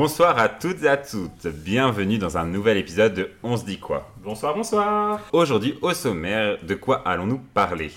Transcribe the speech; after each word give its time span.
Bonsoir 0.00 0.38
à 0.38 0.48
toutes 0.48 0.84
et 0.84 0.88
à 0.88 0.96
toutes, 0.96 1.48
bienvenue 1.48 2.18
dans 2.18 2.38
un 2.38 2.46
nouvel 2.46 2.76
épisode 2.76 3.14
de 3.14 3.30
On 3.42 3.56
se 3.56 3.64
dit 3.64 3.80
quoi 3.80 4.08
Bonsoir, 4.22 4.54
bonsoir 4.54 5.18
Aujourd'hui 5.32 5.76
au 5.82 5.92
sommaire, 5.92 6.56
de 6.62 6.76
quoi 6.76 7.02
allons-nous 7.04 7.40
parler? 7.52 7.90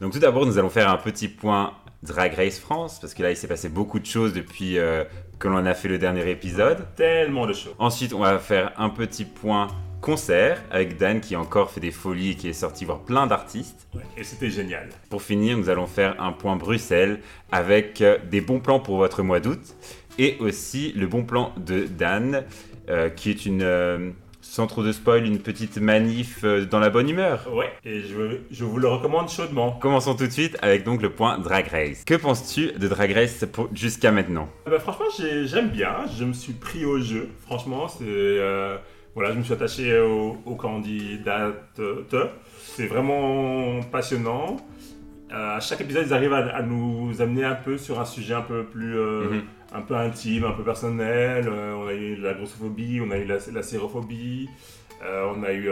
Donc 0.00 0.12
tout 0.12 0.18
d'abord 0.18 0.44
nous 0.44 0.58
allons 0.58 0.70
faire 0.70 0.90
un 0.90 0.96
petit 0.96 1.28
point 1.28 1.74
Drag 2.02 2.34
Race 2.34 2.58
France, 2.58 2.98
parce 2.98 3.14
que 3.14 3.22
là 3.22 3.30
il 3.30 3.36
s'est 3.36 3.46
passé 3.46 3.68
beaucoup 3.68 4.00
de 4.00 4.06
choses 4.06 4.32
depuis 4.32 4.76
euh, 4.76 5.04
que 5.38 5.46
l'on 5.46 5.64
a 5.64 5.74
fait 5.74 5.86
le 5.86 5.98
dernier 5.98 6.28
épisode. 6.28 6.84
Tellement 6.96 7.46
de 7.46 7.52
choses. 7.52 7.76
Ensuite 7.78 8.12
on 8.12 8.18
va 8.18 8.40
faire 8.40 8.72
un 8.76 8.88
petit 8.88 9.24
point 9.24 9.68
concert 10.00 10.60
avec 10.72 10.98
Dan 10.98 11.20
qui 11.20 11.36
encore 11.36 11.70
fait 11.70 11.80
des 11.80 11.92
folies 11.92 12.30
et 12.30 12.34
qui 12.34 12.48
est 12.48 12.54
sorti 12.54 12.84
voir 12.84 13.02
plein 13.02 13.28
d'artistes. 13.28 13.86
Ouais, 13.94 14.02
et 14.16 14.24
c'était 14.24 14.50
génial. 14.50 14.88
Pour 15.10 15.22
finir, 15.22 15.56
nous 15.56 15.68
allons 15.68 15.86
faire 15.86 16.20
un 16.20 16.32
point 16.32 16.56
Bruxelles 16.56 17.20
avec 17.52 18.00
euh, 18.00 18.18
des 18.28 18.40
bons 18.40 18.58
plans 18.58 18.80
pour 18.80 18.96
votre 18.96 19.22
mois 19.22 19.38
d'août 19.38 19.60
et 20.18 20.36
aussi 20.40 20.92
le 20.96 21.06
bon 21.06 21.24
plan 21.24 21.52
de 21.56 21.84
Dan 21.86 22.44
euh, 22.88 23.08
qui 23.10 23.30
est 23.30 23.46
une, 23.46 23.62
euh, 23.62 24.10
sans 24.40 24.66
trop 24.68 24.82
de 24.84 24.92
spoil, 24.92 25.26
une 25.26 25.40
petite 25.40 25.78
manif 25.78 26.40
euh, 26.44 26.64
dans 26.64 26.78
la 26.78 26.88
bonne 26.90 27.08
humeur. 27.10 27.46
Ouais, 27.52 27.72
et 27.84 28.00
je, 28.02 28.38
je 28.50 28.64
vous 28.64 28.78
le 28.78 28.86
recommande 28.88 29.28
chaudement. 29.28 29.72
Commençons 29.72 30.14
tout 30.14 30.26
de 30.26 30.32
suite 30.32 30.56
avec 30.62 30.84
donc 30.84 31.02
le 31.02 31.10
point 31.10 31.38
Drag 31.38 31.66
Race. 31.68 32.04
Que 32.04 32.14
penses-tu 32.14 32.72
de 32.72 32.88
Drag 32.88 33.12
Race 33.12 33.44
jusqu'à 33.74 34.12
maintenant? 34.12 34.48
Eh 34.66 34.70
ben, 34.70 34.78
franchement, 34.78 35.06
j'ai- 35.18 35.46
j'aime 35.46 35.68
bien. 35.70 35.96
Je 36.16 36.24
me 36.24 36.32
suis 36.32 36.52
pris 36.52 36.84
au 36.84 37.00
jeu. 37.00 37.28
Franchement, 37.46 37.88
c'est. 37.88 38.04
euh, 38.04 38.76
voilà, 39.14 39.32
je 39.32 39.38
me 39.38 39.42
suis 39.42 39.52
attaché 39.54 39.98
au, 39.98 40.36
au 40.44 40.54
candidat. 40.56 41.52
C'est 42.76 42.86
vraiment 42.86 43.80
passionnant. 43.90 44.58
Euh, 45.36 45.56
à 45.56 45.60
chaque 45.60 45.80
épisode, 45.82 46.06
ils 46.06 46.14
arrivent 46.14 46.32
à, 46.32 46.56
à 46.56 46.62
nous 46.62 47.20
amener 47.20 47.44
un 47.44 47.54
peu 47.56 47.76
sur 47.78 48.00
un 48.00 48.04
sujet 48.06 48.34
un 48.34 48.42
peu 48.42 48.64
plus. 48.64 48.96
euh, 48.98 49.30
Mhm. 49.30 49.42
Un 49.74 49.80
peu 49.82 49.94
intime, 49.96 50.44
un 50.44 50.52
peu 50.52 50.62
personnel. 50.62 51.46
Euh, 51.48 51.74
on 51.74 51.88
a 51.88 51.92
eu 51.92 52.16
la 52.16 52.32
grossophobie, 52.34 53.00
on 53.04 53.10
a 53.10 53.18
eu 53.18 53.24
la, 53.26 53.36
la 53.52 53.62
sérophobie. 53.62 54.48
euh, 55.04 55.26
on 55.36 55.42
a 55.42 55.52
eu 55.52 55.68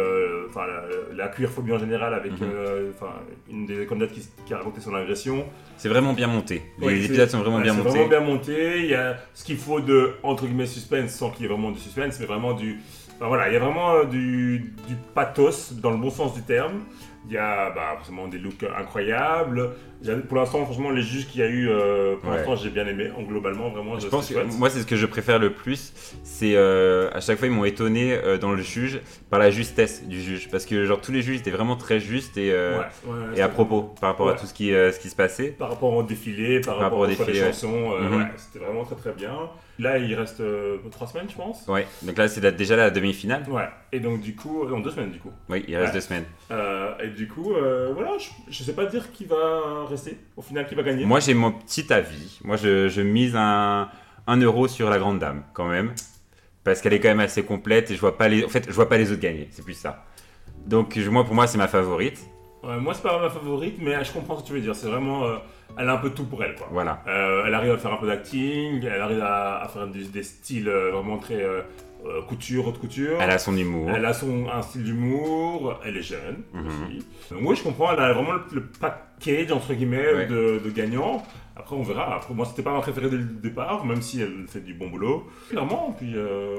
enfin, 0.50 0.66
la, 0.66 0.82
la 1.16 1.28
queerphobie 1.28 1.72
en 1.72 1.78
général 1.78 2.12
avec 2.12 2.32
enfin, 2.34 3.12
une 3.50 3.64
des 3.64 3.86
candidates 3.86 4.12
qui, 4.12 4.28
qui 4.44 4.52
a 4.52 4.58
raconté 4.58 4.80
son 4.80 4.94
agression. 4.94 5.46
C'est 5.78 5.88
vraiment 5.88 6.12
bien 6.12 6.26
monté. 6.26 6.60
Les 6.80 6.88
c'est- 7.00 7.04
épisodes 7.06 7.28
sont 7.30 7.38
vraiment 7.38 7.56
Ouais, 7.58 7.62
bien 7.62 7.72
c'est 7.72 7.78
montés. 7.78 7.90
vraiment 7.90 8.08
bien 8.08 8.20
monté. 8.20 8.80
Il 8.80 8.86
y 8.90 8.94
a 8.94 9.16
ce 9.32 9.44
qu'il 9.44 9.56
faut 9.56 9.80
de 9.80 10.10
entre 10.22 10.44
guillemets 10.44 10.66
suspense 10.66 11.12
sans 11.12 11.30
qu'il 11.30 11.42
y 11.42 11.44
ait 11.46 11.48
vraiment 11.52 11.70
du 11.70 11.78
suspense, 11.78 12.18
mais 12.20 12.26
vraiment 12.26 12.52
du. 12.52 12.80
enfin, 13.16 13.28
voilà, 13.28 13.48
il 13.48 13.54
y 13.54 13.56
a 13.56 13.60
vraiment 13.60 14.04
du, 14.04 14.58
du 14.88 14.96
pathos 15.14 15.72
dans 15.80 15.92
le 15.92 15.96
bon 15.98 16.10
sens 16.10 16.34
du 16.34 16.42
terme. 16.42 16.80
Il 17.26 17.32
y 17.32 17.38
a 17.38 17.70
bah, 17.70 17.94
forcément 17.96 18.28
des 18.28 18.38
looks 18.38 18.64
incroyables. 18.78 19.70
Pour 20.28 20.36
l'instant, 20.36 20.62
franchement, 20.66 20.90
les 20.90 21.00
juges 21.00 21.26
qu'il 21.26 21.40
y 21.40 21.44
a 21.44 21.48
eu, 21.48 21.70
euh, 21.70 22.16
pour 22.16 22.28
Ouais. 22.30 22.36
l'instant, 22.36 22.56
j'ai 22.56 22.68
bien 22.68 22.86
aimé. 22.86 23.10
En 23.16 23.22
globalement, 23.22 23.70
vraiment, 23.70 23.98
Je 23.98 24.08
pense 24.08 24.28
que 24.28 24.38
moi 24.58 24.68
c'est 24.68 24.80
ce 24.80 24.86
que 24.86 24.96
je 24.96 25.06
préfère 25.06 25.38
le 25.38 25.50
plus, 25.54 25.94
c'est 26.22 26.54
euh, 26.54 27.08
à 27.14 27.20
chaque 27.20 27.38
fois 27.38 27.48
ils 27.48 27.54
m'ont 27.54 27.64
étonné 27.64 28.12
euh, 28.12 28.36
dans 28.36 28.52
le 28.52 28.60
juge 28.60 29.00
par 29.30 29.38
la 29.38 29.50
justesse 29.50 30.04
du 30.06 30.20
juge 30.20 30.50
parce 30.50 30.66
que 30.66 30.84
genre 30.84 31.00
tous 31.00 31.12
les 31.12 31.22
juges 31.22 31.38
étaient 31.38 31.50
vraiment 31.50 31.76
très 31.76 32.00
justes 32.00 32.36
et, 32.36 32.50
Ouais, 32.52 32.78
ouais, 33.06 33.36
et 33.36 33.40
à 33.40 33.48
propos 33.48 33.94
par 33.98 34.10
rapport 34.10 34.28
à 34.28 34.34
tout 34.34 34.44
ce 34.46 34.52
qui, 34.52 34.68
ce 34.68 34.98
qui 35.00 35.08
se 35.08 35.16
passait. 35.16 35.48
Par 35.58 35.70
rapport 35.70 35.94
au 35.94 36.02
défilé, 36.02 36.60
par, 36.60 36.74
Par 36.74 36.82
rapport, 36.84 36.98
rapport 37.00 37.00
au 37.00 37.04
aux 37.22 37.26
défilé, 37.26 37.40
chansons, 37.46 37.96
Mhm. 37.98 38.26
c'était 38.36 38.62
vraiment 38.62 38.84
très 38.84 38.96
très 38.96 39.12
bien. 39.12 39.32
Là, 39.80 39.98
il 39.98 40.14
reste 40.14 40.40
euh, 40.40 40.76
trois 40.92 41.06
semaines, 41.08 41.26
je 41.28 41.34
pense. 41.34 41.66
Ouais, 41.66 41.86
donc 42.02 42.16
là 42.16 42.28
c'est 42.28 42.40
la- 42.40 42.52
déjà 42.52 42.76
la 42.76 42.90
demi-finale. 42.90 43.44
Ouais, 43.50 43.68
et 43.90 43.98
donc 43.98 44.20
du 44.20 44.36
coup, 44.36 44.64
dans 44.66 44.78
deux 44.78 44.90
semaines 44.92 45.10
du 45.10 45.18
coup. 45.18 45.32
Oui, 45.48 45.64
il 45.66 45.76
reste 45.76 45.88
Ouais. 45.88 45.94
deux 45.94 46.00
semaines. 46.00 46.24
Euh, 46.52 46.92
et 47.02 47.08
du 47.08 47.26
coup, 47.26 47.52
euh, 47.54 47.90
voilà, 47.92 48.12
je, 48.18 48.28
je 48.48 48.62
sais 48.62 48.72
pas 48.74 48.86
dire 48.86 49.10
qui 49.12 49.24
va 49.24 49.84
rester, 49.88 50.16
au 50.36 50.42
final 50.42 50.66
qui 50.68 50.76
va 50.76 50.82
gagner. 50.84 51.04
Moi 51.04 51.18
j'ai 51.20 51.34
mon 51.34 51.50
petit 51.50 51.92
avis. 51.92 52.38
Moi 52.44 52.56
je, 52.56 52.88
je 52.88 53.00
mise 53.00 53.34
un, 53.34 53.88
un 54.28 54.36
euro 54.36 54.68
sur 54.68 54.88
la 54.90 54.98
grande 54.98 55.18
dame 55.18 55.42
quand 55.54 55.66
même. 55.66 55.92
Parce 56.62 56.80
qu'elle 56.80 56.92
est 56.94 57.00
quand 57.00 57.08
même 57.08 57.20
assez 57.20 57.42
complète 57.44 57.90
et 57.90 57.94
je 57.96 58.00
vois 58.00 58.16
pas 58.16 58.28
les, 58.28 58.44
en 58.44 58.48
fait, 58.48 58.64
je 58.66 58.72
vois 58.72 58.88
pas 58.88 58.96
les 58.96 59.10
autres 59.10 59.20
gagner, 59.20 59.48
c'est 59.50 59.64
plus 59.64 59.74
ça. 59.74 60.04
Donc 60.66 60.96
je- 60.98 61.10
moi 61.10 61.24
pour 61.24 61.34
moi 61.34 61.46
c'est 61.46 61.58
ma 61.58 61.68
favorite. 61.68 62.20
Ouais, 62.62 62.78
moi, 62.78 62.94
c'est 62.94 63.02
pas 63.02 63.20
ma 63.20 63.28
favorite, 63.28 63.76
mais 63.78 64.02
je 64.02 64.10
comprends 64.12 64.38
ce 64.38 64.42
que 64.42 64.46
tu 64.46 64.52
veux 64.54 64.60
dire. 64.60 64.74
C'est 64.74 64.86
vraiment. 64.86 65.26
euh, 65.26 65.36
elle 65.78 65.88
a 65.88 65.94
un 65.94 65.98
peu 65.98 66.10
tout 66.10 66.24
pour 66.24 66.42
elle, 66.44 66.54
quoi. 66.54 66.68
Voilà. 66.70 67.02
Euh, 67.08 67.44
elle 67.46 67.54
arrive 67.54 67.72
à 67.72 67.78
faire 67.78 67.92
un 67.92 67.96
peu 67.96 68.06
d'acting, 68.06 68.84
elle 68.84 69.00
arrive 69.00 69.20
à, 69.22 69.62
à 69.62 69.68
faire 69.68 69.86
des, 69.86 70.04
des 70.04 70.22
styles 70.22 70.68
euh, 70.68 70.90
vraiment 70.92 71.18
très 71.18 71.42
euh, 71.42 71.62
euh, 72.06 72.20
couture, 72.22 72.66
haute 72.68 72.78
couture. 72.78 73.16
Elle 73.20 73.30
a 73.30 73.38
son 73.38 73.56
humour. 73.56 73.90
Elle 73.94 74.04
a 74.04 74.12
son, 74.12 74.46
un 74.48 74.62
style 74.62 74.84
d'humour, 74.84 75.80
elle 75.84 75.96
est 75.96 76.02
jeune 76.02 76.42
Mhm. 76.52 76.66
aussi. 76.66 77.06
Donc, 77.30 77.40
oui, 77.42 77.56
je 77.56 77.62
comprends, 77.62 77.92
elle 77.92 78.00
a 78.00 78.12
vraiment 78.12 78.32
le, 78.32 78.42
le 78.52 78.62
package, 78.66 79.50
entre 79.52 79.72
guillemets, 79.74 80.12
Ouais. 80.14 80.26
de, 80.26 80.60
de 80.64 80.70
gagnants. 80.70 81.22
Après, 81.56 81.76
on 81.76 81.82
verra. 81.82 82.16
Après, 82.16 82.34
moi, 82.34 82.44
c'était 82.46 82.62
pas 82.62 82.72
ma 82.72 82.80
préférée 82.80 83.08
dès 83.08 83.16
le 83.16 83.24
départ, 83.24 83.84
même 83.84 84.02
si 84.02 84.20
elle 84.20 84.46
fait 84.48 84.60
du 84.60 84.74
bon 84.74 84.88
boulot. 84.88 85.26
Clairement, 85.50 85.94
puis. 85.96 86.12
euh, 86.16 86.56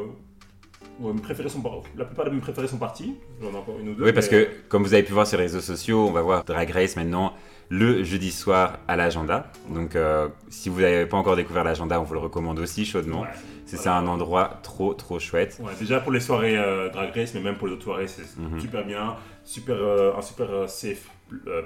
ouais, 0.99 1.13
mes 1.13 1.21
préférés 1.21 1.49
sont 1.49 1.61
par- 1.61 1.81
La 1.97 2.05
plupart 2.05 2.25
de 2.25 2.29
mes 2.31 2.39
préférés 2.39 2.67
sont 2.67 2.77
partis. 2.77 3.15
J'en 3.41 3.51
ai 3.51 3.55
encore 3.57 3.77
une 3.79 3.89
ou 3.89 3.93
deux. 3.93 4.05
Oui, 4.05 4.13
parce 4.13 4.31
mais- 4.31 4.45
que 4.45 4.49
comme 4.69 4.83
vous 4.83 4.93
avez 4.93 5.03
pu 5.03 5.11
voir 5.13 5.27
sur 5.27 5.37
les 5.37 5.43
réseaux 5.43 5.59
sociaux, 5.59 6.07
on 6.07 6.11
va 6.11 6.21
voir 6.21 6.43
Drag 6.45 6.69
Race 6.71 6.95
maintenant 6.95 7.33
le 7.69 8.03
jeudi 8.03 8.31
soir 8.31 8.79
à 8.87 8.95
l'agenda. 8.95 9.51
Donc 9.69 9.95
euh, 9.95 10.27
si 10.49 10.69
vous 10.69 10.81
n'avez 10.81 11.05
pas 11.05 11.17
encore 11.17 11.35
découvert 11.35 11.63
l'agenda, 11.63 11.99
on 11.99 12.03
vous 12.03 12.13
le 12.13 12.19
recommande 12.19 12.59
aussi 12.59 12.85
chaudement. 12.85 13.21
Ouais. 13.21 13.27
C'est 13.65 13.77
Voilà. 13.77 13.97
un 13.97 14.07
endroit 14.07 14.59
trop 14.61 14.93
trop 14.93 15.17
chouette. 15.19 15.59
Ouais, 15.59 15.71
déjà 15.79 15.99
pour 15.99 16.11
les 16.11 16.19
soirées 16.19 16.57
euh, 16.57 16.89
Drag 16.89 17.09
Race, 17.15 17.33
mais 17.33 17.41
même 17.41 17.55
pour 17.55 17.67
les 17.67 17.73
autres 17.73 17.83
soirées, 17.83 18.07
c'est 18.07 18.21
Mhm. 18.39 18.59
super 18.59 18.85
bien. 18.85 19.15
Super, 19.43 19.75
euh, 19.77 20.13
un 20.17 20.21
super 20.21 20.47
safe 20.69 21.09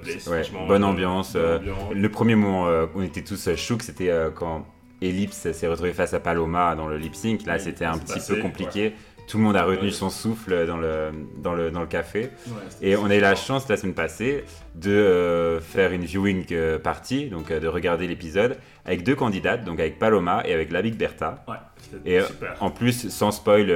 place. 0.01 0.27
Ouais, 0.27 0.43
bonne 0.67 0.83
ambiance. 0.85 1.35
Le 1.35 2.07
premier 2.09 2.35
moment 2.35 2.65
où 2.69 2.99
on 2.99 3.01
était 3.01 3.23
tous 3.23 3.53
chocs, 3.55 3.83
c'était 3.83 4.11
quand 4.35 4.65
Ellipse 5.01 5.51
s'est 5.51 5.67
retrouvé 5.67 5.93
face 5.93 6.13
à 6.13 6.19
Paloma 6.19 6.75
dans 6.75 6.88
le 6.88 6.97
lip 6.97 7.15
sync. 7.15 7.45
Là, 7.45 7.57
c'était 7.59 7.85
un 7.85 7.97
petit 7.97 8.13
passé, 8.15 8.35
peu 8.35 8.41
compliqué. 8.41 8.93
Tout 9.29 9.38
le 9.38 9.44
monde 9.44 9.57
a 9.57 9.63
retenu 9.63 9.91
son 9.91 10.09
souffle 10.09 10.66
dans 10.66 10.78
le, 10.78 11.12
dans 11.38 11.53
le, 11.53 11.69
dans 11.69 11.81
le 11.81 11.85
café. 11.85 12.31
Ouais, 12.47 12.53
Et 12.81 12.95
on 12.95 13.06
a 13.12 13.16
eu 13.16 13.19
la 13.19 13.35
chance 13.35 13.69
la 13.69 13.78
semaine 13.78 13.94
passée 13.94 14.44
de 14.73 14.90
euh, 14.90 15.59
faire 15.62 15.91
une 15.91 16.03
viewing 16.03 16.47
euh, 16.51 16.79
party, 16.79 17.28
donc 17.28 17.51
euh, 17.51 17.59
de 17.59 17.68
regarder 17.68 18.07
l'épisode 18.07 18.57
avec 18.85 19.03
deux 19.03 19.13
candidates, 19.13 19.63
donc 19.63 19.79
avec 19.79 20.00
Paloma 20.00 20.41
et 20.45 20.53
avec 20.53 20.72
la 20.72 20.81
Big 20.81 20.95
Bertha. 20.95 21.45
Ouais, 21.47 21.57
Et 22.06 22.22
super. 22.22 22.56
en 22.59 22.72
plus, 22.72 23.09
sans 23.09 23.29
spoil, 23.29 23.72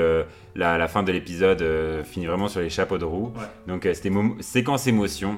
la, 0.55 0.79
la 0.79 0.87
fin 0.87 1.03
de 1.03 1.11
l'épisode 1.11 1.63
finit 2.03 2.25
vraiment 2.25 2.47
sur 2.47 2.61
les 2.61 2.71
chapeaux 2.71 2.97
de 2.97 3.05
roue. 3.05 3.31
Ouais. 3.35 3.43
Donc 3.67 3.87
c'était 3.93 4.11
séquence 4.39 4.87
émotion. 4.87 5.37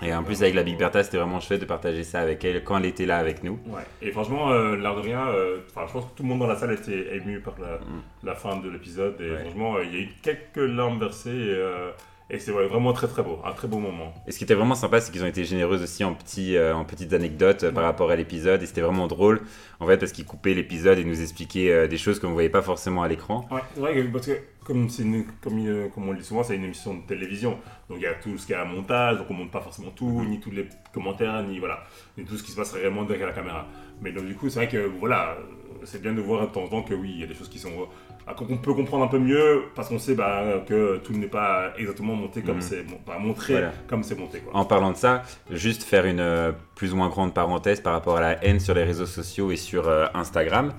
Et 0.00 0.14
en 0.14 0.22
plus, 0.22 0.42
avec 0.42 0.54
la 0.54 0.62
Big 0.62 0.78
Bertha, 0.78 1.02
c'était 1.02 1.16
vraiment 1.18 1.40
chouette 1.40 1.60
de 1.60 1.64
partager 1.66 2.04
ça 2.04 2.20
avec 2.20 2.44
elle 2.44 2.62
quand 2.62 2.78
elle 2.78 2.86
était 2.86 3.06
là 3.06 3.18
avec 3.18 3.42
nous. 3.42 3.58
Ouais, 3.66 3.82
et 4.00 4.12
franchement, 4.12 4.50
euh, 4.52 4.76
l'air 4.76 4.94
de 4.94 5.00
rien, 5.00 5.26
euh, 5.28 5.58
je 5.68 5.72
pense 5.74 5.92
que 5.92 6.16
tout 6.16 6.22
le 6.22 6.28
monde 6.28 6.38
dans 6.38 6.46
la 6.46 6.56
salle 6.56 6.72
était 6.72 7.16
ému 7.16 7.40
par 7.40 7.54
la, 7.60 7.78
Mm. 7.78 8.02
la 8.24 8.34
fin 8.36 8.56
de 8.56 8.68
l'épisode. 8.70 9.20
Et 9.20 9.30
Ouais. 9.30 9.40
franchement, 9.40 9.76
euh, 9.76 9.84
il 9.84 9.94
y 9.94 9.96
a 9.98 10.00
eu 10.02 10.08
quelques 10.22 10.56
larmes 10.76 11.00
versées. 11.00 11.30
Et, 11.30 11.50
euh, 11.54 11.90
et 12.30 12.38
c'est 12.38 12.52
vraiment 12.52 12.92
très 12.92 13.06
très 13.08 13.22
beau, 13.22 13.38
un 13.44 13.52
très 13.52 13.68
beau 13.68 13.78
moment. 13.78 14.12
Et 14.26 14.32
ce 14.32 14.38
qui 14.38 14.44
était 14.44 14.54
vraiment 14.54 14.74
sympa, 14.74 15.00
c'est 15.00 15.10
qu'ils 15.10 15.24
ont 15.24 15.28
été 15.28 15.44
généreux 15.44 15.82
aussi 15.82 16.04
en, 16.04 16.12
petits, 16.14 16.56
euh, 16.56 16.74
en 16.74 16.84
petites 16.84 17.12
anecdotes 17.14 17.64
euh, 17.64 17.72
par 17.72 17.84
rapport 17.84 18.10
à 18.10 18.16
l'épisode. 18.16 18.62
Et 18.62 18.66
c'était 18.66 18.82
vraiment 18.82 19.06
drôle, 19.06 19.40
en 19.80 19.86
fait, 19.86 19.96
parce 19.96 20.12
qu'ils 20.12 20.26
coupaient 20.26 20.52
l'épisode 20.54 20.98
et 20.98 21.04
nous 21.04 21.22
expliquaient 21.22 21.70
euh, 21.72 21.88
des 21.88 21.96
choses 21.96 22.20
qu'on 22.20 22.28
ne 22.28 22.32
voyait 22.34 22.50
pas 22.50 22.60
forcément 22.62 23.02
à 23.02 23.08
l'écran. 23.08 23.48
Ouais, 23.50 23.60
c'est 23.74 23.80
vrai 23.80 23.94
que 23.94 24.02
parce 24.12 24.26
que 24.26 24.32
comme, 24.64 24.90
c'est 24.90 25.02
une- 25.04 25.24
comme, 25.40 25.88
comme 25.94 26.08
on 26.08 26.12
le 26.12 26.18
dit 26.18 26.24
souvent, 26.24 26.42
c'est 26.42 26.54
une 26.56 26.64
émission 26.64 26.94
de 26.94 27.00
télévision. 27.06 27.52
Donc 27.88 27.96
il 27.98 28.02
y 28.02 28.06
a 28.06 28.12
tout 28.14 28.36
ce 28.36 28.44
qu'il 28.44 28.54
y 28.54 28.58
a 28.58 28.60
à 28.60 28.64
montage, 28.66 29.16
donc 29.16 29.26
on 29.30 29.34
monte 29.34 29.50
pas 29.50 29.62
forcément 29.62 29.90
tout, 29.96 30.08
Mhm. 30.20 30.28
ni 30.28 30.40
tous 30.40 30.50
les 30.50 30.68
commentaires, 30.92 31.42
ni 31.44 31.58
voilà, 31.58 31.84
ni 32.18 32.24
tout 32.26 32.36
ce 32.36 32.42
qui 32.42 32.50
se 32.50 32.56
passe 32.56 32.72
réellement 32.72 33.04
derrière 33.04 33.28
la 33.28 33.32
caméra. 33.32 33.66
Mais 34.02 34.12
donc 34.12 34.26
du 34.26 34.34
coup, 34.34 34.50
c'est 34.50 34.58
vrai 34.60 34.68
que 34.68 34.86
voilà, 35.00 35.38
c'est 35.84 36.02
bien 36.02 36.12
de 36.12 36.20
voir 36.20 36.46
de 36.46 36.52
temps 36.52 36.64
en 36.64 36.68
temps 36.68 36.82
que 36.82 36.92
oui, 36.92 37.12
il 37.14 37.20
y 37.20 37.24
a 37.24 37.26
des 37.26 37.34
choses 37.34 37.48
qui 37.48 37.58
sont 37.58 37.88
qu'on 38.36 38.56
peut 38.56 38.74
comprendre 38.74 39.04
un 39.04 39.08
peu 39.08 39.18
mieux 39.18 39.62
parce 39.74 39.88
qu'on 39.88 39.98
sait 39.98 40.14
bah, 40.14 40.62
que 40.66 40.98
tout 40.98 41.12
n'est 41.12 41.26
pas 41.28 41.72
exactement 41.78 42.14
monté 42.14 42.42
comme 42.42 42.56
Mhm. 42.56 42.62
c'est 42.62 42.84
pas 43.06 43.18
montré 43.18 43.52
Voilà. 43.54 43.72
comme 43.88 44.02
c'est 44.02 44.18
monté 44.18 44.38
quoi. 44.40 44.54
En 44.54 44.64
parlant 44.64 44.90
de 44.92 44.96
ça, 44.96 45.22
juste 45.50 45.82
faire 45.82 46.04
une 46.06 46.20
euh, 46.20 46.52
plus 46.74 46.92
ou 46.92 46.96
moins 46.96 47.08
grande 47.08 47.32
parenthèse 47.34 47.80
par 47.80 47.92
rapport 47.92 48.16
à 48.16 48.20
la 48.20 48.44
haine 48.44 48.60
sur 48.60 48.74
les 48.74 48.84
réseaux 48.84 49.06
sociaux 49.06 49.50
et 49.50 49.56
sur 49.56 49.88
euh, 49.88 50.06
Instagram. 50.14 50.72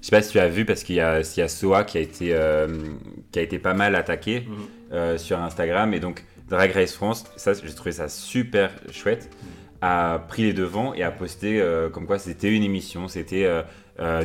Je 0.00 0.06
sais 0.06 0.16
pas 0.16 0.22
si 0.22 0.32
tu 0.32 0.38
as 0.38 0.48
vu, 0.48 0.64
parce 0.64 0.82
qu'il 0.82 0.96
y 0.96 1.00
a, 1.00 1.20
il 1.20 1.38
y 1.38 1.42
a 1.42 1.48
Soa 1.48 1.84
qui 1.84 1.98
a, 1.98 2.00
été, 2.00 2.30
euh, 2.34 2.66
qui 3.32 3.38
a 3.38 3.42
été 3.42 3.58
pas 3.58 3.74
mal 3.74 3.94
attaqué 3.94 4.46
Mhm. 4.92 5.18
sur 5.18 5.38
Instagram. 5.38 5.92
Et 5.94 6.00
donc, 6.00 6.24
Drag 6.48 6.72
Race 6.72 6.94
France, 6.94 7.24
ça, 7.36 7.52
j'ai 7.52 7.74
trouvé 7.74 7.92
ça 7.92 8.08
super 8.08 8.70
chouette, 8.90 9.28
a 9.82 10.18
pris 10.28 10.42
les 10.42 10.52
devants 10.52 10.94
et 10.94 11.02
a 11.02 11.10
posté 11.10 11.62
comme 11.92 12.06
quoi 12.06 12.18
c'était 12.18 12.50
une 12.50 12.64
émission, 12.64 13.06
c'était 13.08 13.46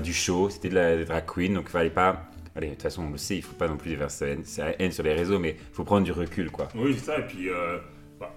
du 0.02 0.14
show, 0.14 0.50
c'était 0.50 0.70
de 0.70 0.76
la 0.76 0.96
des 0.96 1.06
drag 1.06 1.24
queen. 1.26 1.54
Donc, 1.54 1.66
il 1.68 1.72
fallait 1.72 1.90
pas. 1.90 2.24
Allez, 2.56 2.68
de 2.68 2.74
toute 2.74 2.84
façon, 2.84 3.04
on 3.08 3.12
le 3.12 3.18
sait, 3.18 3.36
il 3.36 3.42
faut 3.42 3.56
pas 3.56 3.68
non 3.68 3.76
plus 3.78 3.90
déverser 3.90 4.38
la 4.58 4.82
haine- 4.82 4.92
sur 4.92 5.04
les 5.04 5.14
réseaux, 5.14 5.40
mais 5.40 5.58
il 5.60 5.76
faut 5.76 5.84
prendre 5.84 6.06
du 6.06 6.12
recul, 6.14 6.50
quoi. 6.52 6.68
Oui, 6.76 6.94
c'est 6.98 7.06
ça. 7.06 7.20
Et 7.20 7.24
puis, 7.28 7.50
euh, 7.50 7.78
bah, 8.20 8.34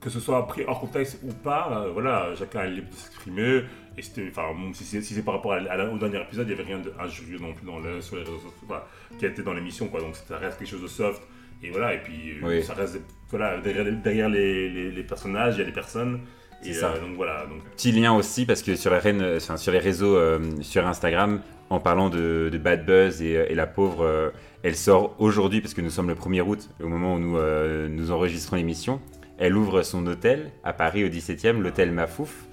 que 0.00 0.10
ce 0.10 0.18
soit 0.20 0.44
pris 0.48 0.64
hors 0.66 0.80
contexte 0.80 1.18
ou 1.22 1.32
pas, 1.32 1.84
euh, 1.86 1.90
voilà, 1.92 2.30
chacun 2.36 2.64
est 2.64 2.70
libre 2.70 2.90
de 2.90 2.94
s'exprimer. 2.96 3.62
Et 3.98 4.02
c'était, 4.02 4.26
enfin, 4.30 4.48
si 4.74 4.84
c'est 4.84 5.00
si 5.00 5.20
par 5.22 5.34
rapport 5.34 5.52
à, 5.52 5.60
la- 5.60 5.88
au 5.90 5.96
dernier 5.96 6.20
épisode, 6.22 6.48
il 6.48 6.54
n'y 6.54 6.60
avait 6.60 6.68
rien 6.74 6.80
d'injurieux 6.80 7.38
non 7.38 7.52
plus 7.54 7.64
dans 7.66 7.78
le, 7.78 8.00
sur 8.00 8.16
les 8.16 8.22
réseaux 8.22 8.36
sociaux, 8.36 8.50
voilà, 8.66 8.86
qui 9.18 9.24
a 9.24 9.28
été 9.28 9.42
dans 9.42 9.54
l'émission, 9.54 9.88
quoi. 9.88 10.00
Donc 10.00 10.16
ça 10.16 10.36
reste 10.38 10.58
quelque 10.58 10.68
chose 10.68 10.82
de 10.82 10.88
soft. 10.88 11.22
Et 11.62 11.70
voilà, 11.70 11.94
et 11.94 11.98
puis 12.02 12.32
euh, 12.42 12.46
Oui. 12.48 12.62
ça 12.62 12.74
reste, 12.74 13.00
voilà, 13.30 13.58
derrière, 13.58 13.84
les- 13.84 13.92
derrière 13.92 14.28
les, 14.28 14.68
les- 14.68 14.90
les 14.90 15.02
personnages, 15.04 15.54
il 15.54 15.60
y 15.60 15.62
a 15.62 15.66
des 15.66 15.72
personnes. 15.72 16.20
Et 16.64 16.72
ça. 16.72 16.90
euh, 16.92 17.00
donc 17.00 17.14
voilà, 17.16 17.46
donc 17.46 17.62
Petit 17.76 17.92
lien 17.92 18.12
aussi, 18.14 18.44
parce 18.44 18.62
que 18.62 18.74
sur, 18.76 18.90
la 18.90 18.98
reine, 18.98 19.22
enfin, 19.36 19.56
sur 19.56 19.72
les 19.72 19.78
réseaux, 19.78 20.16
euh, 20.16 20.40
sur 20.62 20.86
Instagram, 20.86 21.40
en 21.70 21.80
parlant 21.80 22.08
de, 22.08 22.48
de 22.52 22.58
Bad 22.58 22.84
Buzz 22.86 23.22
et, 23.22 23.32
et 23.32 23.54
la 23.54 23.66
pauvre, 23.66 24.04
euh, 24.04 24.30
elle 24.62 24.76
sort 24.76 25.14
aujourd'hui 25.18 25.60
parce 25.60 25.74
que 25.74 25.80
nous 25.80 25.90
sommes 25.90 26.08
le 26.08 26.14
1er 26.14 26.42
août, 26.42 26.68
au 26.82 26.88
moment 26.88 27.14
où 27.14 27.18
nous, 27.18 27.36
euh, 27.36 27.88
nous 27.88 28.10
enregistrons 28.10 28.56
l'émission. 28.56 29.00
Elle 29.38 29.56
ouvre 29.56 29.82
son 29.82 30.06
hôtel 30.06 30.50
à 30.64 30.72
Paris 30.72 31.04
au 31.04 31.08
17e, 31.08 31.60
l'hôtel 31.60 31.92
Mafouf. 31.92 32.46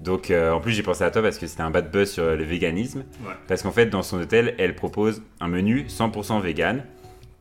Donc 0.00 0.30
euh, 0.30 0.52
en 0.52 0.60
plus 0.60 0.72
j'ai 0.72 0.82
pensé 0.82 1.04
à 1.04 1.10
toi 1.10 1.20
parce 1.20 1.36
que 1.36 1.46
c'était 1.46 1.62
un 1.62 1.70
bad 1.70 1.90
buzz 1.90 2.10
sur 2.10 2.24
le 2.24 2.42
véganisme. 2.42 3.04
Ouais. 3.22 3.34
Parce 3.46 3.62
qu'en 3.62 3.72
fait 3.72 3.86
dans 3.86 4.02
son 4.02 4.18
hôtel 4.18 4.54
elle 4.56 4.74
propose 4.74 5.22
un 5.40 5.48
menu 5.48 5.84
100% 5.88 6.40
vegan. 6.40 6.84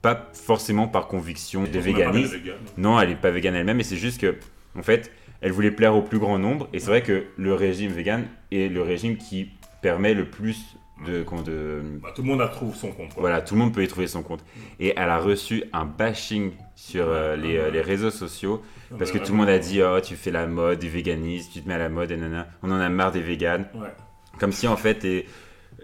Pas 0.02 0.30
forcément 0.34 0.88
par 0.88 1.08
conviction 1.08 1.64
de 1.64 1.80
véganisme. 1.80 2.38
Non, 2.78 3.00
elle 3.02 3.12
est 3.12 3.16
pas 3.16 3.32
végane 3.32 3.56
elle-même, 3.56 3.76
mais 3.76 3.84
c'est 3.84 3.98
juste 3.98 4.22
que, 4.22 4.38
en 4.78 4.82
fait, 4.82 5.12
elle 5.42 5.52
voulait 5.52 5.72
plaire 5.72 5.94
au 5.94 6.02
plus 6.02 6.20
grand 6.20 6.40
nombre. 6.40 6.70
Et 6.72 6.80
c'est 6.80 6.88
vrai 6.88 7.04
que 7.04 7.26
le 7.36 7.54
régime 7.54 7.92
vegan 7.92 8.26
est 8.50 8.72
le 8.72 8.82
régime 8.82 9.18
qui 9.18 9.50
permet 9.82 10.14
le 10.14 10.30
plus 10.30 10.78
de. 11.06 11.24
comment 11.24 11.42
de 11.42 11.82
Bah, 12.02 12.10
tout 12.16 12.22
le 12.22 12.28
monde 12.28 12.42
a 12.42 12.48
trouvé 12.48 12.74
son 12.76 12.92
compte. 12.92 13.14
quoi. 13.14 13.22
voilà, 13.22 13.42
tout 13.42 13.54
le 13.56 13.60
monde 13.62 13.74
peut 13.74 13.84
y 13.84 13.88
trouver 13.88 14.08
son 14.08 14.24
compte. 14.24 14.44
Et 14.80 14.94
elle 14.96 15.10
a 15.10 15.18
reçu 15.20 15.64
un 15.74 15.86
bashing 15.86 16.52
sur 16.76 17.06
euh, 17.08 17.36
les, 17.36 17.58
euh, 17.58 17.70
les 17.72 17.82
réseaux 17.82 18.12
sociaux 18.12 18.62
Non, 18.92 18.98
parce 18.98 19.12
que 19.12 19.18
tout 19.18 19.32
le 19.32 19.38
monde 19.38 19.50
a 19.50 19.60
dit 19.60 19.82
Oh, 19.84 20.00
tu 20.02 20.16
fais 20.16 20.32
la 20.32 20.48
mode 20.48 20.80
du 20.80 20.90
véganisme, 20.90 21.50
tu 21.54 21.62
te 21.62 21.68
mets 21.68 21.76
à 21.76 21.80
la 21.80 21.90
mode, 21.90 22.12
et 22.12 22.18
nanana. 22.18 22.48
On 22.64 22.72
en 22.72 22.80
a 22.80 22.90
marre 22.90 23.12
des 23.12 23.22
véganes. 23.22 23.68
Ouais. 23.76 23.90
Comme 24.40 24.52
si 24.52 24.68
en 24.68 24.78
fait, 24.78 24.96
t'es- 24.96 25.26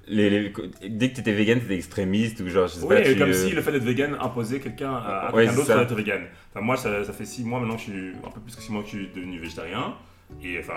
les, 0.08 0.30
les- 0.30 0.54
dès 0.90 1.10
que 1.10 1.16
tu 1.16 1.22
étais 1.22 1.34
vegan, 1.34 1.60
t'étais 1.60 1.76
extrémiste 1.76 2.40
ou 2.42 2.48
genre, 2.48 2.68
je 2.68 2.74
sais 2.76 2.86
Oui, 2.86 2.96
pas. 2.96 3.02
tu, 3.02 3.18
comme 3.18 3.30
euh, 3.30 3.34
si 3.34 3.52
le 3.56 3.62
fait 3.62 3.72
d'être 3.72 3.84
vegan 3.84 4.16
imposait 4.22 4.60
quelqu'un 4.60 4.94
à, 4.94 4.98
à 5.30 5.34
Ouais, 5.34 5.46
quelqu'un 5.46 5.56
d'autre 5.62 5.78
d'être 5.80 5.96
vegan. 5.96 6.22
Enfin, 6.54 6.64
moi, 6.64 6.78
ça, 6.78 7.04
ça 7.04 7.12
fait 7.12 7.26
6 7.26 7.44
mois 7.44 7.60
maintenant 7.60 7.76
que 7.76 7.82
je 7.82 7.86
suis, 7.92 8.10
un 8.24 8.30
peu 8.30 8.40
plus 8.40 8.56
que 8.56 8.62
6 8.62 8.72
mois 8.72 8.84
que 8.84 8.90
je 8.90 8.98
suis 8.98 9.08
devenu 9.16 9.40
végétarien. 9.40 9.96
Et 10.44 10.60
enfin, 10.60 10.74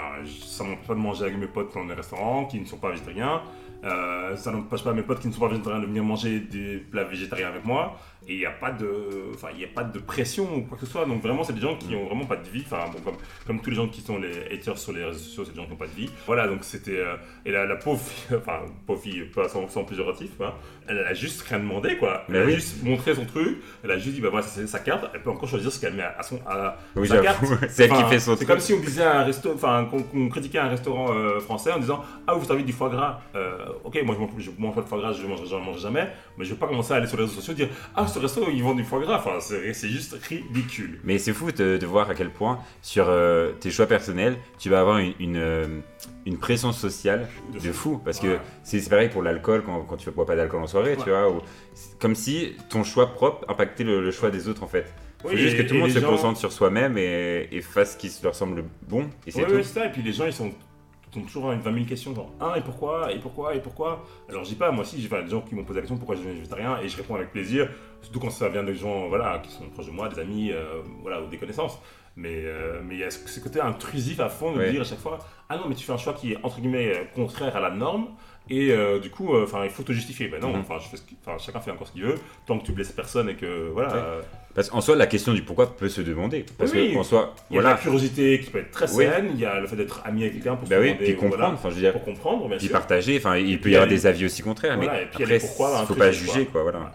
ça 0.47 0.65
m'empêche 0.65 0.87
pas 0.87 0.95
de 0.95 0.99
manger 1.01 1.25
avec 1.25 1.37
mes 1.39 1.47
potes 1.47 1.75
dans 1.75 1.85
les 1.85 1.95
restaurants 1.95 2.47
qui 2.47 2.59
ne 2.59 2.65
sont 2.65 2.79
pas 2.79 2.91
végétariens. 2.91 3.43
Euh, 3.85 4.37
ça 4.37 4.51
n'empêche 4.51 4.83
pas 4.83 4.93
mes 4.93 5.03
potes 5.03 5.21
qui 5.21 5.29
ne 5.29 5.33
sont 5.33 5.41
pas 5.41 5.49
végétariens 5.49 5.81
de 5.81 5.87
venir 5.87 6.03
manger 6.03 6.41
des 6.41 6.79
plats 6.79 7.05
végétariens 7.05 7.49
avec 7.49 7.65
moi. 7.65 7.99
Et 8.31 8.35
il 8.35 8.39
n'y 8.41 8.47
a 8.47 8.51
pas 8.51 8.71
de, 8.71 8.87
enfin, 9.35 9.49
il 9.57 9.65
a 9.65 9.69
pas 9.69 9.85
de 9.85 9.99
pression 9.99 10.55
ou 10.55 10.61
quoi 10.63 10.77
que 10.77 10.85
ce 10.85 10.93
soit. 10.93 11.07
Donc 11.07 11.23
vraiment, 11.23 11.45
c'est 11.45 11.55
des 11.55 11.61
gens 11.63 11.77
qui 11.77 11.95
ont 11.97 12.05
vraiment 12.07 12.27
pas 12.27 12.37
de 12.37 12.49
vie. 12.49 12.63
Enfin, 12.67 12.85
bon, 12.93 13.01
comme, 13.01 13.17
comme 13.47 13.61
tous 13.63 13.71
les 13.71 13.77
gens 13.77 13.89
qui 13.89 14.03
sont 14.03 14.19
les 14.19 14.53
haters 14.55 14.77
sur 14.77 14.93
les 14.93 15.03
réseaux 15.03 15.19
sociaux, 15.19 15.45
c'est 15.47 15.53
des 15.53 15.57
gens 15.57 15.65
qui 15.65 15.71
n'ont 15.71 15.77
pas 15.77 15.87
de 15.87 15.93
vie. 15.95 16.11
Voilà, 16.27 16.47
donc 16.47 16.59
c'était, 16.63 16.99
euh, 16.99 17.17
et 17.47 17.51
la, 17.53 17.65
la 17.65 17.77
pauvre, 17.77 18.01
fille- 18.01 18.37
enfin, 18.39 18.61
pauvre 18.87 19.01
fille, 19.01 19.23
pas 19.35 19.49
sans, 19.49 19.67
sans 19.69 19.85
péjoratif, 19.85 20.31
hein, 20.43 20.53
elle 20.87 20.99
a 20.99 21.15
juste 21.15 21.41
rien 21.49 21.59
demandé, 21.59 21.97
quoi. 21.97 22.25
Elle 22.29 22.37
a 22.37 22.49
juste 22.51 22.83
montré 22.83 23.15
son 23.15 23.25
truc. 23.25 23.59
Elle 23.83 23.91
a 23.93 23.99
juste 23.99 24.15
dit, 24.17 24.21
bah 24.21 24.29
voilà, 24.31 24.47
c'est 24.47 24.67
sa 24.67 24.79
carte. 24.81 25.07
Elle 25.15 25.23
peut 25.23 25.31
encore 25.31 25.49
choisir 25.49 25.73
ce 25.73 25.81
qu'elle 25.81 25.95
met 25.95 26.03
à 26.03 26.23
son, 26.23 26.39
à, 26.47 26.77
Oui, 26.97 27.09
sa 27.09 27.19
carte. 27.21 27.43
C'est 27.69 27.85
elle 27.85 27.91
qui 27.91 27.95
Enfin, 27.97 28.09
fait 28.09 28.21
son 28.21 28.37
C'est 28.37 28.45
comme 28.47 28.61
si 28.61 28.75
on 28.75 28.81
disait 28.81 29.05
un 29.05 29.25
resto, 29.25 29.53
enfin, 29.55 29.89
qu'on 29.91 30.29
critiquait 30.29 30.59
un 30.59 30.69
restaurant 30.69 31.13
euh, 31.15 31.41
français 31.41 31.73
en 31.73 31.79
disant 31.79 32.05
Ah, 32.27 32.35
vous 32.35 32.45
servez 32.45 32.63
du 32.63 32.73
foie 32.73 32.89
gras. 32.91 33.21
Euh, 33.35 33.59
ok, 33.85 33.99
moi 34.05 34.15
je 34.15 34.21
mange, 34.21 34.31
je 34.39 34.51
mange 34.59 34.75
pas 34.75 34.83
de 34.83 34.87
foie 34.87 34.99
gras, 34.99 35.13
je 35.13 35.23
ne 35.23 35.29
mangerai, 35.29 35.47
j'en 35.47 35.61
mangerai 35.61 35.81
jamais. 35.83 36.09
Mais 36.39 36.45
je 36.45 36.53
vais 36.55 36.59
pas 36.59 36.69
commencer 36.69 36.93
à 36.93 36.97
aller 36.97 37.07
sur 37.09 37.17
les 37.17 37.25
réseaux 37.25 37.35
sociaux 37.35 37.53
et 37.53 37.57
dire 37.57 37.69
Ah, 37.97 38.07
ce 38.07 38.19
resto, 38.19 38.47
ils 38.53 38.63
vendent 38.63 38.77
du 38.77 38.85
foie 38.85 39.01
gras. 39.01 39.17
Enfin, 39.19 39.39
c'est 39.41 39.89
juste 39.89 40.15
ridicule. 40.29 41.01
Mais 41.05 41.19
c'est 41.19 41.33
fou 41.33 41.51
de, 41.51 41.77
de 41.77 41.87
voir 41.87 42.09
à 42.09 42.15
quel 42.15 42.31
point, 42.31 42.61
sur 42.81 43.07
euh, 43.09 43.53
tes 43.61 43.71
choix 43.71 43.87
personnels, 43.87 44.37
tu 44.59 44.71
vas 44.71 44.81
avoir 44.81 44.99
une, 44.99 45.15
une, 45.19 45.37
euh, 45.37 45.67
une 46.27 46.39
pression 46.39 46.73
sociale 46.73 47.29
De 47.53 47.59
de, 47.59 47.73
fou. 47.73 48.01
Parce 48.05 48.21
Ouais. 48.23 48.29
que 48.29 48.39
c'est 48.63 48.81
c'est 48.81 48.91
pareil 48.91 49.09
pour 49.09 49.23
l'alcool, 49.23 49.63
quand, 49.67 49.81
quand 49.83 49.97
tu 49.97 50.09
ne 50.09 50.15
bois 50.15 50.27
pas 50.27 50.37
d'alcool 50.37 50.63
en 50.63 50.67
soirée, 50.67 50.97
tu 50.97 51.11
vois. 51.11 51.29
ou- 51.31 51.43
comme 52.01 52.15
si 52.15 52.55
ton 52.71 52.85
choix 52.85 53.13
propre 53.15 53.45
impactait 53.51 53.85
le, 53.85 54.01
le 54.03 54.11
choix 54.11 54.31
des 54.31 54.49
autres, 54.49 54.63
en 54.63 54.69
fait. 54.69 54.93
Faut 55.23 55.29
Oui, 55.31 55.37
juste 55.37 55.57
que 55.57 55.63
tout 55.63 55.75
le 55.75 55.81
monde 55.81 55.91
se 55.91 55.99
gens- 55.99 56.09
concentre 56.11 56.39
sur 56.39 56.53
soi-même 56.53 56.97
et, 56.97 57.49
et 57.51 57.61
fasse 57.61 57.95
ce 57.95 57.97
qui 57.97 58.11
leur 58.23 58.37
semble 58.37 58.63
bon, 58.89 59.11
et 59.27 59.33
c'est 59.33 59.41
Ouais, 59.41 59.47
tout. 59.49 59.55
ouais, 59.55 59.63
c'est 59.65 59.81
ça. 59.81 59.87
Et 59.87 59.91
puis 59.91 60.01
les 60.03 60.13
gens, 60.13 60.27
ils 60.27 60.33
sont, 60.33 60.53
toujours 61.11 61.51
une 61.53 61.61
20 61.61 61.73
000 61.75 61.87
questions, 61.87 62.15
genre 62.15 62.31
Ah, 62.41 62.55
et 62.57 62.61
pourquoi 62.61 63.13
Et 63.13 63.19
pourquoi 63.19 63.55
Et 63.55 63.61
pourquoi? 63.61 64.05
Alors 64.29 64.45
je 64.45 64.51
dis 64.51 64.55
pas, 64.55 64.71
moi 64.71 64.83
aussi, 64.83 65.01
j'ai 65.01 65.09
des 65.09 65.29
gens 65.31 65.41
qui 65.41 65.55
m'ont 65.55 65.65
posé 65.65 65.77
la 65.79 65.83
question 65.83 65.97
pourquoi 65.97 66.15
je 66.17 66.21
deviens 66.21 66.35
végétarien 66.35 66.79
et 66.83 66.89
je 66.89 66.97
réponds 66.97 67.15
avec 67.15 67.31
plaisir, 67.33 67.69
surtout 68.03 68.21
quand 68.21 68.31
ça 68.31 68.49
vient 68.49 68.63
de 68.65 68.73
gens 68.73 69.09
voilà, 69.09 69.39
qui 69.43 69.51
sont 69.51 69.65
proches 69.71 69.87
de 69.87 69.91
moi, 69.93 70.09
des 70.09 70.19
amis 70.21 70.53
euh, 70.53 70.83
voilà, 71.03 71.21
ou 71.23 71.27
des 71.27 71.39
connaissances. 71.39 71.79
Mais 72.17 72.43
euh, 72.45 72.81
mais 72.85 72.95
il 72.97 73.01
y 73.01 73.05
a 73.05 73.11
ce, 73.11 73.39
côté 73.41 73.61
intrusif 73.61 74.19
à 74.19 74.29
fond 74.29 74.53
de 74.53 74.59
Ouais. 74.59 74.73
dire 74.73 74.81
à 74.81 74.85
chaque 74.85 74.99
fois 74.99 75.19
Ah 75.49 75.57
non, 75.57 75.69
mais 75.69 75.77
tu 75.77 75.85
fais 75.85 75.93
un 75.93 75.99
choix 75.99 76.15
qui 76.15 76.33
est 76.33 76.39
entre 76.43 76.61
guillemets 76.61 76.93
euh, 76.97 77.05
contraire 77.15 77.55
à 77.55 77.61
la 77.61 77.71
norme. 77.71 78.09
Et 78.51 78.71
euh, 78.73 78.99
du 78.99 79.11
coup, 79.11 79.35
euh, 79.35 79.47
il 79.65 79.71
faut 79.71 79.83
te 79.83 79.93
justifier. 79.93 80.29
Ben 80.29 80.41
non, 80.41 80.53
Mhm. 80.55 80.61
enfin, 80.69 80.79
chacun 81.39 81.61
fait 81.61 81.71
encore 81.71 81.87
ce 81.87 81.93
qu'il 81.93 82.03
veut, 82.03 82.15
tant 82.47 82.59
que 82.59 82.65
tu 82.65 82.73
blesses 82.73 82.93
personne 82.93 83.29
et 83.29 83.35
que 83.35 83.69
voilà. 83.73 83.89
Ouais. 83.89 83.95
euh, 84.03 84.21
Parce 84.55 84.71
qu'en 84.71 84.81
soi, 84.81 84.97
la 84.97 85.07
question 85.07 85.35
du 85.35 85.43
pourquoi 85.43 85.77
peut 85.77 85.89
se 85.89 86.01
demander. 86.01 86.45
Parce 86.59 86.73
Oui, 86.73 86.93
qu'en 86.95 87.03
soi, 87.05 87.35
il 87.51 87.55
y 87.57 87.59
a 87.59 87.61
voilà. 87.63 87.77
la 87.77 87.81
curiosité 87.81 88.41
qui 88.41 88.51
peut 88.51 88.59
être 88.59 88.71
très 88.71 88.91
Oui. 88.95 89.05
saine, 89.05 89.31
il 89.35 89.41
y 89.41 89.45
a 89.45 89.61
le 89.61 89.67
fait 89.67 89.77
d'être 89.77 90.01
ami 90.05 90.23
avec 90.23 90.35
quelqu'un 90.35 90.57
pour 90.57 90.67
se 90.67 90.71
Bah 90.71 90.79
oui, 90.81 90.89
demander, 90.89 91.05
puis 91.05 91.15
voilà, 91.15 91.31
comprendre, 91.31 91.55
enfin 91.55 91.71
je 91.71 91.75
veux 91.75 91.81
dire, 91.83 91.93
pour 91.93 92.05
comprendre, 92.05 92.49
bien 92.49 92.57
puis 92.57 92.67
sûr. 92.67 92.73
partager, 92.73 93.17
enfin 93.19 93.37
il 93.37 93.61
peut 93.61 93.71
y 93.71 93.75
avoir 93.77 93.89
des 93.89 94.07
avis 94.07 94.25
aussi 94.25 94.43
contraires, 94.43 94.77
Voilà, 94.77 94.93
mais 94.93 95.03
et 95.03 95.07
puis 95.07 95.23
après, 95.25 95.39
pourquoi, 95.39 95.73
il 95.77 95.83
un 95.83 95.87
faut 95.87 95.95
pas 95.95 96.11
juger, 96.11 96.47
quoi, 96.47 96.63
voilà. 96.63 96.91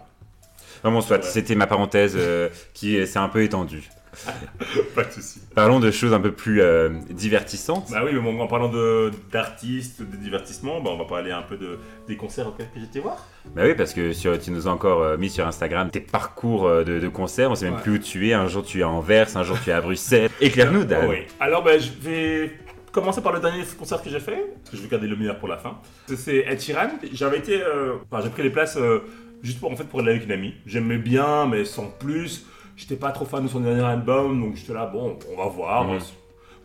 Vraiment, 0.82 1.00
soit, 1.00 1.16
Ouais. 1.18 1.22
c'était 1.22 1.54
ma 1.54 1.66
parenthèse 1.66 2.14
euh, 2.18 2.50
qui 2.74 3.06
s'est 3.06 3.18
un 3.18 3.28
peu 3.30 3.42
étendue. 3.42 3.88
Pas 4.94 5.04
de 5.04 5.10
soucis. 5.12 5.40
Parlons 5.54 5.80
de 5.80 5.90
choses 5.90 6.12
un 6.12 6.20
peu 6.20 6.32
plus 6.32 6.60
euh, 6.62 6.90
divertissantes. 7.10 7.88
Bah 7.90 8.02
oui, 8.04 8.10
mais 8.14 8.20
bon, 8.20 8.38
en 8.40 8.46
parlant 8.46 8.68
de- 8.68 9.10
d'artistes, 9.32 10.02
de, 10.02 10.16
divertissement, 10.16 10.80
bah 10.80 10.90
on 10.92 10.98
va 10.98 11.04
parler 11.04 11.30
un 11.32 11.42
peu 11.42 11.56
de, 11.56 11.78
des 12.08 12.16
concerts 12.16 12.48
auxquels 12.48 12.68
que 12.74 12.80
j'étais 12.80 13.00
voir. 13.00 13.16
Bah 13.54 13.62
oui, 13.64 13.74
parce 13.74 13.92
que 13.94 14.12
sur- 14.12 14.38
tu 14.38 14.50
nous 14.50 14.68
as 14.68 14.70
encore 14.70 15.02
euh, 15.02 15.16
mis 15.16 15.30
sur 15.30 15.46
Instagram 15.46 15.90
tes 15.90 16.00
parcours 16.00 16.66
euh, 16.66 16.84
de, 16.84 16.98
de 16.98 17.08
concerts. 17.08 17.50
On 17.50 17.54
sait 17.54 17.64
même 17.66 17.74
Ouais. 17.74 17.82
plus 17.82 17.92
où 17.92 17.98
tu 17.98 18.28
es. 18.28 18.32
Un 18.34 18.46
jour 18.46 18.64
tu 18.64 18.80
es 18.80 18.82
à 18.82 18.88
Anvers, 18.88 19.36
un 19.36 19.42
jour 19.42 19.58
tu 19.62 19.70
es 19.70 19.72
à 19.72 19.80
Bruxelles. 19.80 20.30
Éclaire-nous, 20.40 20.84
Dan. 20.84 21.04
Oh 21.06 21.10
oui. 21.10 21.18
Alors, 21.40 21.62
bah, 21.62 21.78
je 21.78 21.90
vais 22.00 22.52
commencer 22.92 23.20
par 23.20 23.32
le 23.32 23.40
dernier 23.40 23.64
concert 23.78 24.00
que 24.02 24.08
j'ai 24.10 24.20
fait, 24.20 24.54
parce 24.58 24.70
que 24.70 24.76
je 24.76 24.82
vais 24.82 24.88
garder 24.88 25.08
le 25.08 25.16
meilleur 25.16 25.38
pour 25.38 25.48
la 25.48 25.56
fin. 25.56 25.78
C'est 26.16 26.44
Ed 26.48 26.60
Sheeran. 26.60 26.90
J'avais 27.12 27.38
été, 27.38 27.60
euh, 27.60 27.94
enfin, 28.10 28.22
j'ai 28.22 28.30
pris 28.30 28.42
les 28.44 28.50
places 28.50 28.76
euh, 28.76 29.00
juste 29.42 29.58
pour 29.58 29.72
en 29.72 29.76
fait 29.76 29.84
pour 29.84 29.98
aller 30.00 30.10
avec 30.10 30.24
une 30.24 30.32
amie. 30.32 30.54
J'aimais 30.64 30.98
bien, 30.98 31.46
mais 31.46 31.64
sans 31.64 31.86
plus. 31.88 32.46
J'étais 32.76 32.96
pas 32.96 33.12
trop 33.12 33.24
fan 33.24 33.44
de 33.44 33.48
son 33.48 33.60
dernier 33.60 33.82
album, 33.84 34.40
donc 34.40 34.56
j'étais 34.56 34.72
là, 34.72 34.86
bon, 34.86 35.18
on 35.32 35.36
va 35.36 35.48
voir. 35.48 35.84
Mhm. 35.84 36.00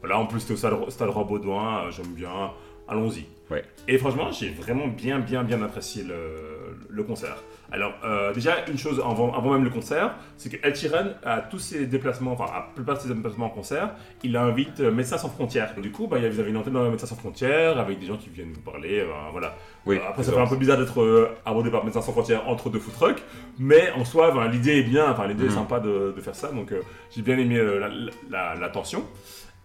Voilà, 0.01 0.17
en 0.17 0.25
plus 0.25 0.39
c'était 0.39 0.53
au 0.53 0.89
Stade, 0.89 1.09
Roi 1.09 1.23
Baudouin, 1.23 1.85
euh, 1.85 1.91
j'aime 1.91 2.13
bien. 2.13 2.51
Allons-y. 2.88 3.25
Ouais. 3.51 3.63
Et 3.88 3.97
franchement, 3.97 4.31
j'ai 4.31 4.50
vraiment 4.50 4.88
bien, 4.88 5.19
bien, 5.19 5.44
bien 5.44 5.61
apprécié 5.61 6.03
le, 6.03 6.58
le 6.91 7.03
concert. 7.03 7.38
Alors, 7.71 7.94
euh, 8.03 8.33
déjà, 8.33 8.65
une 8.68 8.77
chose 8.80 9.00
avant, 9.00 9.31
avant 9.33 9.53
même 9.53 9.63
le 9.63 9.69
concert, 9.69 10.15
c'est 10.38 10.50
que 10.50 10.68
Ed 10.68 10.75
Sheeran, 10.75 11.09
à 11.24 11.39
tous 11.41 11.59
ses 11.59 11.86
déplacements, 11.86 12.31
enfin, 12.31 12.45
à 12.51 12.56
la 12.56 12.68
plupart 12.74 12.95
de 12.97 13.01
ses 13.01 13.09
déplacements 13.13 13.45
en 13.45 13.50
concert, 13.51 13.91
il 14.24 14.36
invite 14.36 14.80
euh, 14.80 14.91
Médecins 14.91 15.19
Sans 15.19 15.30
Frontières. 15.30 15.75
Du 15.80 15.91
coup, 15.91 16.07
bah, 16.07 16.18
il 16.18 16.24
y 16.24 16.25
a- 16.25 16.30
vous 16.31 16.39
avez 16.39 16.50
une 16.50 16.57
antenne 16.57 16.74
dans 16.74 16.89
Médecins 16.89 17.06
Sans 17.06 17.15
Frontières, 17.15 17.77
avec 17.77 18.00
des 18.00 18.07
gens 18.07 18.18
qui 18.18 18.30
viennent 18.30 18.51
vous 18.51 18.62
parler, 18.62 19.01
euh, 19.01 19.06
voilà. 19.31 19.53
Oui, 19.86 19.97
Euh, 19.97 20.00
Après, 20.09 20.24
ça 20.24 20.31
c'est 20.31 20.36
fait 20.36 20.41
un 20.44 20.47
peu 20.47 20.56
bizarre 20.56 20.77
d'être 20.80 21.00
euh, 21.01 21.30
abordé 21.45 21.69
par 21.69 21.83
Médecins 21.86 22.01
Sans 22.01 22.12
Frontières 22.12 22.47
entre 22.47 22.69
deux 22.71 22.80
food 22.80 22.94
trucks, 22.95 23.24
mais 23.59 23.91
en 23.91 24.03
soi, 24.03 24.31
ben, 24.31 24.48
l'idée 24.48 24.79
est 24.79 24.84
bien, 24.84 25.12
enfin, 25.12 25.27
l'idée 25.27 25.43
est 25.46 25.50
Mhm. 25.50 25.53
sympa 25.53 25.79
de, 25.79 26.13
de 26.15 26.22
faire 26.22 26.36
ça, 26.36 26.51
donc 26.51 26.74
j'ai 27.15 27.22
bien 27.22 27.38
aimé 27.38 27.58
la, 27.79 27.89
la, 28.31 28.55
la 28.55 28.69
tension. 28.69 29.03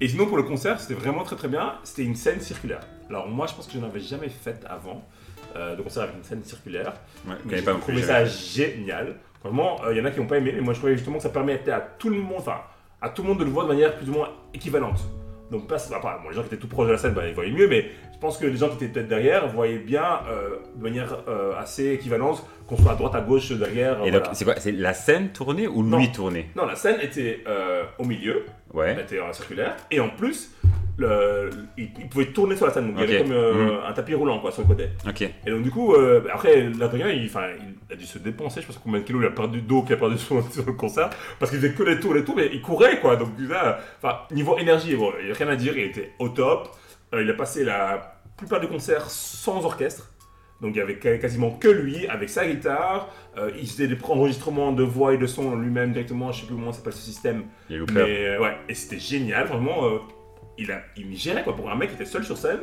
Et 0.00 0.08
sinon, 0.08 0.26
pour 0.26 0.36
le 0.36 0.42
concert, 0.42 0.78
c'était 0.80 0.94
vraiment 1.00 1.22
très 1.22 1.36
très 1.36 1.46
bien. 1.48 1.74
C'était 1.84 2.02
une 2.02 2.16
scène 2.16 2.40
circulaire. 2.40 2.80
Alors, 3.08 3.28
moi, 3.28 3.46
je 3.46 3.54
pense 3.54 3.66
que 3.68 3.72
je 3.72 3.78
n'avais 3.78 4.00
jamais 4.00 4.28
fait 4.28 4.62
avant 4.68 5.04
euh, 5.56 5.74
de 5.76 5.82
concert 5.82 6.04
avec 6.04 6.16
une 6.16 6.24
scène 6.24 6.42
circulaire. 6.44 6.92
Ouais, 7.26 7.34
Mais 7.44 7.58
j'ai 7.58 7.64
trouvé 7.64 8.02
ça 8.02 8.24
génial. 8.24 9.16
Franchement, 9.40 9.76
il 9.90 9.96
y 9.98 10.00
en 10.00 10.04
a 10.06 10.10
qui 10.10 10.20
n'ont 10.20 10.26
pas 10.26 10.38
aimé, 10.38 10.52
mais 10.54 10.60
moi 10.62 10.72
je 10.74 10.78
trouvais 10.78 10.96
justement 10.96 11.16
que 11.18 11.22
ça 11.22 11.28
permettait 11.28 11.70
à 11.72 11.80
tout 11.80 12.08
le 12.08 12.16
monde, 12.16 12.38
enfin, 12.38 12.60
à 13.02 13.10
tout 13.10 13.22
le 13.22 13.28
monde 13.28 13.38
de 13.40 13.44
le 13.44 13.50
voir 13.50 13.66
de 13.66 13.72
manière 13.72 13.94
plus 13.96 14.08
ou 14.08 14.12
moins 14.14 14.30
équivalente. 14.54 15.00
Donc 15.50 15.68
pas, 15.68 15.76
bah, 15.90 16.20
bon, 16.22 16.30
les 16.30 16.34
gens 16.34 16.40
qui 16.40 16.46
étaient 16.48 16.56
tout 16.56 16.66
proches 16.66 16.86
de 16.86 16.92
la 16.92 16.98
scène, 16.98 17.12
bah, 17.12 17.22
ils 17.28 17.34
voyaient 17.34 17.52
mieux, 17.52 17.68
mais 17.68 17.90
je 18.14 18.18
pense 18.18 18.38
que 18.38 18.46
les 18.46 18.56
gens 18.56 18.68
qui 18.70 18.76
étaient 18.76 18.88
peut-être 18.88 19.08
derrière 19.08 19.46
voyaient 19.46 19.78
bien 19.78 20.20
euh, 20.30 20.56
de 20.74 20.82
manière 20.82 21.18
euh, 21.28 21.52
assez 21.58 21.90
équivalente, 21.92 22.42
qu'on 22.66 22.78
soit 22.78 22.92
à 22.92 22.94
droite, 22.94 23.14
à 23.14 23.20
gauche, 23.20 23.52
derrière. 23.52 23.98
Et 23.98 24.10
voilà. 24.10 24.20
donc, 24.20 24.28
c'est 24.32 24.46
quoi 24.46 24.54
C'est 24.58 24.72
la 24.72 24.94
scène 24.94 25.28
tournée 25.28 25.68
ou 25.68 25.82
Non. 25.84 25.98
lui 25.98 26.10
tourné 26.10 26.48
Non, 26.56 26.64
la 26.64 26.74
scène 26.76 26.96
était 27.02 27.44
euh, 27.46 27.84
au 27.98 28.04
milieu, 28.04 28.46
elle 28.72 28.76
Ouais. 28.78 29.00
était 29.02 29.18
euh, 29.18 29.32
circulaire, 29.34 29.76
et 29.90 30.00
en 30.00 30.08
plus, 30.08 30.50
le, 30.96 31.50
il, 31.76 31.90
il 31.98 32.08
pouvait 32.08 32.26
tourner 32.26 32.54
sur 32.56 32.66
la 32.66 32.72
scène, 32.72 32.86
donc 32.92 32.96
il 32.98 33.00
y 33.10 33.14
avait 33.16 33.22
comme 33.24 33.32
euh, 33.32 33.52
Mhm. 33.54 33.78
un 33.88 33.92
tapis 33.92 34.14
roulant 34.14 34.38
quoi, 34.38 34.52
sur 34.52 34.62
le 34.62 34.68
côté. 34.68 34.88
Et 35.46 35.50
donc 35.50 35.62
du 35.62 35.70
coup, 35.70 35.94
euh, 35.94 36.22
après, 36.32 36.68
l'Adrien, 36.78 37.08
il, 37.10 37.24
il 37.24 37.92
a 37.92 37.96
dû 37.96 38.06
se 38.06 38.18
dépenser, 38.18 38.60
je 38.60 38.66
sais 38.68 38.72
pas 38.72 38.80
combien 38.82 39.00
de 39.00 39.04
kilos 39.04 39.22
il 39.22 39.26
a 39.26 39.30
perdu 39.30 39.60
d'eau 39.60 39.82
qu'il 39.82 39.94
a 39.94 39.96
perdu 39.98 40.18
sur, 40.18 40.42
sur 40.52 40.64
le 40.64 40.72
concert, 40.72 41.10
parce 41.38 41.50
qu'il 41.50 41.60
faisait 41.60 41.72
que 41.74 41.82
les 41.82 41.98
tours, 42.00 42.14
les 42.14 42.24
tours, 42.24 42.36
mais 42.36 42.48
il 42.52 42.62
courait 42.62 43.00
quoi. 43.00 43.16
Donc 43.16 43.30
là, 43.40 43.80
niveau 44.30 44.56
énergie, 44.58 44.94
bon, 44.94 45.12
il 45.20 45.26
n'y 45.26 45.32
a 45.32 45.34
rien 45.34 45.48
à 45.48 45.56
dire, 45.56 45.76
il 45.76 45.84
était 45.84 46.12
au 46.18 46.28
top. 46.28 46.68
Euh, 47.12 47.22
il 47.22 47.30
a 47.30 47.34
passé 47.34 47.64
la 47.64 48.20
plupart 48.36 48.60
du 48.60 48.66
concert 48.68 49.08
sans 49.10 49.64
orchestre. 49.64 50.10
Donc 50.60 50.74
il 50.74 50.78
y 50.78 50.80
avait 50.80 50.96
quasiment 50.98 51.50
que 51.50 51.68
lui, 51.68 52.06
avec 52.06 52.28
sa 52.30 52.46
guitare. 52.46 53.08
Euh, 53.36 53.50
il 53.60 53.66
faisait 53.68 53.88
des 53.88 53.98
enregistrements 54.08 54.72
de 54.72 54.82
voix 54.84 55.12
et 55.12 55.18
de 55.18 55.26
son 55.26 55.56
lui-même 55.56 55.92
directement, 55.92 56.32
je 56.32 56.40
sais 56.40 56.46
plus 56.46 56.54
comment 56.54 56.72
s'appelle 56.72 56.92
ce 56.92 57.02
système. 57.02 57.44
Loopers. 57.68 58.06
Mais 58.06 58.38
ouais, 58.38 58.56
et 58.68 58.74
c'était 58.74 58.98
génial, 59.00 59.46
vraiment. 59.48 59.84
euh, 59.86 59.98
il, 60.58 60.72
a, 60.72 60.82
gérait 61.12 61.42
quoi. 61.42 61.56
Pour 61.56 61.70
un 61.70 61.76
mec 61.76 61.90
qui 61.90 61.94
était 61.96 62.04
seul 62.04 62.24
sur 62.24 62.36
scène, 62.36 62.60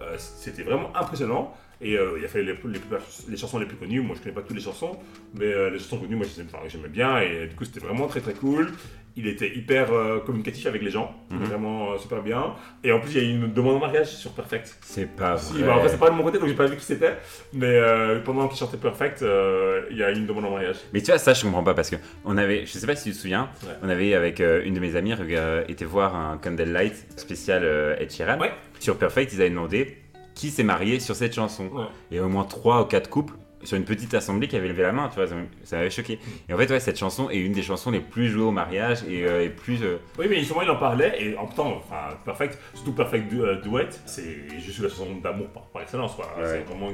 euh, 0.00 0.16
c'était 0.18 0.62
vraiment 0.62 0.94
impressionnant. 0.96 1.54
Et 1.80 1.96
euh, 1.98 2.16
il 2.18 2.24
a 2.24 2.28
fait 2.28 2.42
les, 2.42 2.52
les, 2.52 2.80
les 3.28 3.36
chansons 3.36 3.58
les 3.58 3.66
plus 3.66 3.76
connues. 3.76 4.00
Moi, 4.00 4.14
je 4.16 4.22
connais 4.22 4.34
pas 4.34 4.42
toutes 4.42 4.56
les 4.56 4.62
chansons, 4.62 4.96
mais 5.34 5.46
euh, 5.46 5.70
les 5.70 5.78
chansons 5.78 5.98
connues, 5.98 6.16
moi, 6.16 6.26
enfin, 6.46 6.58
j'aimais 6.68 6.88
bien. 6.88 7.18
Et 7.20 7.46
du 7.46 7.54
coup, 7.54 7.64
c'était 7.64 7.80
vraiment 7.80 8.06
très 8.06 8.20
très 8.20 8.34
cool. 8.34 8.68
Il 9.16 9.28
était 9.28 9.54
hyper 9.56 9.92
euh, 9.92 10.18
communicatif 10.18 10.66
avec 10.66 10.82
les 10.82 10.90
gens, 10.90 11.14
Mhm. 11.30 11.44
vraiment 11.44 11.92
euh, 11.92 11.98
super 11.98 12.20
bien. 12.20 12.54
Et 12.82 12.90
en 12.90 12.98
plus, 12.98 13.12
il 13.12 13.16
y 13.16 13.20
a 13.20 13.28
eu 13.28 13.32
une 13.34 13.52
demande 13.52 13.76
en 13.76 13.78
mariage 13.78 14.08
sur 14.08 14.32
Perfect. 14.32 14.76
C'est 14.82 15.06
pas 15.14 15.38
Si, 15.38 15.52
vrai. 15.54 15.62
bah, 15.68 15.74
après, 15.76 15.88
c'est 15.88 15.98
pas 16.00 16.10
de 16.10 16.16
mon 16.16 16.24
côté, 16.24 16.38
donc 16.40 16.48
j'ai 16.48 16.54
pas 16.54 16.66
vu 16.66 16.76
qui 16.76 16.84
c'était. 16.84 17.14
Mais 17.52 17.66
euh, 17.68 18.18
pendant 18.24 18.48
qu'il 18.48 18.58
chantait 18.58 18.76
Perfect, 18.76 19.22
euh, 19.22 19.82
il 19.92 19.98
y 19.98 20.02
a 20.02 20.10
eu 20.10 20.16
une 20.16 20.26
demande 20.26 20.46
en 20.46 20.50
mariage. 20.50 20.78
Mais 20.92 21.00
tu 21.00 21.06
vois, 21.12 21.18
ça, 21.18 21.32
je 21.32 21.42
comprends 21.44 21.62
pas 21.62 21.74
parce 21.74 21.90
que 21.90 21.96
on 22.24 22.36
avait, 22.36 22.66
je 22.66 22.72
sais 22.72 22.86
pas 22.88 22.96
si 22.96 23.04
tu 23.04 23.10
te 23.16 23.20
souviens, 23.20 23.50
Ouais. 23.62 23.72
on 23.84 23.88
avait 23.88 24.14
avec 24.14 24.40
euh, 24.40 24.62
une 24.64 24.74
de 24.74 24.80
mes 24.80 24.96
amies 24.96 25.12
euh, 25.12 25.62
été 25.68 25.84
voir 25.84 26.16
un 26.16 26.36
Candlelight 26.38 27.06
spécial 27.16 27.62
euh, 27.64 27.94
Ed 28.00 28.10
Sheeran. 28.10 28.40
Ouais. 28.40 28.50
Sur 28.80 28.96
Perfect, 28.98 29.32
ils 29.32 29.40
avaient 29.40 29.50
demandé 29.50 29.96
qui 30.34 30.50
s'est 30.50 30.62
marié 30.64 31.00
sur 31.00 31.14
cette 31.14 31.34
chanson. 31.34 31.68
Ouais. 31.72 31.84
Et 32.10 32.20
au 32.20 32.28
moins 32.28 32.44
3 32.44 32.82
ou 32.82 32.84
4 32.86 33.08
couples 33.10 33.34
sur 33.62 33.78
une 33.78 33.84
petite 33.84 34.12
assemblée 34.12 34.46
qui 34.46 34.56
avait 34.56 34.68
levé 34.68 34.82
la 34.82 34.92
main, 34.92 35.08
tu 35.08 35.14
vois, 35.14 35.26
ça 35.26 35.76
m'avait 35.76 35.88
choqué. 35.90 36.18
Et 36.48 36.52
en 36.52 36.58
fait, 36.58 36.68
ouais, 36.70 36.80
cette 36.80 36.98
chanson 36.98 37.30
est 37.30 37.38
une 37.38 37.52
des 37.52 37.62
chansons 37.62 37.90
les 37.90 38.00
plus 38.00 38.28
jouées 38.28 38.42
au 38.42 38.50
mariage 38.50 38.98
et, 39.08 39.24
euh, 39.24 39.42
et 39.44 39.48
plus. 39.48 39.82
euh, 39.82 39.96
Oui, 40.18 40.26
mais 40.28 40.40
justement, 40.40 40.60
il 40.60 40.68
en 40.68 40.76
parlait, 40.76 41.16
et 41.18 41.36
en 41.38 41.44
même 41.46 41.54
temps, 41.54 41.74
enfin, 41.78 42.14
Perfect, 42.26 42.58
surtout 42.74 42.92
Perfect 42.92 43.28
du- 43.28 43.40
euh, 43.40 43.58
Duet, 43.62 43.88
c'est 44.04 44.48
juste 44.60 44.80
la 44.82 44.90
chanson 44.90 45.06
d'amour 45.22 45.46
par, 45.48 45.62
par 45.68 45.80
excellence, 45.80 46.14
quoi. 46.14 46.26
Ouais. 46.36 46.44
C'est 46.44 46.64
vraiment, 46.70 46.90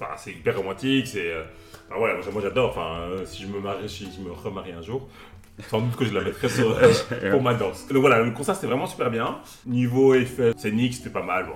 enfin, 0.00 0.12
c'est 0.16 0.30
hyper 0.30 0.56
romantique, 0.56 1.08
c'est, 1.08 1.30
euh, 1.30 1.42
enfin, 1.90 1.98
voilà, 1.98 2.14
moi, 2.32 2.40
j'adore, 2.42 2.70
enfin, 2.70 3.06
si 3.26 3.42
je 3.42 3.48
me 3.48 3.60
marie, 3.60 3.86
si 3.88 4.08
je 4.16 4.26
me 4.26 4.32
remarie 4.32 4.72
un 4.72 4.80
jour, 4.80 5.06
sans 5.68 5.80
doute 5.82 5.94
que 5.94 6.06
je 6.06 6.14
la 6.14 6.22
mettrai 6.22 6.48
sur, 6.48 6.74
pour 7.32 7.42
ma 7.42 7.52
danse. 7.52 7.86
Donc 7.88 7.98
voilà, 7.98 8.22
le 8.22 8.30
concert, 8.30 8.54
c'était 8.54 8.68
vraiment 8.68 8.86
super 8.86 9.10
bien. 9.10 9.40
Niveau 9.66 10.14
effet 10.14 10.52
scénique, 10.56 10.94
c'était 10.94 11.10
pas 11.10 11.22
mal, 11.22 11.44
bon. 11.44 11.52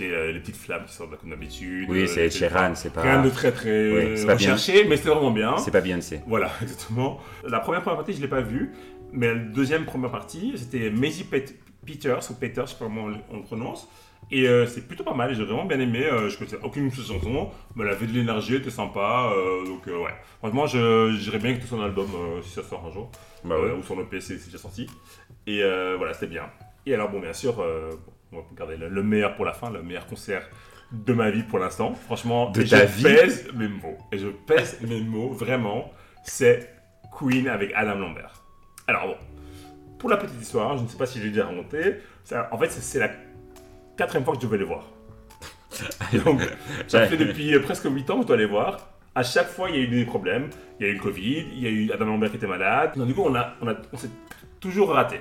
Euh, 0.00 0.32
les 0.32 0.40
petites 0.40 0.56
flammes 0.56 0.84
qui 0.86 0.94
sortent 0.94 1.16
comme 1.20 1.30
d'habitude. 1.30 1.86
Oui, 1.90 2.02
euh, 2.02 2.06
c'est 2.06 2.30
Sheeran, 2.30 2.74
c'est 2.74 2.92
pas. 2.92 3.02
Rien 3.02 3.22
de 3.22 3.28
très 3.30 3.52
très 3.52 4.16
c'est 4.16 4.24
bien. 4.24 4.34
recherché, 4.34 4.84
mais 4.88 4.96
c'était 4.96 5.10
vraiment 5.10 5.30
bien. 5.30 5.58
C'est 5.58 5.70
pas 5.70 5.80
Beyoncé. 5.82 6.20
Voilà, 6.26 6.50
exactement. 6.62 7.20
La 7.46 7.60
première 7.60 7.82
première 7.82 7.98
partie, 7.98 8.14
je 8.14 8.20
l'ai 8.22 8.28
pas 8.28 8.40
vue, 8.40 8.72
mais 9.12 9.28
la 9.28 9.34
deuxième 9.34 9.84
première 9.84 10.10
partie, 10.10 10.54
c'était 10.56 10.90
Maisie 10.90 11.24
Pet- 11.24 11.54
Peters, 11.84 12.30
ou 12.30 12.34
Peters, 12.34 12.66
je 12.66 12.72
sais 12.72 12.78
pas 12.78 12.86
comment 12.86 13.02
on 13.04 13.08
le- 13.08 13.16
on 13.30 13.36
le 13.36 13.42
prononce. 13.42 13.86
Et 14.30 14.48
euh, 14.48 14.66
c'est 14.66 14.86
plutôt 14.86 15.04
pas 15.04 15.12
mal, 15.14 15.34
j'ai 15.34 15.44
vraiment 15.44 15.64
bien 15.66 15.80
aimé. 15.80 16.04
euh, 16.04 16.30
je 16.30 16.38
connaissais 16.38 16.58
aucune 16.62 16.88
de 16.88 16.94
ses 16.94 17.02
chansons, 17.02 17.50
mais 17.76 17.84
elle 17.84 17.90
avait 17.90 18.06
de 18.06 18.12
l'énergie, 18.12 18.54
elle 18.54 18.60
était 18.62 18.70
sympa. 18.70 19.30
euh, 19.36 19.66
donc, 19.66 19.86
euh, 19.88 19.98
ouais. 19.98 20.14
Franchement, 20.38 20.66
j'irais 20.66 21.38
bien 21.38 21.50
écouter 21.50 21.66
son 21.66 21.82
album 21.82 22.06
euh, 22.14 22.40
si 22.40 22.50
ça 22.50 22.62
sort 22.62 22.84
un 22.88 22.92
jour. 22.92 23.10
Bah 23.44 23.56
Euh, 23.56 23.66
ouais. 23.66 23.78
ou 23.78 23.82
son 23.82 24.00
EP, 24.00 24.20
c'est 24.20 24.38
c'est 24.38 24.46
déjà 24.46 24.58
sorti. 24.58 24.86
Et 25.46 25.62
euh, 25.62 25.96
voilà, 25.98 26.14
c'était 26.14 26.28
bien. 26.28 26.44
Et 26.86 26.94
alors, 26.94 27.10
bon, 27.10 27.20
bien 27.20 27.32
sûr, 27.32 27.60
euh, 27.60 27.90
on 28.32 28.36
va 28.36 28.42
garder 28.56 28.76
le, 28.76 28.88
le 28.88 29.02
meilleur 29.02 29.34
pour 29.36 29.44
la 29.44 29.52
fin, 29.52 29.70
le 29.70 29.82
meilleur 29.82 30.06
concert 30.06 30.48
de 30.92 31.12
ma 31.12 31.30
vie 31.30 31.42
pour 31.42 31.58
l'instant. 31.58 31.94
Franchement, 31.94 32.50
De 32.50 32.62
et 32.62 32.66
ta 32.68 32.86
je 32.86 32.92
vie 32.92 33.02
pèse 33.04 33.48
mes 33.54 33.68
mots. 33.68 33.98
Et 34.12 34.18
je 34.18 34.28
pèse 34.28 34.78
mes 34.82 35.00
mots, 35.00 35.30
vraiment. 35.30 35.90
C'est 36.24 36.70
Queen 37.18 37.48
avec 37.48 37.72
Adam 37.74 37.96
Lambert. 37.96 38.32
Alors, 38.86 39.06
bon, 39.06 39.16
pour 39.98 40.10
la 40.10 40.16
petite 40.16 40.40
histoire, 40.40 40.76
je 40.78 40.82
ne 40.82 40.88
sais 40.88 40.96
pas 40.98 41.06
si 41.06 41.20
j'ai 41.20 41.28
déjà 41.30 41.46
remonté. 41.46 41.96
ça- 42.24 42.48
En 42.52 42.58
fait, 42.58 42.68
c'est- 42.70 42.98
la 42.98 43.10
quatrième 43.96 44.24
fois 44.24 44.34
que 44.34 44.40
je 44.40 44.46
devais 44.46 44.58
les 44.58 44.64
voir. 44.64 44.84
Donc, 46.24 46.40
ça 46.86 47.06
fait 47.06 47.16
depuis 47.16 47.54
euh, 47.54 47.60
presque 47.60 47.84
8 47.86 48.08
ans 48.10 48.16
que 48.16 48.22
je 48.22 48.26
dois 48.28 48.36
les 48.36 48.46
voir. 48.46 48.88
À 49.14 49.22
chaque 49.22 49.48
fois, 49.48 49.68
il 49.70 49.76
y 49.76 49.78
a 49.78 49.82
eu 49.82 49.88
des 49.88 50.04
problèmes. 50.04 50.48
Il 50.78 50.86
y 50.86 50.88
a 50.88 50.92
eu 50.92 50.96
le 50.96 51.00
Covid, 51.00 51.46
il 51.54 51.62
y 51.62 51.66
a 51.66 51.70
eu 51.70 51.90
Adam 51.92 52.06
Lambert 52.06 52.30
qui 52.30 52.36
était 52.36 52.46
malade. 52.46 52.92
Donc, 52.96 53.06
du 53.06 53.14
coup, 53.14 53.22
on, 53.24 53.34
a, 53.34 53.54
on, 53.60 53.68
a, 53.68 53.74
on 53.92 53.96
s'est 53.96 54.10
toujours 54.60 54.90
raté. 54.90 55.20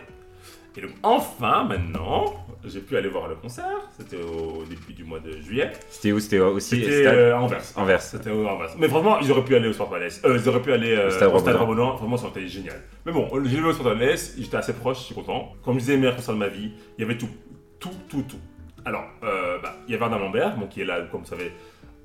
Et 0.78 0.82
donc, 0.82 0.92
enfin, 1.04 1.64
maintenant, 1.66 2.46
j'ai 2.66 2.80
pu 2.82 2.96
aller 2.98 3.10
voir 3.10 3.28
le 3.28 3.36
concert. 3.36 3.90
C'était 3.98 4.22
au 4.22 4.64
début 4.66 4.94
du 4.94 5.04
mois 5.04 5.20
de 5.20 5.32
juillet. 5.42 5.72
C'était 5.90 6.12
où 6.12 6.20
C'était 6.20 6.40
aussi 6.40 6.82
C'était 6.82 7.08
euh, 7.08 7.38
Anvers. 7.38 7.64
Anvers. 7.76 8.02
C'était 8.02 8.30
au 8.30 8.46
Anvers. 8.46 8.76
Mais 8.78 8.88
franchement, 8.88 9.20
ils 9.20 9.32
auraient 9.32 9.44
pu 9.44 9.56
aller 9.56 9.68
au 9.68 9.74
Sport 9.74 9.90
Palace. 9.90 10.22
Euh, 10.26 10.38
ils 10.40 10.48
auraient 10.48 10.62
pu 10.62 10.72
aller 10.72 10.94
euh, 10.94 11.08
Au 11.08 11.40
Stade. 11.40 11.56
Rambouillet. 11.56 11.98
Vraiment, 11.98 12.18
ça 12.18 12.28
aurait 12.28 12.42
été 12.42 12.50
génial. 12.50 12.82
Mais 13.06 13.12
bon, 13.12 13.28
j'ai 13.46 13.58
vu 13.58 13.66
au 13.66 13.74
Sport 13.74 13.94
Palace. 13.94 14.36
J'étais 14.38 14.58
assez 14.58 14.74
proche, 14.74 15.00
je 15.00 15.04
suis 15.06 15.16
content. 15.16 15.54
Comme 15.64 15.76
je 15.76 15.80
disais, 15.80 15.98
meilleur 15.98 16.16
concert 16.16 16.34
de 16.34 16.40
ma 16.40 16.50
vie. 16.50 16.72
Il 16.98 17.02
y 17.02 17.04
avait 17.04 17.18
tout. 17.18 17.30
Tout, 17.80 17.90
tout, 18.10 18.22
tout. 18.24 18.38
Alors, 18.86 19.06
euh, 19.24 19.58
bah, 19.62 19.76
il 19.88 19.92
y 19.92 19.96
avait 19.96 20.06
Adam 20.06 20.20
Lambert, 20.20 20.56
bon, 20.58 20.68
qui 20.68 20.82
est 20.82 20.86
là, 20.86 21.02
comme 21.12 21.22
vous 21.22 21.28
savez, 21.28 21.52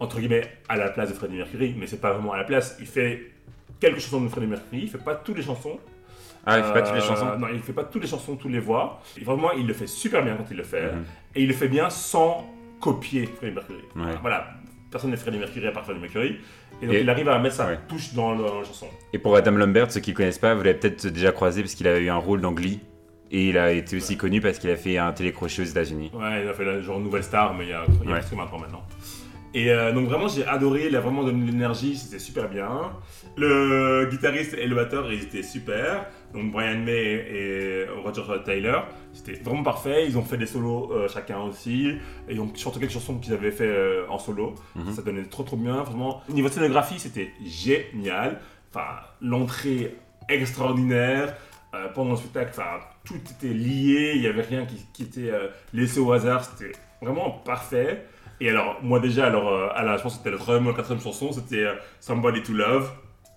entre 0.01 0.19
guillemets, 0.21 0.47
à 0.69 0.77
la 0.77 0.89
place 0.89 1.11
de 1.11 1.15
Freddie 1.15 1.37
Mercury. 1.37 1.75
Mais 1.79 1.87
c'est 1.87 2.01
pas 2.01 2.13
vraiment 2.13 2.33
à 2.33 2.39
la 2.39 2.45
place. 2.45 2.77
Il 2.81 2.87
fait 2.87 3.33
quelques 3.81 3.99
chansons 4.01 4.23
de 4.23 4.29
Freddie 4.29 4.47
Mercury. 4.47 4.83
Il 4.83 4.89
fait 4.89 4.99
pas 4.99 5.15
toutes 5.15 5.37
les 5.37 5.43
chansons. 5.43 5.79
Ah, 6.47 6.59
il 6.59 6.65
fait 6.65 6.73
pas 6.73 6.83
toutes 6.83 6.95
les 6.95 7.01
Euh, 7.01 7.05
chansons 7.05 7.39
Non, 7.39 7.47
il 7.53 7.61
fait 7.61 7.73
pas 7.73 7.85
toutes 7.85 8.03
les 8.03 8.09
chansons, 8.09 8.37
toutes 8.37 8.53
les 8.53 8.61
voix. 8.61 9.01
Et 9.21 9.25
vraiment, 9.25 9.51
il 9.53 9.67
le 9.67 9.75
fait 9.75 9.87
super 9.89 10.23
bien 10.23 10.37
quand 10.37 10.47
il 10.51 10.57
le 10.57 10.63
fait. 10.63 10.93
Mhm. 10.93 11.05
Et 11.35 11.43
il 11.43 11.49
le 11.49 11.55
fait 11.55 11.69
bien 11.69 11.91
sans 11.91 12.47
copier 12.81 13.27
Freddie 13.27 13.55
Mercury. 13.55 13.81
Ouais. 13.97 14.15
Voilà, 14.23 14.47
personne 14.91 15.11
n'est 15.11 15.17
Freddie 15.17 15.39
Mercury 15.39 15.67
à 15.67 15.73
part 15.73 15.85
Freddie 15.85 16.01
Mercury. 16.01 16.37
Et 16.83 16.87
donc 16.87 16.95
Et- 16.95 17.01
il 17.01 17.11
arrive 17.11 17.29
à 17.29 17.39
mettre 17.39 17.57
sa 17.57 17.67
Ouais. 17.67 17.79
touche 17.89 18.13
dans, 18.15 18.33
le- 18.35 18.45
dans 18.45 18.59
la 18.61 18.65
chanson. 18.65 18.87
Et 19.13 19.19
pour 19.19 19.35
Adam 19.35 19.53
Lambert, 19.53 19.91
ceux 19.91 20.01
qui 20.01 20.11
ne 20.13 20.17
connaissent 20.17 20.39
pas, 20.39 20.55
vous 20.55 20.63
l'avez 20.63 20.79
peut-être 20.79 21.07
déjà 21.09 21.33
croisé 21.33 21.63
parce 21.63 21.75
qu'il 21.75 21.89
a 21.89 21.99
eu 21.99 22.09
un 22.11 22.17
rôle 22.17 22.41
dans 22.41 22.53
Glee. 22.53 22.81
Et 23.33 23.49
il 23.49 23.59
a 23.59 23.73
été 23.73 23.97
aussi 23.97 24.17
connu 24.17 24.41
parce 24.41 24.59
qu'il 24.61 24.71
a 24.71 24.77
fait 24.77 24.99
un 24.99 25.11
télécrochet 25.13 25.63
aux 25.63 25.65
États-Unis. 25.65 26.13
Ouais, 26.15 26.43
il 26.45 26.49
a 26.49 26.55
fait 26.55 26.65
la 26.65 26.81
genre 26.81 27.01
Nouvelle 27.01 27.25
Star, 27.25 27.55
mais 27.55 27.65
il 27.65 27.71
y 27.71 27.73
a, 27.73 27.83
il 28.05 28.09
y 28.09 28.13
a 28.13 28.21
20 28.21 28.53
ans 28.55 28.59
maintenant. 28.61 28.83
Et 29.57 29.71
euh, 29.71 29.91
donc 29.91 30.07
vraiment, 30.07 30.29
j'ai 30.29 30.47
adoré, 30.47 30.89
il 30.89 30.97
a 30.97 31.01
vraiment 31.01 31.25
donné 31.25 31.47
de 31.47 31.51
l'énergie, 31.51 31.97
c'était 31.97 32.19
super 32.19 32.51
bien. 32.51 32.93
Le 33.39 34.05
guitariste 34.05 34.53
et 34.53 34.67
le 34.67 34.75
batteur, 34.75 35.11
ils 35.11 35.23
étaient 35.23 35.43
super. 35.43 36.05
Donc 36.35 36.53
Brian 36.53 36.81
May 36.81 36.93
et 36.93 37.87
Roger 38.05 38.23
Taylor, 38.45 38.87
c'était 39.15 39.33
vraiment 39.43 39.63
parfait. 39.63 40.05
Ils 40.07 40.19
ont 40.19 40.23
fait 40.23 40.37
des 40.37 40.45
solos 40.45 40.93
euh, 40.93 41.09
chacun 41.09 41.41
aussi. 41.41 41.89
Et 42.29 42.35
ils 42.35 42.41
ont 42.41 42.53
chanté 42.55 42.81
quelques 42.81 42.93
chansons 42.93 43.19
qu'ils 43.19 43.33
avaient 43.33 43.51
fait 43.51 43.67
euh, 43.67 44.05
en 44.11 44.19
solo. 44.19 44.57
Mhm. 44.75 44.93
Ça 44.93 45.01
donnait 45.01 45.25
trop 45.25 45.43
trop 45.43 45.57
bien. 45.57 45.83
Vraiment, 45.85 46.21
niveau 46.29 46.51
scénographie, 46.51 46.99
c'était 46.99 47.31
génial. 47.43 48.41
Enfin, 48.69 49.01
l'entrée 49.23 49.97
extraordinaire. 50.29 51.35
Pendant 51.95 52.13
le 52.13 52.17
spectacle, 52.17 52.53
enfin, 52.55 52.79
tout 53.05 53.21
était 53.33 53.53
lié, 53.53 54.13
il 54.15 54.23
n'y 54.23 54.27
avait 54.27 54.41
rien 54.41 54.65
qui, 54.65 54.77
qui 54.95 55.03
était 55.03 55.31
laissé 55.75 56.01
au 56.01 56.11
hasard, 56.11 56.43
c'était 56.43 56.73
vraiment 57.03 57.29
parfait. 57.45 58.07
Et 58.41 58.51
alors, 58.51 58.79
moi 58.83 59.01
déjà, 59.01 59.27
alors, 59.27 59.49
euh, 59.49 59.69
à 59.75 59.83
la, 59.83 59.97
je 59.97 60.03
pense 60.03 60.13
que 60.15 60.19
c'était 60.19 60.31
la 60.31 60.39
troisième 60.39 60.67
ou 60.67 60.71
la 60.71 60.77
quatrième 60.77 61.01
chanson, 61.03 61.33
c'était 61.33 61.65
euh, 61.65 61.75
Somebody 62.01 62.43
to 62.43 62.53
Love. 62.53 62.91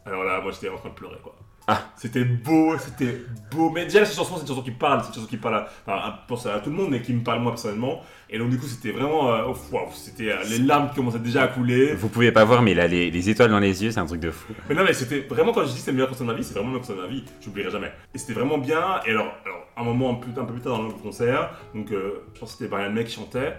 Alors 0.06 0.24
là, 0.24 0.42
moi 0.42 0.52
j'étais 0.52 0.70
en 0.70 0.78
train 0.78 0.90
de 0.90 0.94
pleurer 0.96 1.18
quoi. 1.22 1.36
Ah. 1.72 1.84
C'était 1.98 2.24
beau, 2.26 2.76
c'était 2.80 3.22
beau. 3.52 3.70
Mais 3.70 3.84
déjà, 3.84 4.04
cette 4.04 4.16
chanson, 4.16 4.36
c'est 4.38 4.42
une 4.42 4.48
chanson 4.48 4.64
qui 4.64 4.72
parle, 4.72 5.02
c'est 5.02 5.10
une 5.10 5.14
chanson 5.16 5.28
qui 5.28 5.38
parle 5.38 5.54
à, 5.58 5.68
enfin, 5.86 5.98
à- 6.00 6.26
pense 6.28 6.48
à 6.48 6.60
tout 6.62 6.72
le 6.72 6.76
monde, 6.76 6.90
mais 6.90 7.00
qui 7.04 7.14
me 7.14 7.22
parle 7.24 7.42
moi 7.42 7.52
personnellement. 7.52 8.02
Et 8.28 8.40
donc, 8.40 8.50
du 8.50 8.58
coup, 8.58 8.66
c'était 8.66 8.92
vraiment. 8.92 9.32
euh, 9.32 9.44
waouh, 9.72 9.88
c'était 9.94 10.32
euh, 10.32 10.38
les 10.50 10.58
larmes 10.58 10.90
qui 10.90 10.96
commençaient 10.96 11.20
déjà 11.20 11.44
à 11.44 11.48
couler. 11.48 11.94
Vous 11.94 12.10
pouvez 12.10 12.32
pas 12.32 12.44
voir, 12.44 12.64
mais 12.64 12.72
il 12.72 12.80
a 12.80 12.88
les, 12.88 13.12
les 13.12 13.30
étoiles 13.30 13.52
dans 13.52 13.60
les 13.60 13.84
yeux, 13.84 13.92
c'est 13.92 14.00
un 14.00 14.08
truc 14.08 14.20
de 14.20 14.32
fou. 14.32 14.52
Mais 14.68 14.74
non, 14.74 14.84
mais 14.84 14.94
c'était 14.94 15.20
vraiment 15.20 15.52
quand 15.54 15.62
je 15.64 15.70
dis 15.70 15.78
c'est 15.78 15.92
le 15.92 15.98
meilleur 15.98 16.10
concert 16.10 16.26
de 16.26 16.32
ma 16.32 16.38
vie, 16.40 16.44
c'est 16.44 16.54
vraiment 16.56 16.70
le 16.70 16.80
meilleur 16.80 16.88
concert 16.88 16.96
de 17.04 17.08
ma 17.08 17.14
vie, 17.14 17.24
j'oublierai 17.40 17.70
jamais. 17.70 17.92
Et 18.16 18.18
c'était 18.18 18.34
vraiment 18.34 18.58
bien. 18.58 19.02
Et 19.06 19.12
alors, 19.12 19.32
alors 19.46 19.68
un 19.78 19.84
moment 19.84 20.10
un 20.12 20.16
peu, 20.16 20.42
un 20.42 20.46
peu 20.46 20.54
plus 20.54 20.62
tard 20.62 20.76
dans 20.78 20.88
le 20.88 20.94
concert, 20.94 21.52
donc 21.76 21.92
euh, 21.92 22.24
je 22.34 22.40
pense 22.40 22.54
que 22.54 22.58
c'était 22.58 22.70
Brian 22.72 22.90
May 22.90 23.04
qui 23.04 23.14
chantait 23.14 23.54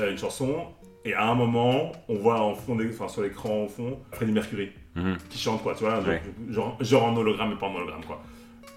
une 0.00 0.18
chanson. 0.18 0.66
Et 1.04 1.12
à 1.14 1.26
un 1.26 1.34
moment, 1.34 1.92
on 2.08 2.14
voit 2.16 2.40
en 2.40 2.54
fond, 2.54 2.78
enfin 2.88 3.08
sur 3.08 3.22
l'écran 3.22 3.64
au 3.64 3.68
fond, 3.68 3.98
Freddie 4.12 4.32
Mercury 4.32 4.70
Mhm. 4.96 5.16
qui 5.28 5.38
chante 5.38 5.62
quoi, 5.62 5.74
tu 5.74 5.84
vois, 5.84 6.00
Ouais. 6.00 6.22
genre, 6.50 6.76
genre 6.80 7.04
en 7.04 7.16
hologramme 7.16 7.50
mais 7.50 7.56
pas 7.56 7.66
en 7.66 7.74
hologramme 7.74 8.04
quoi. 8.06 8.22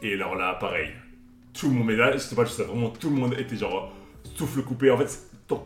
Et 0.02 0.14
alors 0.14 0.36
là, 0.36 0.56
pareil, 0.60 0.90
tout 1.54 1.68
le 1.70 1.76
monde, 1.76 1.88
mais 1.88 1.96
là, 1.96 2.12
je 2.14 2.18
sais 2.18 2.36
pas, 2.36 2.44
je 2.44 2.50
sais 2.50 2.64
vraiment, 2.64 2.90
tout 2.90 3.10
le 3.10 3.16
monde 3.16 3.34
était 3.38 3.56
genre 3.56 3.92
souffle 4.36 4.62
coupé. 4.64 4.92
En 4.92 4.98
fait, 4.98 5.20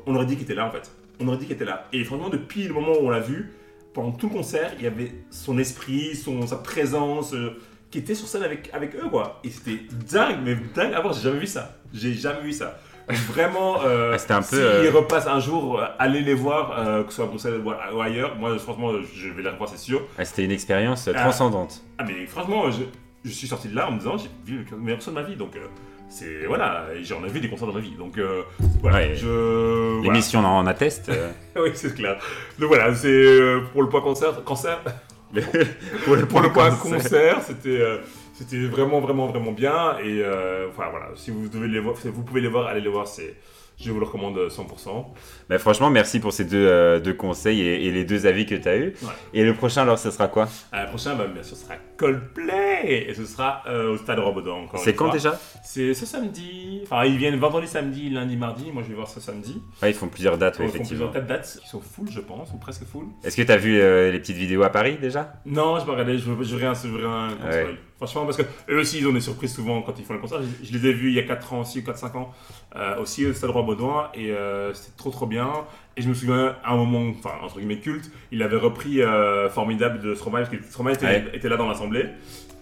on 0.06 0.16
aurait 0.16 0.26
dit 0.26 0.36
qu'il 0.36 0.44
était 0.44 0.54
là 0.56 0.68
en 0.68 0.72
fait. 0.72 0.92
On 1.20 1.28
aurait 1.28 1.38
dit 1.38 1.46
qu'il 1.46 1.56
était 1.56 1.66
là. 1.66 1.88
Et 1.94 2.04
franchement, 2.04 2.30
depuis 2.30 2.68
le 2.68 2.74
moment 2.74 2.92
où 2.94 3.06
on 3.08 3.10
l'a 3.10 3.20
vu, 3.20 3.52
pendant 3.94 4.12
tout 4.12 4.28
le 4.30 4.34
concert, 4.36 4.72
il 4.78 4.84
y 4.84 4.88
avait 4.88 5.12
son 5.32 5.58
esprit, 5.58 6.16
son, 6.16 6.46
sa 6.48 6.58
présence 6.58 7.34
euh, 7.34 7.58
qui 7.90 7.98
était 7.98 8.16
sur 8.16 8.28
scène 8.28 8.44
avec, 8.44 8.70
avec 8.74 8.96
eux 8.96 9.10
quoi. 9.10 9.40
Et 9.44 9.50
c'était 9.50 9.80
dingue, 10.12 10.38
mais 10.44 10.56
dingue 10.76 10.94
à 10.94 11.02
voir, 11.02 11.14
j'ai 11.14 11.22
jamais 11.24 11.40
vu 11.40 11.48
ça. 11.48 11.78
J'ai 11.94 12.14
jamais 12.14 12.42
vu 12.42 12.54
ça. 12.54 12.80
Vraiment, 13.12 13.82
euh, 13.84 14.12
Ah, 14.14 14.18
c'était 14.18 14.34
un 14.34 14.42
peu, 14.42 14.56
s'ils 14.58 14.60
euh, 14.60 14.92
repassent 14.94 15.28
un 15.28 15.40
jour, 15.40 15.80
euh, 15.80 15.86
allez 16.00 16.22
les 16.22 16.34
voir, 16.34 16.76
euh, 16.80 17.04
que 17.04 17.10
ce 17.10 17.18
soit 17.18 17.26
à 17.26 17.28
Bruxelles 17.28 17.62
ou 17.94 18.02
ailleurs. 18.02 18.36
Moi, 18.38 18.58
franchement, 18.60 18.92
je 19.14 19.30
vais 19.30 19.42
les 19.44 19.50
revoir, 19.50 19.70
c'est 19.70 19.78
sûr. 19.78 20.02
Ah, 20.18 20.26
C'était 20.26 20.44
une 20.46 20.52
expérience 20.52 21.10
transcendante. 21.14 21.82
Ah 21.98 22.04
mais 22.08 22.26
franchement, 22.26 22.70
je, 22.72 22.84
je 23.24 23.30
suis 23.32 23.48
sorti 23.48 23.68
de 23.68 23.76
là 23.76 23.88
en 23.88 23.92
me 23.92 23.98
disant 24.00 24.18
j'ai 24.18 24.30
vu 24.46 24.66
le 24.72 24.78
meilleur 24.78 24.98
concert 24.98 25.14
de 25.14 25.20
ma 25.20 25.26
vie. 25.26 25.36
Donc 25.36 25.52
c'est 26.10 26.46
voilà, 26.46 26.86
j'en 27.04 27.24
ai 27.24 27.30
vu 27.30 27.40
des 27.40 27.50
concerts 27.50 27.68
dans 27.68 27.74
ma 27.74 27.80
vie. 27.80 27.96
Donc 27.98 28.18
euh, 28.18 28.42
voilà, 28.82 28.98
Ouais. 28.98 29.16
je 29.16 29.28
voilà. 29.98 30.04
L'émission 30.04 30.40
en 30.46 30.66
atteste. 30.68 31.10
oui 31.56 31.70
c'est 31.74 31.94
clair. 31.96 32.18
Donc 32.60 32.68
voilà, 32.70 32.94
c'est 32.96 33.54
pour 33.72 33.84
le 33.84 33.90
point 33.90 34.02
concert, 34.02 34.44
concert 34.44 34.80
pour 36.06 36.16
le, 36.18 36.26
pour 36.26 36.42
le 36.42 36.52
point 36.52 36.72
concert, 36.72 37.42
c'était 37.42 37.82
c'était 38.42 38.66
vraiment 38.68 39.00
vraiment 39.00 39.28
vraiment 39.28 39.52
bien 39.52 39.98
et 40.00 40.22
euh, 40.24 40.68
enfin 40.70 40.90
voilà, 40.90 41.08
si 41.16 41.32
vous 41.32 41.48
devez 41.50 41.68
les 41.68 41.80
voir, 41.80 41.98
si 41.98 42.08
vous 42.10 42.24
pouvez 42.24 42.42
les 42.42 42.48
voir, 42.50 42.68
allez 42.68 42.82
les 42.82 42.90
voir, 42.90 43.08
c'est 43.08 43.36
Je 43.84 43.90
vous 43.92 44.00
le 44.00 44.06
recommande 44.06 44.38
100%. 44.38 45.06
Bah, 45.50 45.58
franchement, 45.58 45.90
merci 45.90 46.20
pour 46.20 46.34
ces 46.34 46.46
deux, 46.46 46.68
euh, 46.68 47.00
deux 47.00 47.16
conseils 47.16 47.62
et, 47.62 47.88
et 47.88 47.92
les 47.92 48.04
deux 48.06 48.28
avis 48.28 48.46
que 48.46 48.54
tu 48.54 48.68
as 48.70 48.78
eus. 48.78 48.94
Ouais. 49.02 49.10
Et 49.34 49.44
le 49.44 49.56
prochain, 49.56 49.82
alors, 49.82 49.98
ce 49.98 50.12
sera 50.12 50.28
quoi? 50.28 50.48
Euh, 50.74 50.84
le 50.84 50.90
prochain, 50.90 51.16
bah, 51.16 51.26
bien 51.34 51.42
sûr, 51.42 51.58
ce 51.58 51.64
sera 51.66 51.76
Coldplay 51.98 53.08
et 53.10 53.14
ce 53.16 53.26
sera 53.26 53.64
euh, 53.68 53.94
au 53.94 53.98
Stade 53.98 54.20
Robodan. 54.20 54.64
encore 54.66 54.80
C'est 54.80 54.94
quand 54.94 55.06
fois. 55.06 55.14
déjà? 55.14 55.40
C'est 55.64 55.94
ce 55.96 56.06
samedi. 56.06 56.82
Enfin, 56.84 57.06
ils 57.06 57.18
viennent 57.18 57.38
vendredi, 57.40 57.68
samedi, 57.68 58.10
lundi, 58.12 58.38
mardi. 58.38 58.72
Moi, 58.72 58.84
je 58.84 58.90
vais 58.90 58.96
voir 58.96 59.08
ce 59.08 59.20
samedi. 59.20 59.62
Ouais, 59.82 59.90
Ils 59.90 59.96
font 59.96 60.08
plusieurs 60.10 60.38
dates, 60.38 60.60
ouais, 60.60 60.66
Ils 60.66 60.70
font 60.70 60.76
effectivement. 60.76 61.08
plusieurs 61.08 61.26
dates 61.28 61.58
qui 61.64 61.68
sont 61.68 61.82
full, 61.82 62.10
je 62.12 62.20
pense, 62.20 62.52
ou 62.54 62.58
presque 62.58 62.86
full. 62.86 63.06
Est-ce 63.24 63.36
que 63.38 63.42
tu 63.42 63.52
as 63.52 63.58
vu 63.58 63.80
euh, 63.80 64.12
les 64.12 64.20
petites 64.20 64.38
vidéos 64.38 64.62
à 64.64 64.70
Paris 64.70 64.98
déjà? 65.02 65.34
Non, 65.46 65.80
je 65.80 65.86
vais 65.86 65.92
regarder, 65.92 66.18
je 66.20 66.26
je 66.26 66.32
veux 66.56 66.58
rien, 66.58 66.74
je 66.76 66.88
rien 66.88 67.30
qu'on 67.42 67.48
Ouais. 67.48 67.78
Franchement, 68.02 68.26
parce 68.26 68.38
que 68.38 68.44
eux 68.70 68.80
aussi, 68.80 68.98
ils 68.98 69.08
ont 69.08 69.14
des 69.14 69.20
surprises 69.22 69.54
souvent 69.54 69.82
quand 69.84 69.94
ils 70.00 70.04
font 70.06 70.16
les 70.16 70.20
concerts. 70.20 70.40
Je, 70.42 70.66
je 70.68 70.74
les 70.76 70.88
ai 70.90 70.92
vus 70.94 71.10
il 71.10 71.14
y 71.14 71.20
a 71.20 71.24
4 71.24 71.54
ans 71.54 71.62
aussi, 71.62 71.80
ou 71.80 71.82
4-5 71.84 72.18
ans, 72.18 72.34
euh, 72.76 73.00
aussi 73.00 73.28
au 73.28 73.34
Stade 73.34 73.52
Roi 73.52 73.62
Baudouin, 73.62 74.10
et 74.16 74.32
euh, 74.32 74.74
c'était 74.74 74.98
trop 74.98 75.12
trop 75.12 75.28
bien. 75.28 75.50
Et 75.98 76.02
je 76.02 76.10
me 76.10 76.14
souviens, 76.16 76.56
à 76.64 76.74
un 76.74 76.78
moment, 76.78 77.08
enfin, 77.20 77.36
entre 77.44 77.58
guillemets 77.60 77.78
culte, 77.80 78.10
il 78.32 78.42
avait 78.42 78.58
repris 78.58 79.02
euh, 79.04 79.50
Formidable 79.50 80.00
de 80.00 80.16
Stromae, 80.16 80.40
parce 80.40 80.50
que 80.50 80.64
Stromae 80.64 80.94
était, 80.94 81.06
Ouais. 81.06 81.26
était 81.34 81.48
là 81.50 81.58
dans 81.58 81.68
l'assemblée. 81.68 82.06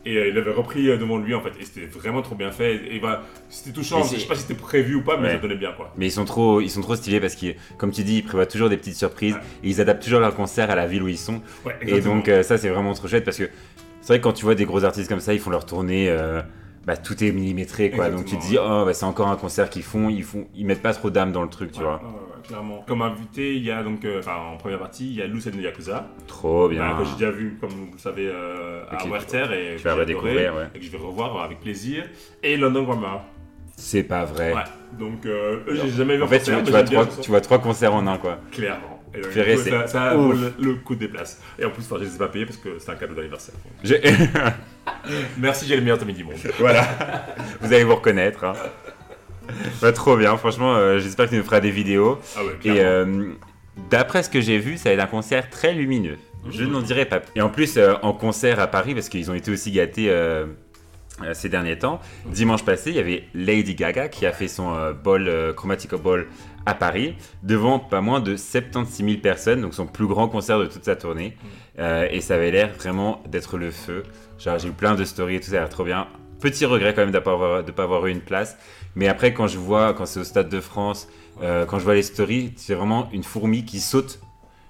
Et 0.06 0.30
il 0.30 0.38
avait 0.38 0.52
repris 0.54 0.86
devant 0.88 1.18
lui 1.18 1.36
en 1.36 1.42
fait, 1.42 1.52
et 1.60 1.66
c'était 1.66 1.86
vraiment 1.86 2.22
trop 2.22 2.34
bien 2.34 2.52
fait. 2.52 2.76
Et, 2.76 2.96
et 2.96 3.00
bah, 3.00 3.24
c'était 3.50 3.72
touchant. 3.74 4.02
Je 4.04 4.16
sais 4.18 4.28
pas 4.28 4.36
si 4.36 4.42
c'était 4.44 4.54
prévu 4.60 4.96
ou 4.96 5.04
pas, 5.04 5.18
mais 5.18 5.28
Ouais. 5.28 5.34
ça 5.34 5.40
donnait 5.40 5.56
bien 5.58 5.74
quoi. 5.74 5.94
Mais 5.98 6.08
ils 6.08 6.12
sont 6.12 6.24
trop, 6.24 6.62
ils 6.62 6.70
sont 6.70 6.80
trop 6.82 6.96
stylés 6.96 7.20
parce 7.20 7.36
que, 7.36 7.48
comme 7.78 7.92
tu 7.92 8.04
dis, 8.04 8.18
ils 8.20 8.24
prévoient 8.24 8.46
toujours 8.46 8.70
des 8.70 8.78
petites 8.78 8.96
surprises 8.96 9.34
Ouais. 9.36 9.42
et 9.64 9.70
ils 9.70 9.82
adaptent 9.82 10.02
toujours 10.04 10.22
leur 10.22 10.34
concert 10.36 10.70
à 10.72 10.76
la 10.76 10.88
ville 10.88 11.04
où 11.04 11.10
ils 11.10 11.18
sont. 11.18 11.42
Et 11.82 12.00
donc, 12.00 12.32
ça, 12.44 12.58
c'est 12.58 12.70
vraiment 12.70 12.94
trop 12.94 13.08
chouette 13.10 13.26
parce 13.26 13.38
que 13.38 13.50
c'est 14.02 14.14
vrai 14.14 14.20
que 14.20 14.24
quand 14.24 14.34
tu 14.34 14.46
vois 14.46 14.56
des 14.56 14.66
gros 14.66 14.84
artistes 14.84 15.10
comme 15.10 15.20
ça, 15.20 15.34
ils 15.34 15.40
font 15.40 15.50
leur 15.50 15.66
tournée, 15.66 16.10
euh, 16.10 16.42
bah, 16.86 16.98
tout 16.98 17.24
est 17.24 17.32
millimétré 17.32 17.92
quoi. 17.92 18.10
Donc 18.10 18.26
tu 18.26 18.38
te 18.38 18.42
dis, 18.42 18.58
oh, 18.60 18.84
bah, 18.86 18.94
c'est 18.94 19.06
encore 19.06 19.28
un 19.28 19.36
concert 19.36 19.70
qu'ils 19.70 19.84
font, 19.84 20.10
ils 20.10 20.24
font, 20.24 20.48
ils 20.56 20.66
mettent 20.66 20.82
pas 20.82 20.94
trop 20.94 21.10
d'âme 21.10 21.32
dans 21.32 21.44
le 21.44 21.50
truc, 21.50 21.72
tu 21.72 21.80
Ouais, 21.80 21.86
vois. 21.86 21.96
ouais, 21.98 22.02
ouais, 22.04 22.48
clairement. 22.48 22.84
Comme 22.88 23.02
invité, 23.02 23.56
il 23.56 23.64
y 23.64 23.72
a 23.72 23.84
donc, 23.84 24.06
euh, 24.06 24.20
enfin, 24.20 24.36
en 24.54 24.58
première 24.58 24.80
partie, 24.80 25.08
il 25.08 25.16
y 25.16 25.22
a 25.22 25.28
Lucien 25.28 25.52
de 25.52 25.60
Yakuza. 25.62 26.08
Trop 26.28 26.68
bien. 26.70 26.80
Bah, 26.88 26.96
que 27.00 27.06
j'ai 27.06 27.14
déjà 27.14 27.32
vu, 27.32 27.58
comme 27.60 27.70
vous 27.72 27.90
le 27.94 27.98
savez, 28.00 28.28
euh, 28.32 28.84
à 28.90 29.06
Werther 29.08 29.46
et 29.54 29.76
tu 29.76 29.84
que 29.84 29.90
vas 29.90 29.96
j'ai 29.96 30.00
redécouvrir, 30.02 30.56
ouais. 30.56 30.68
et 30.74 30.80
que 30.80 30.86
je 30.86 30.90
vais 30.92 30.98
revoir 30.98 31.42
avec 31.44 31.60
plaisir. 31.60 32.06
Et 32.42 32.58
London 32.58 32.84
Grammar. 32.84 33.26
C'est 33.76 34.04
pas 34.04 34.26
vrai. 34.26 34.54
Ouais. 34.54 34.62
Donc, 34.98 35.26
euh, 35.26 35.60
eux, 35.68 35.76
j'ai 35.76 35.90
jamais 35.90 36.18
vu 36.18 36.24
En 36.24 36.28
fait, 36.28 36.40
tu, 36.40 36.52
concert, 36.52 36.56
vois- 36.56 36.64
mais 36.64 36.66
tu 36.66 36.72
vois 36.72 36.80
j'aime 36.82 36.90
bien 36.90 37.00
trois, 37.02 37.10
ce 37.12 37.16
son. 37.18 37.22
tu 37.22 37.30
vois 37.32 37.42
trois 37.42 37.60
concerts 37.60 37.94
en 37.94 38.08
un 38.08 38.18
quoi. 38.18 38.40
Clairement. 38.52 38.99
Et 39.16 39.22
donc, 39.22 39.32
Purée, 39.32 39.52
du 39.54 39.58
coup, 39.58 39.64
c'est 39.64 39.70
ça, 39.72 39.88
ça 39.88 40.18
ouf. 40.18 40.36
vaut 40.36 40.42
le, 40.42 40.54
le 40.60 40.76
coup 40.76 40.96
des 40.96 41.08
places. 41.08 41.42
Et 41.58 41.66
en 41.66 41.72
plus, 41.72 41.84
enfin, 41.84 41.96
je 42.00 42.06
les 42.08 42.16
ai 42.16 42.18
pas 42.18 42.28
payés 42.28 42.46
parce 42.46 42.58
que 42.58 42.78
c'est 42.80 42.92
un 42.92 42.96
cadeau 42.96 43.16
d'anniversaire. 43.16 43.56
J'ai- 43.84 44.02
Merci, 45.38 45.66
j'ai 45.68 45.76
le 45.76 45.82
meilleur 45.82 46.02
ami 46.02 46.14
du 46.14 46.24
monde. 46.24 46.36
voilà. 46.60 46.88
vous 47.62 47.74
allez 47.74 47.84
vous 47.84 47.96
reconnaître. 47.96 48.44
hein. 48.44 48.54
Bah, 49.82 49.92
trop 49.92 50.16
bien. 50.16 50.38
Franchement, 50.38 50.76
euh, 50.76 51.00
j'espère 51.00 51.26
que 51.26 51.32
tu 51.32 51.38
nous 51.38 51.44
feras 51.44 51.60
des 51.60 51.72
vidéos. 51.72 52.20
Ah 52.38 52.44
ouais, 52.44 52.52
Et 52.54 52.72
clairement. 52.74 52.82
euh, 52.84 53.32
d'après 53.90 54.22
ce 54.24 54.30
que 54.30 54.42
j'ai 54.42 54.60
vu, 54.60 54.78
ça 54.78 54.90
va 54.90 54.94
être 54.96 55.02
un 55.02 55.08
concert 55.08 55.50
très 55.50 55.74
lumineux. 55.74 56.18
Je 56.50 56.64
Mhm. 56.64 56.72
n'en 56.72 56.82
dirai 56.82 57.06
pas 57.06 57.20
plus. 57.20 57.32
Et 57.36 57.42
en 57.42 57.50
plus, 57.50 57.78
euh, 57.78 57.96
en 58.04 58.14
concert 58.14 58.60
à 58.60 58.68
Paris, 58.68 58.94
parce 58.94 59.10
qu'ils 59.10 59.30
ont 59.32 59.34
été 59.34 59.52
aussi 59.52 59.72
gâtés 59.72 60.08
euh, 60.10 60.46
ces 61.34 61.50
derniers 61.50 61.78
temps, 61.78 62.00
dimanche 62.26 62.64
passé, 62.64 62.90
il 62.92 62.96
y 62.96 63.00
avait 63.00 63.24
Lady 63.34 63.76
Gaga 63.76 64.08
qui 64.10 64.26
a 64.26 64.32
fait 64.32 64.48
son 64.48 64.74
euh, 64.74 64.94
ball, 64.94 65.28
euh, 65.28 65.54
Ball 66.02 66.28
à 66.66 66.74
Paris, 66.74 67.16
devant 67.44 67.80
pas 67.80 68.02
moins 68.02 68.20
de 68.20 68.36
76 68.36 69.06
000 69.06 69.18
personnes, 69.22 69.62
donc 69.62 69.74
son 69.74 69.86
plus 69.88 70.08
grand 70.08 70.28
concert 70.28 70.60
de 70.60 70.66
toute 70.66 70.84
sa 70.86 70.96
tournée. 70.96 71.36
Euh, 71.80 72.08
et 72.12 72.22
ça 72.22 72.36
avait 72.36 72.52
l'air 72.52 72.70
vraiment 72.78 73.24
d'être 73.28 73.58
le 73.58 73.72
feu. 73.72 74.04
J'ai 74.38 74.52
eu 74.68 74.72
plein 74.72 74.96
de 74.96 75.04
stories 75.04 75.36
et 75.36 75.40
tout, 75.40 75.50
ça 75.50 75.58
a 75.58 75.60
l'air 75.60 75.70
trop 75.70 75.84
bien. 75.86 76.08
Petit 76.42 76.66
regret 76.66 76.94
quand 76.94 77.02
même 77.02 77.12
de 77.12 77.18
ne 77.18 77.22
pas, 77.22 77.84
avoir- 77.84 78.06
eu 78.08 78.12
une 78.12 78.22
place. 78.22 78.58
Mais 78.96 79.08
après, 79.08 79.34
quand 79.34 79.48
je 79.48 79.58
vois, 79.58 79.94
quand 79.94 80.06
c'est 80.06 80.20
au 80.20 80.24
Stade 80.24 80.50
de 80.50 80.60
France, 80.62 81.08
euh, 81.42 81.66
quand 81.66 81.80
je 81.80 81.84
vois 81.84 81.96
les 81.96 82.04
stories, 82.04 82.54
c'est 82.56 82.74
vraiment 82.76 83.10
une 83.14 83.24
fourmi 83.24 83.66
qui 83.66 83.80
saute. 83.80 84.20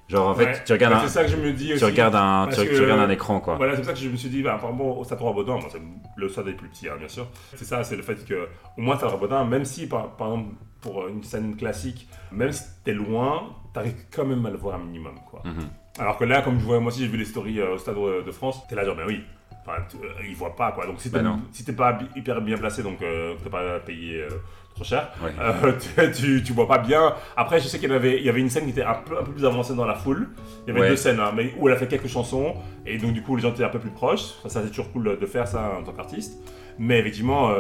Genre, 0.09 0.27
en 0.27 0.33
fait, 0.33 0.45
Ouais. 0.45 0.63
tu 0.65 0.73
regardes 0.73 0.93
Bah, 0.95 0.99
un, 1.03 1.07
C'est 1.07 1.13
ça 1.13 1.23
que 1.23 1.29
je 1.29 1.35
me 1.37 1.53
dis 1.53 1.71
tu 1.77 1.85
regardes 1.85 2.15
un, 2.15 2.47
tu, 2.51 2.59
regardes 2.81 2.99
un 2.99 3.09
écran, 3.11 3.39
quoi. 3.39 3.57
Voilà, 3.57 3.73
c'est 3.73 3.81
pour 3.81 3.85
ça 3.85 3.93
que 3.93 3.99
je 3.99 4.09
me 4.09 4.15
suis 4.17 4.29
dit, 4.29 4.41
bah, 4.41 4.55
apparemment, 4.55 4.97
au 4.97 5.03
Stade 5.03 5.21
Robodin, 5.21 5.53
moi, 5.53 5.69
c'est 5.71 5.79
le 6.15 6.29
stade 6.29 6.47
est 6.47 6.53
plus 6.53 6.67
petit, 6.67 6.89
hein, 6.89 6.95
bien 6.97 7.07
sûr. 7.07 7.27
C'est 7.55 7.63
ça, 7.65 7.83
c'est 7.83 7.95
le 7.95 8.01
fait 8.01 8.25
que, 8.25 8.47
au 8.77 8.81
moins, 8.81 8.97
Stade 8.97 9.11
Robodin, 9.11 9.45
même 9.45 9.65
si, 9.65 9.87
par, 9.87 10.15
par 10.15 10.29
exemple, 10.33 10.49
pour 10.81 11.07
une 11.07 11.23
scène 11.23 11.55
classique, 11.55 12.07
même 12.31 12.51
si 12.51 12.63
t'es 12.83 12.93
loin, 12.93 13.49
t'arrives 13.73 13.93
quand 14.11 14.25
même 14.25 14.43
à 14.45 14.49
le 14.49 14.57
voir 14.57 14.75
un 14.75 14.79
minimum, 14.79 15.13
quoi. 15.29 15.43
Mhm. 15.45 15.69
Alors 15.99 16.17
que 16.17 16.23
là, 16.23 16.41
comme 16.41 16.59
je 16.59 16.65
vois, 16.65 16.79
moi 16.79 16.87
aussi, 16.91 17.01
j'ai 17.01 17.07
vu 17.07 17.17
les 17.17 17.25
stories 17.25 17.59
euh, 17.59 17.75
au 17.75 17.77
Stade 17.77 17.95
de 18.25 18.31
France, 18.31 18.65
t'es 18.67 18.73
là, 18.75 18.83
genre, 18.85 18.95
ben 18.95 19.05
oui. 19.05 19.21
Enfin, 19.65 19.81
euh, 20.03 20.07
ils 20.27 20.35
voient 20.35 20.55
pas, 20.55 20.71
quoi. 20.71 20.85
Donc, 20.85 20.99
si 21.01 21.11
t'es 21.11 21.19
Bah 21.21 21.35
si 21.51 21.63
pas 21.73 21.99
hyper 22.15 22.41
bien 22.41 22.57
placé, 22.57 22.81
donc 22.83 23.01
euh, 23.01 23.35
t'as 23.43 23.49
pas 23.49 23.79
payé 23.79 24.21
euh, 24.21 24.29
trop 24.73 24.83
cher, 24.83 25.11
Ouais. 25.23 25.31
euh, 25.39 25.73
tu, 26.17 26.41
tu, 26.43 26.53
vois 26.53 26.67
pas 26.67 26.77
bien. 26.79 27.13
Après, 27.37 27.59
je 27.59 27.67
sais 27.67 27.77
qu'il 27.77 27.89
y 27.89 27.93
avait, 27.93 28.17
il 28.17 28.23
y 28.25 28.29
avait 28.29 28.39
une 28.39 28.49
scène 28.49 28.63
qui 28.63 28.71
était 28.71 28.83
un 28.83 28.95
peu, 28.95 29.17
un 29.19 29.23
peu 29.23 29.31
plus 29.31 29.45
avancée 29.45 29.75
dans 29.75 29.85
la 29.85 29.95
foule. 29.95 30.29
Il 30.65 30.69
y 30.69 30.71
avait 30.71 30.81
Ouais. 30.81 30.89
deux 30.89 30.95
scènes, 30.95 31.19
hein, 31.19 31.31
mais 31.35 31.53
où 31.59 31.67
elle 31.67 31.75
a 31.75 31.77
fait 31.77 31.87
quelques 31.87 32.07
chansons. 32.07 32.55
Et 32.85 32.97
donc, 32.97 33.13
du 33.13 33.21
coup, 33.21 33.35
les 33.35 33.41
gens 33.43 33.51
étaient 33.51 33.63
un 33.63 33.69
peu 33.69 33.79
plus 33.79 33.91
proches. 33.91 34.33
Ça, 34.43 34.49
ça, 34.49 34.61
c'est 34.63 34.69
toujours 34.69 34.91
cool 34.91 35.17
de 35.19 35.25
faire 35.25 35.47
ça 35.47 35.73
en 35.79 35.83
tant 35.83 35.91
qu'artiste. 35.91 36.33
Mais 36.79 36.99
effectivement, 36.99 37.51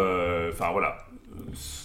enfin 0.49 0.71
voilà. 0.71 0.97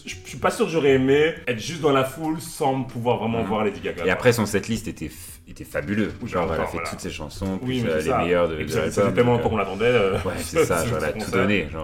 Je 0.07 0.14
suis 0.27 0.38
pas 0.38 0.50
sûr 0.50 0.66
que 0.66 0.72
j'aurais 0.72 0.92
aimé 0.94 1.35
être 1.46 1.59
juste 1.59 1.81
dans 1.81 1.92
la 1.92 2.05
foule 2.05 2.40
sans 2.40 2.83
pouvoir 2.83 3.18
vraiment 3.18 3.40
Mhm. 3.40 3.46
voir 3.46 3.64
Lady 3.64 3.81
Gaga. 3.81 4.05
Et 4.07 4.11
après, 4.11 4.33
son 4.33 4.46
setlist 4.46 4.88
était, 4.88 5.11
était 5.50 5.64
fabuleux. 5.64 6.11
Genre, 6.24 6.52
elle 6.54 6.61
a 6.61 6.66
fait 6.66 6.78
toutes 6.88 7.00
ses 7.00 7.11
chansons, 7.11 7.59
plus 7.59 7.85
euh, 7.87 8.00
les 8.00 8.12
meilleures 8.14 8.48
de, 8.48 8.54
l'album, 8.57 8.90
fait 8.90 9.12
tellement 9.12 9.33
longtemps 9.37 9.50
qu'on 9.50 9.57
l'attendait. 9.57 9.85
euh, 9.87 10.14
euh, 10.14 10.18
Ouais, 10.24 10.33
c'est 10.38 10.64
ça, 10.64 10.85
genre, 10.87 10.98
elle 10.98 11.04
a 11.04 11.12
tout 11.12 11.30
donné. 11.30 11.68
Euh. 11.74 11.78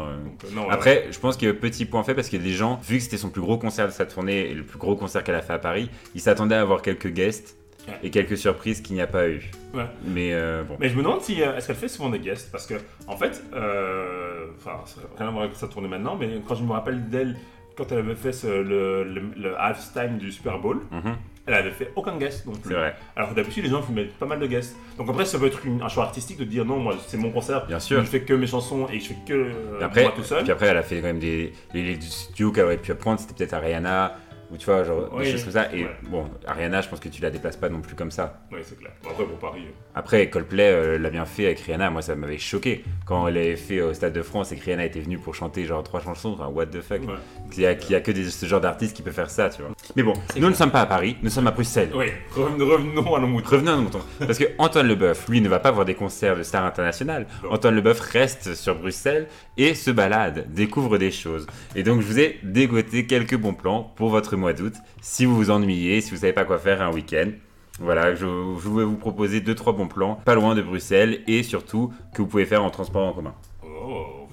Euh. 0.56 0.60
Après, 0.70 1.06
je 1.10 1.18
pense 1.18 1.36
que 1.36 1.52
petit 1.52 1.84
point 1.84 2.02
fait, 2.02 2.14
parce 2.14 2.28
que 2.28 2.36
les 2.36 2.52
gens, 2.52 2.80
vu 2.82 2.96
que 2.96 3.02
c'était 3.02 3.16
son 3.18 3.28
plus 3.30 3.42
gros 3.42 3.58
concert 3.58 3.86
de 3.86 3.92
sa 3.92 4.06
tournée 4.06 4.50
et 4.50 4.54
le 4.54 4.62
plus 4.64 4.78
gros 4.78 4.96
concert 4.96 5.22
qu'elle 5.24 5.34
a 5.34 5.42
fait 5.42 5.52
à 5.52 5.58
Paris, 5.58 5.90
ils 6.14 6.20
s'attendaient 6.20 6.54
à 6.56 6.60
avoir 6.62 6.80
quelques 6.82 7.08
guests 7.08 7.56
et 8.02 8.10
quelques 8.10 8.36
surprises 8.36 8.80
qu'il 8.82 8.94
n'y 8.94 9.02
a 9.02 9.06
pas 9.06 9.28
eu. 9.28 9.50
Ouais. 9.74 9.84
Mais 10.06 10.32
euh, 10.32 10.62
bon. 10.62 10.76
Mais 10.78 10.88
je 10.88 10.96
me 10.96 11.02
demande 11.02 11.22
si 11.22 11.42
euh, 11.42 11.56
est-ce 11.56 11.66
qu'elle 11.66 11.76
fait 11.76 11.88
souvent 11.88 12.08
des 12.08 12.18
guests? 12.20 12.50
Parce 12.52 12.66
que 12.66 12.74
en 13.08 13.16
fait, 13.16 13.42
euh, 13.52 14.46
enfin, 14.56 14.72
n'a 14.96 15.18
rien 15.18 15.28
à 15.28 15.30
voir 15.30 15.44
avec 15.44 15.56
sa 15.56 15.66
tournée 15.66 15.88
maintenant, 15.88 16.16
mais 16.16 16.28
quand 16.46 16.54
je 16.54 16.62
me 16.62 16.72
rappelle 16.72 17.08
d'elle 17.08 17.36
quand 17.76 17.90
elle 17.92 17.98
avait 17.98 18.14
fait 18.14 18.32
ce- 18.32 18.46
le, 18.46 19.04
le, 19.04 19.22
le 19.36 19.58
halftime 19.58 20.18
du 20.18 20.30
Super 20.30 20.58
Bowl, 20.58 20.80
Mhm, 20.90 21.16
elle 21.52 21.58
avait 21.66 21.70
fait 21.70 21.90
aucun 21.96 22.16
guest 22.16 22.46
non 22.46 22.52
plus. 22.52 22.74
vrai, 22.74 22.94
Alors 23.16 23.30
que 23.30 23.34
d'habitude 23.34 23.64
les 23.64 23.70
gens 23.70 23.82
mettent 23.92 24.14
pas 24.18 24.26
mal 24.26 24.38
de 24.40 24.46
guests. 24.46 24.76
Donc 24.98 25.08
après 25.08 25.24
ça 25.24 25.38
peut 25.38 25.46
être 25.46 25.64
une- 25.66 25.82
un 25.82 25.88
choix 25.88 26.04
artistique 26.04 26.38
de 26.38 26.44
dire 26.44 26.64
non 26.64 26.78
moi 26.78 26.94
c'est 27.06 27.16
mon 27.16 27.30
concert, 27.30 27.66
bien 27.66 27.80
sûr. 27.80 28.00
je 28.00 28.06
fais 28.06 28.20
que 28.22 28.34
mes 28.34 28.46
chansons 28.46 28.86
et 28.92 29.00
je 29.00 29.08
fais 29.08 29.16
que 29.26 29.32
euh, 29.34 29.80
après, 29.82 30.02
moi 30.02 30.12
tout 30.14 30.22
seul. 30.22 30.42
puis 30.42 30.52
après, 30.52 30.66
elle 30.66 30.76
a 30.76 30.82
fait 30.82 30.96
quand 31.00 31.06
même 31.08 31.18
des. 31.18 31.52
Les, 31.74 31.82
les 31.94 32.00
studios 32.00 32.52
qu'elle 32.52 32.64
aurait 32.64 32.76
pu 32.76 32.92
apprendre, 32.92 33.20
c'était 33.20 33.34
peut-être 33.34 33.54
Ariana, 33.54 34.16
ou 34.52 34.56
tu 34.56 34.66
vois, 34.66 34.84
genre 34.84 35.08
Oui, 35.12 35.24
des 35.24 35.32
choses 35.32 35.44
comme 35.44 35.52
ça. 35.52 35.72
Et 35.74 35.84
ouais. 35.84 35.90
bon, 36.08 36.26
Ariana, 36.46 36.80
je 36.80 36.88
pense 36.88 37.00
que 37.00 37.08
tu 37.08 37.22
la 37.22 37.30
déplaces 37.30 37.56
pas 37.56 37.68
non 37.68 37.80
plus 37.80 37.94
comme 37.94 38.10
ça. 38.10 38.40
Oui 38.52 38.58
c'est 38.62 38.78
clair. 38.78 38.92
Bon, 39.02 39.10
après 39.10 39.24
pour 39.24 39.38
Paris. 39.38 39.62
euh, 39.66 39.72
Après, 39.94 40.28
Coldplay 40.30 40.70
euh, 40.72 40.98
l'a 40.98 41.10
bien 41.10 41.24
fait 41.24 41.46
avec 41.46 41.60
Rihanna. 41.60 41.90
Moi, 41.90 42.02
ça 42.02 42.14
m'avait 42.16 42.38
choqué 42.38 42.84
quand 43.06 43.26
elle 43.28 43.36
avait 43.36 43.56
fait 43.56 43.80
au 43.80 43.92
Stade 43.94 44.12
de 44.12 44.22
France 44.22 44.52
et 44.52 44.56
que 44.56 44.64
Rihanna 44.64 44.84
était 44.84 45.00
venue 45.00 45.18
pour 45.18 45.34
chanter 45.34 45.64
genre 45.64 45.82
trois 45.82 46.00
chansons. 46.00 46.32
Enfin, 46.38 46.48
what 46.48 46.66
the 46.66 46.80
fuck. 46.80 47.00
ouais. 47.02 47.14
Il 47.56 47.60
y 47.62 47.66
a, 47.66 47.74
qu'il 47.74 47.92
y 47.92 47.94
a 47.94 48.00
que 48.00 48.12
des, 48.12 48.24
ce 48.30 48.46
genre 48.46 48.60
d'artiste 48.60 48.94
qui 48.96 49.02
peut 49.02 49.10
faire 49.10 49.30
ça, 49.30 49.48
tu 49.50 49.62
vois. 49.62 49.70
Mais 49.96 50.02
bon, 50.02 50.12
nous 50.36 50.48
ne 50.48 50.54
sommes 50.54 50.70
pas 50.70 50.82
à 50.82 50.86
Paris, 50.86 51.16
nous 51.22 51.30
sommes 51.30 51.46
à 51.48 51.50
Bruxelles. 51.50 51.90
Oui, 51.94 52.06
reven- 52.34 52.62
revenons 52.62 53.14
à 53.16 53.20
nos 53.20 53.26
moutons. 53.26 53.48
Revenons 53.50 53.72
à 53.72 53.76
nos 53.76 53.82
moutons. 53.82 54.00
Parce 54.18 54.38
que 54.38 54.44
Antoine 54.58 54.86
Leboeuf, 54.86 55.28
lui, 55.28 55.40
ne 55.40 55.48
va 55.48 55.58
pas 55.58 55.70
voir 55.72 55.84
des 55.84 55.94
concerts 55.94 56.36
de 56.36 56.42
stars 56.42 56.64
internationales. 56.64 57.26
Non. 57.42 57.52
Antoine 57.52 57.74
Leboeuf 57.74 58.00
reste 58.00 58.54
sur 58.54 58.76
Bruxelles 58.76 59.26
et 59.56 59.74
se 59.74 59.90
balade, 59.90 60.46
découvre 60.52 60.96
des 60.98 61.10
choses. 61.10 61.46
Et 61.74 61.82
donc, 61.82 62.00
je 62.00 62.06
vous 62.06 62.18
ai 62.20 62.38
dégoté 62.42 63.06
quelques 63.06 63.36
bons 63.36 63.54
plans 63.54 63.92
pour 63.96 64.10
votre 64.10 64.36
mois 64.40 64.52
d'août. 64.52 64.74
Si 65.00 65.24
vous 65.24 65.36
vous 65.36 65.50
ennuyez, 65.50 66.00
si 66.00 66.10
vous 66.10 66.16
savez 66.18 66.32
pas 66.32 66.44
quoi 66.44 66.58
faire 66.58 66.82
un 66.82 66.92
week-end. 66.92 67.30
Voilà, 67.78 68.14
je, 68.14 68.26
je 68.26 68.68
vais 68.68 68.84
vous 68.84 68.96
proposer 68.96 69.40
deux 69.40 69.54
trois 69.54 69.72
bons 69.72 69.88
plans, 69.88 70.16
pas 70.24 70.34
loin 70.34 70.54
de 70.54 70.60
Bruxelles 70.62 71.20
et 71.26 71.42
surtout 71.42 71.92
que 72.14 72.20
vous 72.20 72.28
pouvez 72.28 72.44
faire 72.44 72.62
en 72.64 72.68
transport 72.70 73.06
en 73.06 73.12
commun. 73.14 73.34
Oh, 73.64 74.26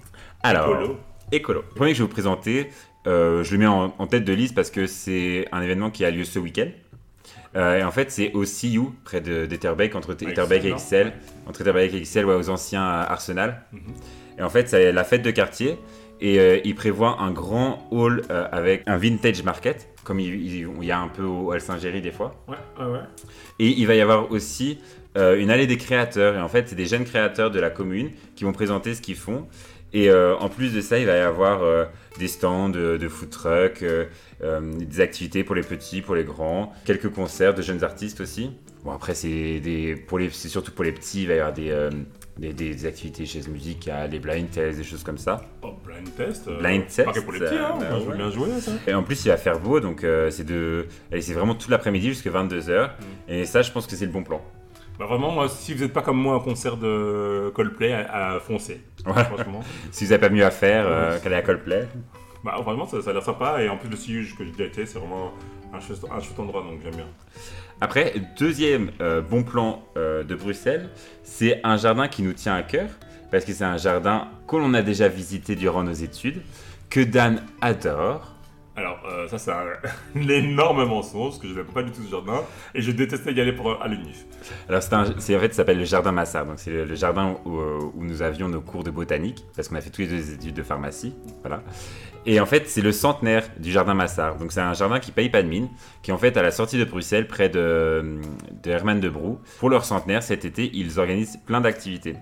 Alors, 0.43 0.69
Écolo. 0.69 0.97
écolo. 1.31 1.61
Le 1.69 1.75
premier 1.75 1.91
que 1.91 1.97
je 1.97 2.03
vais 2.03 2.07
vous 2.07 2.13
présenter, 2.13 2.69
euh, 3.07 3.43
je 3.45 3.51
le 3.53 3.59
mets 3.59 3.67
en, 3.67 3.93
en 3.97 4.07
tête 4.07 4.25
de 4.25 4.33
liste 4.33 4.53
parce 4.53 4.69
que 4.69 4.85
c'est 4.85 5.47
un 5.53 5.61
événement 5.61 5.91
qui 5.91 6.03
a 6.03 6.11
lieu 6.11 6.25
ce 6.25 6.39
week-end. 6.39 6.67
Euh, 7.55 7.79
et 7.79 7.83
en 7.83 7.91
fait, 7.91 8.11
c'est 8.11 8.33
au 8.33 8.43
CU, 8.43 8.81
près 9.05 9.21
de- 9.21 9.45
d'Etterbeek, 9.45 9.95
entre 9.95 10.11
Avec 10.11 10.27
Etterbeek 10.29 10.65
et 10.65 10.71
Excel. 10.71 11.13
Entre 11.47 11.61
Etterbeek 11.61 11.93
et 11.93 11.97
Excel, 11.97 12.25
ouais, 12.25 12.35
aux 12.35 12.49
anciens 12.49 12.83
euh, 12.83 13.03
Arsenal. 13.07 13.61
Mhm. 13.71 13.79
Et 14.39 14.43
en 14.43 14.49
fait, 14.49 14.67
c'est 14.67 14.91
la 14.91 15.03
fête 15.05 15.21
de 15.21 15.31
quartier. 15.31 15.77
Et 16.19 16.39
euh, 16.39 16.59
il 16.65 16.73
prévoit 16.75 17.21
un 17.21 17.31
grand 17.31 17.87
hall 17.91 18.23
euh, 18.31 18.47
avec 18.51 18.83
un 18.87 18.97
vintage 18.97 19.43
market, 19.43 19.87
comme 20.03 20.19
il, 20.19 20.33
il- 20.33 20.67
il 20.81 20.85
y 20.85 20.91
a 20.91 20.99
un 20.99 21.07
peu 21.09 21.23
au 21.23 21.51
Hall 21.51 21.61
Saint-Géry 21.61 22.01
des 22.01 22.11
fois. 22.11 22.43
Ouais, 22.47 22.55
ouais, 22.79 22.91
ouais. 22.91 22.99
Et 23.59 23.67
il 23.67 23.85
va 23.85 23.93
y 23.95 24.01
avoir 24.01 24.31
aussi 24.31 24.79
euh, 25.17 25.39
une 25.39 25.51
allée 25.51 25.67
des 25.67 25.77
créateurs. 25.77 26.35
Et 26.35 26.41
en 26.41 26.47
fait, 26.47 26.69
c'est 26.69 26.75
des 26.75 26.85
jeunes 26.87 27.05
créateurs 27.05 27.51
de 27.51 27.59
la 27.59 27.69
commune 27.69 28.11
qui 28.35 28.43
vont 28.45 28.51
présenter 28.51 28.95
ce 28.95 29.01
qu'ils 29.01 29.15
font. 29.15 29.47
Et 29.93 30.09
euh, 30.09 30.35
en 30.37 30.49
plus 30.49 30.73
de 30.73 30.81
ça, 30.81 30.99
il 30.99 31.05
va 31.05 31.15
y 31.15 31.21
avoir 31.21 31.61
des 32.19 32.27
stands 32.27 32.69
de, 32.69 32.97
de 32.97 33.07
food 33.07 33.29
truck, 33.29 33.85
des 34.41 35.01
activités 35.01 35.43
pour 35.45 35.55
les 35.55 35.61
petits, 35.61 36.01
pour 36.01 36.15
les 36.15 36.23
grands, 36.25 36.73
quelques 36.85 37.09
concerts 37.09 37.53
de 37.53 37.61
jeunes 37.61 37.83
artistes 37.83 38.19
aussi. 38.19 38.51
Bon, 38.83 38.91
après, 38.91 39.15
c'est 39.15 39.59
des, 39.61 39.95
pour 39.95 40.19
les, 40.19 40.29
c'est 40.29 40.49
surtout 40.49 40.71
pour 40.73 40.83
les 40.83 40.91
petits, 40.91 41.21
il 41.23 41.27
va 41.29 41.33
y 41.35 41.39
avoir 41.39 41.53
des, 41.53 41.89
des, 42.39 42.53
des 42.53 42.85
activités 42.85 43.25
chez 43.25 43.41
musique, 43.49 43.89
les 44.09 44.19
blind 44.19 44.49
tests, 44.49 44.77
des 44.77 44.83
choses 44.83 45.03
comme 45.03 45.17
ça. 45.17 45.41
Oh, 45.61 45.73
blind 45.85 46.13
test 46.15 46.47
euh, 46.47 46.59
Blind 46.59 46.85
test, 46.85 47.05
Pas 47.05 47.11
que 47.13 47.19
pour 47.19 47.33
les 47.33 47.39
petits, 47.39 47.55
hein, 47.55 47.77
euh, 47.81 47.99
ouais. 48.05 48.15
bien 48.15 48.29
jouer 48.29 48.49
ça. 48.59 48.71
Et 48.87 48.93
en 48.93 49.03
plus, 49.03 49.25
il 49.25 49.29
va 49.29 49.37
faire 49.37 49.59
beau, 49.59 49.79
donc 49.79 50.03
euh, 50.03 50.29
c'est 50.29 50.43
de, 50.43 50.87
c'est 51.19 51.33
vraiment 51.33 51.55
tout 51.55 51.69
l'après-midi 51.71 52.09
jusqu'à 52.09 52.29
22h. 52.29 52.89
Et 53.27 53.45
ça, 53.45 53.61
je 53.61 53.71
pense 53.71 53.87
que 53.87 53.95
c'est 53.95 54.05
le 54.05 54.11
bon 54.11 54.23
plan. 54.23 54.41
Bah 54.99 55.05
vraiment, 55.05 55.31
moi, 55.31 55.47
si 55.47 55.73
vous 55.75 55.83
n'êtes 55.83 55.93
pas 55.93 56.01
comme 56.01 56.17
moi 56.17 56.35
un 56.35 56.39
concert 56.39 56.75
de 56.77 57.51
Coldplay, 57.53 57.93
à, 57.93 58.33
à 58.35 58.39
foncer. 58.39 58.81
Ouais. 59.05 59.23
Franchement. 59.25 59.61
Si 59.91 60.05
vous 60.05 60.09
n'avez 60.11 60.21
pas 60.21 60.29
mieux 60.33 60.45
à 60.45 60.49
faire 60.51 60.85
euh, 60.87 61.19
qu'aller 61.19 61.35
à 61.35 61.41
Coldplay. 61.43 61.87
Bah 62.43 62.55
vraiment, 62.63 62.85
ça, 62.87 63.01
ça 63.01 63.11
a 63.11 63.13
l'air 63.13 63.23
sympa. 63.23 63.61
Et 63.61 63.69
en 63.69 63.77
plus, 63.77 63.89
le 63.89 63.95
sillage 63.95 64.35
que 64.35 64.43
j'ai 64.43 64.51
déjà 64.51 64.63
été, 64.65 64.85
c'est 64.85 64.97
vraiment 64.99 65.33
un 65.73 65.79
chouette, 65.79 65.99
un 66.11 66.19
chouette 66.19 66.39
endroit, 66.39 66.63
donc 66.63 66.79
j'aime 66.83 66.95
bien. 66.95 67.07
Après, 67.79 68.13
deuxième 68.37 68.91
euh, 69.01 69.21
bon 69.21 69.43
plan 69.43 69.83
euh, 69.97 70.23
de 70.23 70.35
Bruxelles, 70.35 70.89
c'est 71.23 71.59
un 71.63 71.77
jardin 71.77 72.07
qui 72.07 72.23
nous 72.23 72.33
tient 72.33 72.55
à 72.55 72.63
cœur, 72.63 72.89
parce 73.31 73.45
que 73.45 73.53
c'est 73.53 73.65
un 73.65 73.77
jardin 73.77 74.29
que 74.47 74.55
l'on 74.55 74.73
a 74.73 74.81
déjà 74.81 75.07
visité 75.07 75.55
durant 75.55 75.83
nos 75.83 75.93
études, 75.93 76.41
que 76.89 77.01
Dan 77.01 77.43
adore. 77.61 78.33
Alors, 78.77 78.99
euh, 79.09 79.27
ça, 79.27 79.39
c'est 79.39 79.51
un, 79.51 79.65
énorme 80.29 80.85
mensonge, 80.85 81.31
parce 81.31 81.39
que 81.39 81.47
je 81.47 81.55
n'aime 81.55 81.65
pas 81.65 81.81
du 81.81 81.91
tout 81.91 82.03
ce 82.03 82.11
jardin. 82.11 82.43
Et 82.75 82.81
je 82.81 82.91
détestais 82.91 83.33
y 83.33 83.41
aller 83.41 83.51
pour, 83.51 83.81
à 83.81 83.87
l'UNIF. 83.87 84.25
Alors, 84.69 84.83
c'est 84.83 85.35
en 85.35 85.39
fait, 85.39 85.49
ça 85.49 85.57
s'appelle 85.57 85.79
le 85.79 85.83
jardin 85.85 86.11
Massard. 86.11 86.45
Donc, 86.45 86.59
c'est 86.59 86.85
le, 86.85 86.95
jardin 86.95 87.37
où, 87.43 87.57
euh, 87.57 87.79
où 87.95 88.03
nous 88.03 88.21
avions 88.21 88.47
nos 88.47 88.61
cours 88.61 88.83
de 88.83 88.91
botanique, 88.91 89.43
parce 89.55 89.67
qu'on 89.67 89.75
a 89.77 89.81
fait 89.81 89.89
tous 89.89 90.01
les 90.01 90.07
deux 90.07 90.17
des 90.17 90.33
études 90.35 90.53
de 90.53 90.61
pharmacie. 90.61 91.15
Voilà. 91.41 91.63
Et 92.27 92.39
en 92.39 92.45
fait, 92.45 92.69
c'est 92.69 92.81
le 92.81 92.91
centenaire 92.91 93.45
du 93.57 93.71
jardin 93.71 93.95
Massard. 93.95 94.37
Donc, 94.37 94.51
c'est 94.51 94.61
un 94.61 94.73
jardin 94.73 94.99
qui 94.99 95.11
paye 95.11 95.29
pas 95.29 95.41
de 95.41 95.47
mine, 95.47 95.69
qui 96.03 96.11
est 96.11 96.13
en 96.13 96.19
fait 96.19 96.37
à 96.37 96.43
la 96.43 96.51
sortie 96.51 96.77
de 96.77 96.85
Bruxelles, 96.85 97.27
près 97.27 97.49
de, 97.49 98.19
de 98.61 98.69
Herman 98.69 98.99
de 98.99 99.09
Brou. 99.09 99.39
Pour 99.57 99.71
leur 99.71 99.85
centenaire, 99.85 100.21
cet 100.21 100.45
été, 100.45 100.69
ils 100.71 100.99
organisent 100.99 101.39
plein 101.47 101.61
d'activités. 101.61 102.15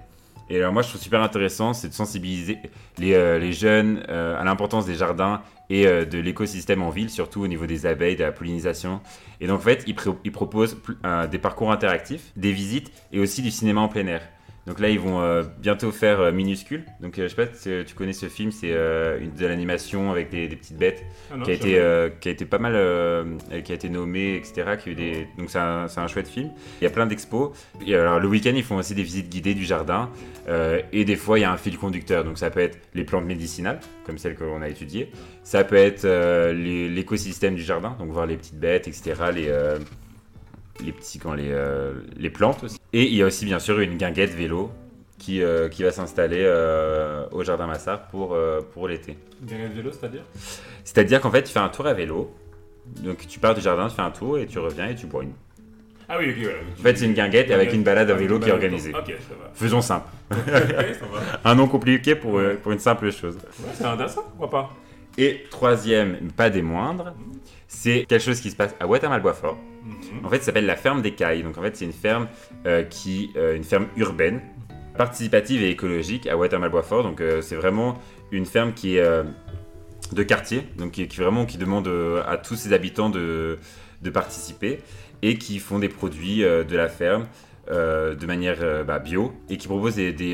Et 0.50 0.58
alors, 0.58 0.72
moi, 0.74 0.84
je 0.84 0.90
trouve 0.90 1.02
super 1.02 1.22
intéressant, 1.22 1.74
c'est 1.74 1.90
de 1.90 1.94
sensibiliser 1.94 2.60
les, 2.98 3.14
euh, 3.14 3.40
les 3.40 3.52
jeunes 3.52 4.04
euh, 4.10 4.40
à 4.40 4.44
l'importance 4.44 4.86
des 4.86 4.96
jardins 4.96 5.42
et 5.70 5.88
euh, 5.88 6.06
de 6.06 6.20
l'écosystème 6.20 6.84
en 6.84 6.92
ville, 6.92 7.10
surtout 7.10 7.42
au 7.42 7.48
niveau 7.48 7.66
des 7.66 7.86
abeilles, 7.88 8.16
de 8.16 8.24
la 8.24 8.32
pollinisation. 8.32 9.02
Et 9.42 9.48
donc, 9.48 9.58
en 9.58 9.64
fait, 9.64 9.84
ils, 9.88 9.96
ils 10.24 10.32
proposent 10.32 10.78
euh, 11.04 11.28
des 11.28 11.40
parcours 11.40 11.72
interactifs, 11.72 12.32
des 12.36 12.52
visites 12.52 12.92
et 13.12 13.20
aussi 13.20 13.42
du 13.42 13.50
cinéma 13.50 13.82
en 13.82 13.88
plein 13.88 14.06
air. 14.06 14.22
Donc 14.65 14.80
là, 14.80 14.89
ils 14.89 14.99
vont 14.99 15.21
euh, 15.21 15.43
bientôt 15.60 15.91
faire 15.91 16.19
euh, 16.19 16.32
Minuscule. 16.32 16.86
Donc, 16.99 17.19
euh, 17.19 17.23
je 17.23 17.36
sais 17.36 17.45
pas 17.45 17.54
si 17.54 17.69
tu 17.86 17.93
connais 17.93 18.13
ce 18.13 18.28
film, 18.28 18.51
c'est 18.51 18.71
euh, 18.73 19.19
une 19.19 19.32
de 19.32 19.45
l'animation 19.45 20.12
avec 20.12 20.32
des, 20.32 20.47
des 20.47 20.56
petites 20.56 20.78
bêtes 20.78 21.06
Ah 21.32 21.38
non, 21.38 21.45
qui, 21.45 21.51
a 21.51 21.54
été, 21.54 22.12
qui 22.19 22.30
a 22.30 22.32
été 22.32 22.45
pas 22.45 22.58
mal, 22.58 22.73
qui 23.63 23.71
a 23.71 23.75
été 23.75 23.89
nommé, 23.89 24.36
etc. 24.36 24.78
Qui 24.82 24.89
a 24.89 24.91
eu 24.91 24.95
des... 24.95 25.28
Donc 25.38 25.49
c'est 25.51 25.60
un, 25.60 25.86
un 25.95 26.08
chouette 26.08 26.28
film. 26.28 26.49
Il 26.82 26.84
y 26.84 26.88
a 26.88 26.89
plein 26.89 27.06
d'expos. 27.06 27.51
Alors 27.88 28.19
le 28.19 28.28
week-end, 28.28 28.54
ils 28.56 28.63
font 28.63 28.78
aussi 28.78 28.95
des 28.95 29.04
visites 29.04 29.30
guidées 29.30 29.54
du 29.54 29.65
jardin. 29.65 30.10
Et 30.91 31.06
des 31.06 31.15
fois, 31.15 31.38
il 31.38 31.43
y 31.43 31.45
a 31.45 31.51
un 31.51 31.58
fil 31.58 31.78
conducteur. 31.78 32.23
Donc 32.23 32.38
ça 32.38 32.49
peut 32.49 32.60
être 32.62 32.80
les 32.93 33.04
plantes 33.04 33.25
médicinales, 33.25 33.80
comme 34.06 34.17
celles 34.17 34.36
que 34.36 34.43
l'on 34.43 34.62
a 34.62 34.69
étudiées. 34.69 35.12
Ça 35.43 35.63
peut 35.63 35.75
être 35.75 36.08
l'écosystème 36.54 37.56
du 37.56 37.63
jardin, 37.63 37.95
donc 37.99 38.10
voir 38.10 38.25
les 38.25 38.38
petites 38.38 38.60
bêtes, 38.60 38.88
etc. 38.88 39.13
Les, 39.34 39.51
les 40.84 40.92
petits, 40.92 41.20
quand 41.20 41.34
les, 41.34 41.52
euh, 41.52 41.94
les 42.18 42.30
plantes 42.30 42.64
aussi. 42.64 42.78
Et 42.94 43.04
il 43.04 43.16
y 43.16 43.24
a 43.24 43.26
aussi 43.26 43.46
bien 43.46 43.60
sûr 43.60 43.80
une 43.80 43.98
guinguette 43.98 44.34
vélo 44.34 44.72
qui, 45.18 45.42
euh, 45.42 45.70
qui 45.70 45.84
va 45.84 45.92
s'installer 45.92 46.42
euh, 46.44 47.26
au 47.32 47.44
jardin 47.44 47.68
Massard 47.68 48.08
pour, 48.08 48.38
pour 48.74 48.88
l'été. 48.88 49.18
De 49.42 49.56
vélo, 49.74 49.92
c'est-à-dire? 49.92 50.24
C'est-à-dire 50.84 51.22
qu'en 51.22 51.32
fait, 51.32 51.44
tu 51.44 51.52
fais 51.52 51.60
un 51.60 51.70
tour 51.70 51.88
à 51.88 51.94
vélo. 51.94 52.34
Donc 53.04 53.26
tu 53.28 53.40
pars 53.40 53.56
du 53.56 53.62
jardin, 53.62 53.88
tu 53.88 53.96
fais 53.96 54.02
un 54.04 54.12
tour 54.12 54.38
et 54.38 54.46
tu 54.46 54.60
reviens 54.60 54.88
et 54.88 54.96
tu 54.96 55.08
bois 55.08 55.24
une. 55.24 55.34
Ah 56.08 56.18
oui, 56.20 56.30
ok, 56.30 56.38
voilà. 56.44 56.58
En 56.80 56.84
fait, 56.84 56.98
c'est 56.98 57.06
une 57.06 57.16
guinguette 57.16 57.50
avec 57.50 57.74
une 57.74 57.82
balade 57.82 58.12
à 58.12 58.14
vélo 58.14 58.40
qui 58.40 58.50
est 58.50 58.52
organisée. 58.52 58.94
Ok, 58.94 59.08
ça 59.08 59.34
va. 59.42 59.52
Faisons 59.54 59.82
simple. 59.82 60.08
Ok, 60.32 60.38
ça 60.48 61.06
va. 61.12 61.40
Un 61.50 61.56
nom 61.56 61.68
compliqué 61.68 62.14
pour, 62.14 62.40
pour 62.62 62.72
une 62.72 62.80
simple 62.80 63.12
chose. 63.12 63.36
Ouais, 63.36 63.72
c'est 63.74 63.86
intéressant, 63.86 64.22
pourquoi 64.38 64.50
pas? 64.50 64.70
Et 65.18 65.46
troisième, 65.50 66.32
pas 66.32 66.50
des 66.52 66.62
moindres, 66.62 67.14
c'est 67.68 68.06
quelque 68.08 68.24
chose 68.24 68.40
qui 68.40 68.52
se 68.52 68.56
passe 68.56 68.76
à 68.80 68.86
Watermal-Boisfort. 68.86 69.58
Mhm. 69.86 70.26
En 70.26 70.30
fait, 70.30 70.39
ça 70.39 70.45
s'appelle 70.45 70.65
la 70.65 70.76
ferme 70.76 71.02
des 71.02 71.12
Cailles. 71.12 71.43
Donc 71.43 71.58
en 71.58 71.62
fait, 71.62 71.76
c'est 71.76 71.86
une 71.86 71.93
ferme 71.93 72.28
euh, 72.65 72.84
qui, 72.84 73.32
euh, 73.36 73.56
une 73.56 73.63
ferme 73.63 73.88
urbaine, 73.95 74.41
participative 74.98 75.62
et 75.62 75.69
écologique 75.69 76.28
à 76.28 76.38
Watermal-Boisfort. 76.38 77.04
Donc 77.04 77.21
euh, 77.21 77.41
c'est 77.41 77.56
vraiment 77.56 78.00
une 78.32 78.45
ferme 78.45 78.74
qui 78.74 78.98
est 78.98 79.24
de 80.12 80.24
quartier, 80.24 80.63
donc 80.78 80.91
qui, 80.91 81.06
vraiment 81.06 81.45
qui 81.45 81.58
demande 81.58 81.89
à 82.26 82.38
tous 82.38 82.56
ses 82.56 82.74
habitants 82.74 83.10
de, 83.10 83.60
de 84.02 84.10
participer 84.10 84.80
et 85.21 85.38
qui 85.38 85.60
font 85.60 85.80
des 85.80 85.89
produits 85.89 86.39
de 86.41 86.76
la 86.76 86.89
ferme. 86.89 87.28
de 87.69 88.26
manière 88.26 88.84
bah, 88.86 89.00
bio 89.00 89.32
et 89.50 89.58
qui 89.58 89.67
propose 89.67 89.95
des, 89.95 90.12
des, 90.12 90.34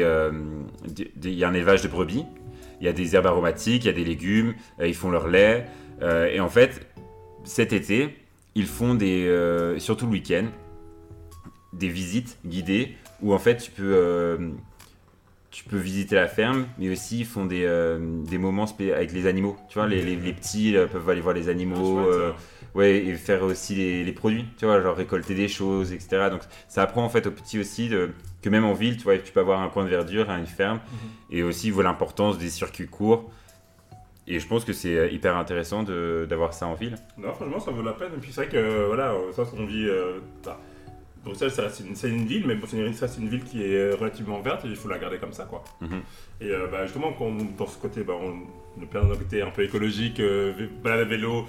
y 1.25 1.43
a 1.43 1.47
un 1.47 1.53
élevage 1.53 1.81
de 1.81 1.87
brebis 1.87 2.25
il 2.79 2.85
y 2.85 2.89
a 2.89 2.93
des 2.93 3.15
herbes 3.15 3.27
aromatiques 3.27 3.83
il 3.85 3.87
y 3.87 3.89
a 3.89 3.93
des 3.93 4.03
légumes 4.03 4.53
ils 4.83 4.95
font 4.95 5.11
leur 5.11 5.27
lait 5.27 5.65
et 6.01 6.39
en 6.39 6.49
fait 6.49 6.87
cet 7.43 7.71
été 7.71 8.20
ils 8.55 8.67
font 8.67 8.93
des, 8.95 9.25
euh, 9.27 9.79
surtout 9.79 10.05
le 10.05 10.11
week-end, 10.13 10.45
des 11.73 11.87
visites 11.89 12.37
guidées 12.45 12.95
où 13.21 13.33
en 13.33 13.39
fait 13.39 13.57
tu 13.57 13.71
peux, 13.71 13.93
euh, 13.95 14.49
tu 15.51 15.63
peux 15.65 15.77
visiter 15.77 16.15
la 16.15 16.27
ferme, 16.27 16.65
mais 16.77 16.89
aussi 16.89 17.19
ils 17.19 17.25
font 17.25 17.45
des, 17.45 17.63
euh, 17.65 17.99
des 18.23 18.37
moments 18.37 18.65
avec 18.79 19.11
les 19.11 19.25
animaux. 19.27 19.57
Tu 19.69 19.75
vois, 19.79 19.87
les, 19.87 20.01
les- 20.01 20.15
les 20.15 20.33
petits 20.33 20.73
peuvent 20.91 21.09
aller 21.09 21.21
voir 21.21 21.33
les 21.35 21.49
animaux, 21.49 21.99
Ah, 22.33 22.35
ouais, 22.75 22.97
et 23.05 23.13
faire 23.15 23.43
aussi 23.43 23.75
les, 23.75 24.03
les 24.03 24.11
produits, 24.13 24.45
tu 24.57 24.65
vois, 24.65 24.81
genre 24.81 24.95
récolter 24.95 25.35
des 25.35 25.47
choses, 25.49 25.91
etc. 25.93 26.29
Donc 26.29 26.41
ça 26.69 26.83
apprend 26.83 27.03
en 27.03 27.09
fait 27.09 27.27
aux 27.27 27.31
petits 27.31 27.59
aussi 27.59 27.89
de- 27.89 28.11
que 28.41 28.49
même 28.49 28.63
en 28.65 28.73
ville, 28.73 28.97
tu 28.97 29.03
vois, 29.03 29.17
tu 29.17 29.31
peux 29.31 29.39
avoir 29.41 29.61
un 29.61 29.69
coin 29.69 29.83
de 29.83 29.89
verdure, 29.89 30.29
une 30.29 30.45
ferme, 30.45 30.79
et 31.29 31.43
aussi 31.43 31.69
l'importance 31.71 32.37
des 32.37 32.49
circuits 32.49 32.87
courts. 32.87 33.29
Et 34.27 34.39
je 34.39 34.47
pense 34.47 34.63
que 34.65 34.73
c'est 34.73 34.95
euh, 34.97 35.09
hyper 35.09 35.35
intéressant 35.35 35.83
de- 35.83 36.25
d'avoir 36.29 36.53
ça 36.53 36.67
en 36.67 36.73
ville. 36.75 36.95
Non, 37.17 37.33
franchement, 37.33 37.59
ça 37.59 37.71
vaut 37.71 37.81
la 37.81 37.93
peine. 37.93 38.11
Et 38.15 38.19
puis 38.19 38.31
c'est 38.31 38.41
vrai 38.45 38.49
que, 38.51 38.57
euh, 38.57 38.85
voilà, 38.87 39.11
euh, 39.13 39.31
ça, 39.33 39.43
on 39.57 39.65
vit. 39.65 39.87
Euh, 39.87 40.19
bah, 40.45 40.59
Bruxelles, 41.23 41.51
une, 41.87 41.95
c'est 41.95 42.09
une 42.09 42.25
ville, 42.25 42.47
mais 42.47 42.57
c'est 42.67 42.77
une, 42.77 42.93
ça 42.93 43.05
reste 43.05 43.19
une 43.19 43.29
ville 43.29 43.43
qui 43.43 43.63
est 43.63 43.93
relativement 43.93 44.39
verte 44.41 44.65
et 44.65 44.69
il 44.69 44.75
faut 44.75 44.89
la 44.89 44.97
garder 44.97 45.17
comme 45.19 45.33
ça, 45.33 45.45
quoi. 45.45 45.63
Mhm. 45.79 46.01
Et 46.41 46.49
euh, 46.49 46.67
bah, 46.71 46.83
justement, 46.85 47.13
quand 47.13 47.25
on- 47.25 47.47
dans 47.57 47.67
ce 47.67 47.77
côté, 47.77 48.03
bah, 48.03 48.13
on, 48.19 48.85
plein 48.87 49.03
d'un 49.03 49.15
côté 49.15 49.41
un 49.43 49.51
peu 49.51 49.63
écologique, 49.63 50.19
euh, 50.19 50.53
balade 50.83 51.01
à 51.01 51.03
vélo 51.05 51.45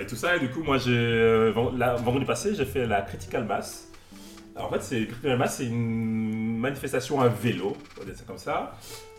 et 0.00 0.06
tout 0.06 0.16
ça. 0.16 0.36
Et 0.36 0.40
du 0.40 0.48
coup, 0.50 0.62
moi, 0.62 0.76
j'ai. 0.78 1.50
vendredi 1.52 2.26
passé, 2.26 2.54
j'ai 2.54 2.66
fait 2.66 2.86
la 2.86 3.00
Critical 3.02 3.44
Mass. 3.46 3.90
Alors, 4.54 4.68
en 4.68 4.72
fait, 4.74 4.82
c'est 4.82 5.06
Critical 5.06 5.38
Mass, 5.38 5.56
c'est 5.56 5.66
une 5.66 6.58
manifestation 6.58 7.20
à 7.22 7.28
vélo, 7.28 7.74
on 7.96 8.00
va 8.00 8.06
dire 8.06 8.16
ça 8.16 8.24
comme 8.26 8.36
ça. 8.38 8.76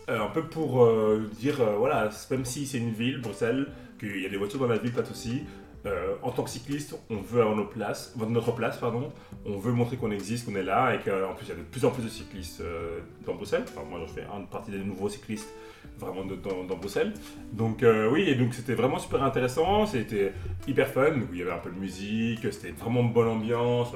Euh, 0.08 0.22
un 0.22 0.28
peu 0.28 0.42
pour 0.42 0.84
euh, 0.84 1.28
dire, 1.40 1.60
euh, 1.60 1.76
voilà, 1.76 2.10
même 2.30 2.44
si 2.44 2.64
c'est 2.66 2.78
une 2.78 2.92
ville, 2.92 3.20
Bruxelles, 3.20 3.66
qu'il 3.98 4.22
y 4.22 4.26
a 4.26 4.28
des 4.28 4.36
voitures 4.36 4.60
dans 4.60 4.68
la 4.68 4.78
ville, 4.78 4.92
pas 4.92 5.02
de 5.02 5.08
souci. 5.08 5.42
en 6.22 6.32
tant 6.32 6.42
que 6.42 6.50
cycliste, 6.50 6.98
on 7.10 7.20
veut 7.20 7.40
avoir 7.42 7.54
nos 7.54 7.64
places, 7.64 8.12
notre 8.16 8.52
place, 8.52 8.76
pardon. 8.78 9.12
On 9.44 9.56
veut 9.56 9.72
montrer 9.72 9.96
qu'on 9.96 10.10
existe, 10.10 10.44
qu'on 10.46 10.56
est 10.56 10.64
là, 10.64 10.94
et 10.94 10.98
qu'en 10.98 11.32
plus 11.34 11.46
il 11.46 11.48
y 11.50 11.52
a 11.52 11.54
de 11.54 11.62
plus 11.62 11.84
en 11.84 11.90
plus 11.90 12.02
de 12.02 12.08
cyclistes 12.08 12.60
dans 13.24 13.34
Bruxelles. 13.36 13.64
Enfin, 13.68 13.86
moi, 13.88 14.00
je 14.04 14.12
fais 14.12 14.26
une 14.36 14.48
partie 14.48 14.72
des 14.72 14.78
nouveaux 14.78 15.08
cyclistes 15.08 15.48
vraiment 15.96 16.24
dans, 16.24 16.76
Bruxelles. 16.76 17.14
Donc 17.52 17.84
oui, 18.12 18.22
et 18.22 18.34
donc 18.34 18.54
c'était 18.54 18.74
vraiment 18.74 18.98
super 18.98 19.22
intéressant. 19.22 19.86
C'était 19.86 20.32
hyper 20.66 20.88
fun. 20.88 21.10
Donc, 21.10 21.28
il 21.32 21.38
y 21.38 21.42
avait 21.42 21.52
un 21.52 21.58
peu 21.58 21.70
de 21.70 21.78
musique, 21.78 22.40
c'était 22.52 22.72
vraiment 22.72 23.02
une 23.02 23.12
bonne 23.12 23.28
ambiance. 23.28 23.92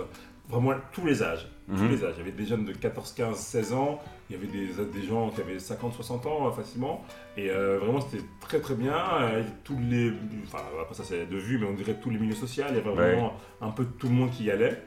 Vraiment 0.50 0.72
tous 0.92 1.06
les 1.06 1.22
âges. 1.22 1.46
Tous 1.68 1.74
Mhm. 1.84 1.90
les 1.90 2.04
âges. 2.04 2.14
Il 2.16 2.18
y 2.18 2.22
avait 2.22 2.32
des 2.36 2.46
jeunes 2.46 2.64
de 2.64 2.72
14, 2.72 3.12
15, 3.12 3.36
16 3.38 3.72
ans. 3.72 4.00
Il 4.28 4.34
y 4.34 4.38
avait 4.38 4.48
des, 4.48 4.66
des 5.00 5.06
gens 5.06 5.30
qui 5.30 5.40
avaient 5.40 5.58
50, 5.58 5.94
60 5.94 6.26
ans 6.26 6.48
euh, 6.48 6.50
facilement. 6.50 7.04
Et 7.36 7.48
euh, 7.50 7.78
vraiment, 7.78 8.00
c'était 8.00 8.24
très 8.40 8.58
très 8.60 8.74
bien. 8.74 8.94
Euh, 9.22 9.42
tous 9.62 9.78
les, 9.88 10.12
enfin, 10.44 10.64
après 10.80 10.94
ça, 10.94 11.04
c'est 11.04 11.26
de 11.26 11.36
vue, 11.36 11.58
mais 11.58 11.66
on 11.66 11.74
dirait 11.74 11.94
tous 12.00 12.10
les 12.10 12.18
milieux 12.18 12.34
sociaux. 12.34 12.64
Il 12.70 12.74
y 12.76 12.78
avait 12.78 12.90
vraiment 12.90 13.34
un 13.60 13.70
peu 13.70 13.84
tout 13.84 14.08
le 14.08 14.14
monde 14.14 14.30
qui 14.30 14.44
y 14.44 14.50
allait. 14.50 14.82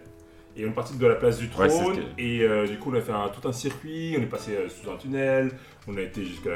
Et 0.55 0.65
on 0.65 0.69
est 0.69 0.73
parti 0.73 0.95
de 0.97 1.07
la 1.07 1.15
place 1.15 1.39
du 1.39 1.49
trône. 1.49 1.67
que- 1.67 2.21
Et 2.21 2.41
euh, 2.43 2.67
du 2.67 2.77
coup, 2.77 2.91
on 2.91 2.95
a 2.95 3.01
fait 3.01 3.11
un- 3.11 3.29
tout 3.29 3.47
un 3.47 3.51
circuit. 3.51 4.15
On 4.19 4.21
est 4.21 4.27
passé 4.27 4.51
euh, 4.55 4.69
sous 4.69 4.87
un 4.89 4.97
tunnel. 4.97 5.49
On 5.87 5.97
a 5.97 6.01
été 6.01 6.23
jusqu'à 6.23 6.51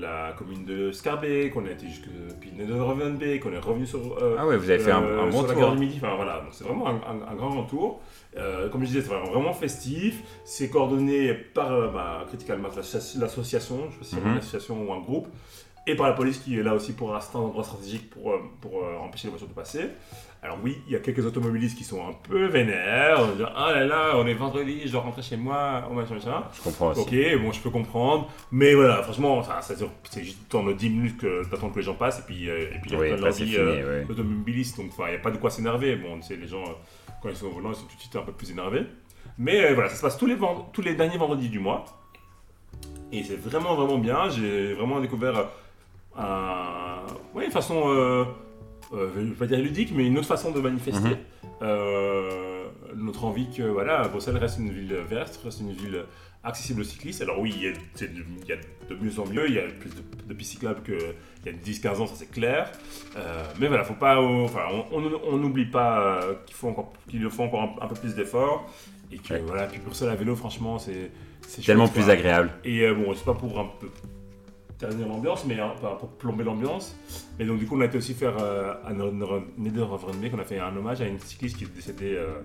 la, 0.00 0.32
commune 0.38 0.64
de 0.64 0.90
Scarbeck. 0.90 1.54
On 1.54 1.66
a 1.66 1.70
été 1.70 1.86
jusqu'à 1.86 2.08
Pinay 2.40 2.64
de 2.64 2.72
Rovenbeek. 2.74 3.44
On 3.44 3.52
est 3.52 3.58
revenu 3.58 3.86
sur. 3.86 4.00
euh, 4.22 4.36
Ah 4.38 4.46
ouais, 4.46 4.56
vous 4.56 4.70
avez 4.70 4.78
fait 4.78 4.90
un, 4.90 5.02
un 5.02 5.26
bon 5.28 5.44
sur 5.46 5.52
tour. 5.54 5.72
du 5.72 5.78
Midi. 5.78 5.96
Enfin, 6.02 6.14
voilà, 6.16 6.42
c'est 6.50 6.64
vraiment 6.64 6.88
un, 6.88 6.94
un- 6.94 7.32
un 7.32 7.34
grand 7.34 7.62
tour. 7.64 8.00
Comme 8.72 8.80
je 8.82 8.86
disais, 8.86 9.02
c'est 9.02 9.08
vraiment, 9.14 9.52
festif. 9.52 10.22
C'est 10.44 10.70
coordonné 10.70 11.34
par 11.34 11.92
bah, 11.92 12.24
Critical 12.28 12.58
Mass, 12.58 12.76
l'associ- 12.76 13.18
l'association, 13.20 13.88
je 13.90 13.92
sais 13.92 13.98
pas 13.98 14.04
si 14.04 14.14
c'est 14.14 14.20
Mhm. 14.22 14.32
une 14.32 14.38
association 14.38 14.82
ou 14.88 14.92
un 14.94 15.00
groupe, 15.00 15.26
et 15.90 15.96
par 15.96 16.06
la 16.06 16.14
police 16.14 16.38
qui 16.38 16.58
est 16.58 16.62
là 16.62 16.74
aussi 16.74 16.92
pour 16.92 17.12
rester 17.12 17.36
un 17.36 17.40
endroit 17.40 17.64
stratégique 17.64 18.10
pour, 18.10 18.32
euh, 18.32 18.38
pour 18.60 18.84
euh, 18.84 18.96
empêcher 18.98 19.26
les 19.26 19.30
voitures 19.30 19.48
de 19.48 19.54
passer. 19.54 19.90
Alors 20.42 20.58
oui, 20.64 20.78
il 20.86 20.94
y 20.94 20.96
a 20.96 21.00
quelques 21.00 21.26
automobilistes 21.26 21.76
qui 21.76 21.84
sont 21.84 22.00
un 22.00 22.14
peu 22.14 22.46
vénères, 22.46 23.20
en 23.20 23.32
disant 23.32 23.50
ah 23.54 23.72
là 23.74 23.84
là, 23.84 24.12
on 24.14 24.26
est 24.26 24.32
vendredi, 24.32 24.80
je 24.86 24.92
dois 24.92 25.02
rentrer 25.02 25.20
chez 25.20 25.36
moi, 25.36 25.86
oh 25.90 25.92
machin 25.92 26.14
machin. 26.14 26.44
Je 26.54 26.62
comprends 26.62 26.92
aussi. 26.92 27.00
Ok, 27.02 27.42
bon, 27.42 27.52
je 27.52 27.60
peux 27.60 27.68
comprendre, 27.68 28.30
mais 28.50 28.72
voilà, 28.74 29.02
franchement, 29.02 29.42
ça, 29.42 29.60
c'est 29.60 30.24
juste 30.24 30.38
de 30.50 30.72
10 30.72 30.90
minutes 30.90 31.18
que 31.18 31.48
d'attendre 31.50 31.74
que 31.74 31.80
les 31.80 31.84
gens 31.84 31.94
passent, 31.94 32.20
et 32.20 32.22
puis, 32.22 32.48
euh, 32.48 32.70
et 32.74 32.78
puis 32.80 32.96
Oui, 32.96 33.32
fini, 33.32 33.56
euh, 33.56 34.00
ouais. 34.00 34.10
automobiliste, 34.10 34.78
donc 34.78 34.92
il 34.98 35.04
n'y 35.10 35.14
a 35.14 35.18
pas 35.18 35.30
de 35.30 35.36
quoi 35.36 35.50
s'énerver. 35.50 35.96
Bon, 35.96 36.16
tu 36.16 36.28
sais, 36.28 36.36
les 36.36 36.48
gens, 36.48 36.62
euh, 36.62 36.72
quand 37.22 37.28
ils 37.28 37.36
sont 37.36 37.46
au 37.46 37.50
volant, 37.50 37.72
ils 37.72 37.76
sont 37.76 37.84
tout 37.86 37.96
de 37.96 38.00
suite 38.00 38.16
un 38.16 38.22
peu 38.22 38.32
plus 38.32 38.50
énervés. 38.50 38.86
Mais 39.36 39.74
voilà, 39.74 39.90
ça 39.90 39.96
se 39.96 40.00
passe 40.00 40.16
tous 40.16 40.26
les, 40.26 40.38
tous 40.72 40.82
les 40.82 40.94
derniers 40.94 41.18
vendredis 41.18 41.50
du 41.50 41.58
mois. 41.58 41.84
Et 43.12 43.22
c'est 43.24 43.36
vraiment, 43.36 43.74
vraiment 43.74 43.98
bien. 43.98 44.30
J'ai 44.30 44.72
vraiment 44.72 45.00
découvert 45.00 45.48
un, 46.20 47.02
ouais, 47.34 47.46
une 47.46 47.50
façon, 47.50 47.82
euh, 47.86 48.24
euh, 48.92 49.10
je 49.14 49.20
vais 49.20 49.34
pas 49.34 49.46
dire 49.46 49.58
ludique, 49.58 49.92
mais 49.94 50.06
une 50.06 50.18
autre 50.18 50.26
façon 50.28 50.50
de 50.50 50.60
manifester. 50.60 51.08
Mhm. 51.10 51.16
Euh, 51.62 52.64
notre 52.96 53.24
envie 53.24 53.48
que 53.50 53.62
voilà, 53.62 54.08
Bruxelles 54.08 54.36
reste 54.38 54.58
une 54.58 54.70
ville 54.70 54.94
verte, 55.08 55.38
reste 55.44 55.60
une 55.60 55.72
ville 55.72 56.04
accessible 56.42 56.80
aux 56.80 56.84
cyclistes. 56.84 57.20
Alors 57.22 57.38
oui, 57.38 57.52
il 57.56 57.62
y 57.62 57.68
a, 57.68 57.72
de, 57.72 57.78
il 58.42 58.48
y 58.48 58.52
a 58.52 58.56
de 58.56 58.94
mieux 59.00 59.18
en 59.20 59.26
mieux, 59.26 59.46
il 59.48 59.54
y 59.54 59.58
a 59.58 59.62
plus 59.68 59.90
de, 59.90 60.02
de 60.26 60.34
pistes 60.34 60.52
cyclables 60.52 60.82
qu'il 60.82 60.96
y 61.46 61.48
a 61.48 61.52
10-15 61.52 62.00
ans, 62.00 62.06
ça 62.06 62.14
c'est 62.16 62.30
clair. 62.30 62.70
Euh, 63.16 63.44
mais 63.60 63.68
voilà, 63.68 63.84
faut 63.84 63.94
pas, 63.94 64.16
euh, 64.20 64.44
enfin, 64.44 64.60
on- 64.90 65.36
n'oublie 65.38 65.66
pas 65.66 66.20
qu'il 66.46 66.56
faut 66.56 66.68
encore, 66.68 66.92
qu'il 67.08 67.22
faut 67.30 67.42
encore 67.42 67.62
un, 67.62 67.84
un 67.84 67.88
peu 67.88 67.94
plus 67.94 68.14
d'efforts. 68.14 68.68
Et 69.12 69.18
que 69.18 69.34
Ouais. 69.34 69.42
voilà, 69.44 69.66
puis 69.66 69.80
Bruxelles 69.80 70.08
à 70.08 70.14
vélo, 70.14 70.34
franchement, 70.36 70.78
c'est 70.78 71.10
c'est 71.46 71.62
Tellement 71.62 71.86
chouette, 71.86 71.94
plus 71.94 72.04
quoi. 72.04 72.12
agréable. 72.12 72.50
Et 72.64 72.82
euh, 72.82 72.94
bon, 72.94 73.12
c'est 73.14 73.24
pas 73.24 73.34
pour 73.34 73.58
un 73.58 73.68
peu 73.80 73.88
ternir 74.80 75.06
l'ambiance, 75.06 75.44
mais 75.46 75.58
hein, 75.60 75.72
pas 75.80 75.96
pour 75.96 76.08
plomber 76.08 76.42
l'ambiance. 76.44 76.96
Mais 77.38 77.44
donc, 77.44 77.58
du 77.58 77.66
coup, 77.66 77.76
on 77.76 77.80
a 77.82 77.84
été 77.84 77.98
aussi 77.98 78.14
faire 78.14 78.34
euh, 78.40 78.74
à 78.84 78.92
Nederland 78.92 79.98
qu'on 80.30 80.38
a 80.38 80.44
fait 80.44 80.58
un 80.58 80.74
hommage 80.76 81.00
à 81.02 81.06
une 81.06 81.18
cycliste 81.20 81.56
qui 81.58 81.64
est 81.64 81.74
décédée 81.74 82.14
euh, 82.16 82.40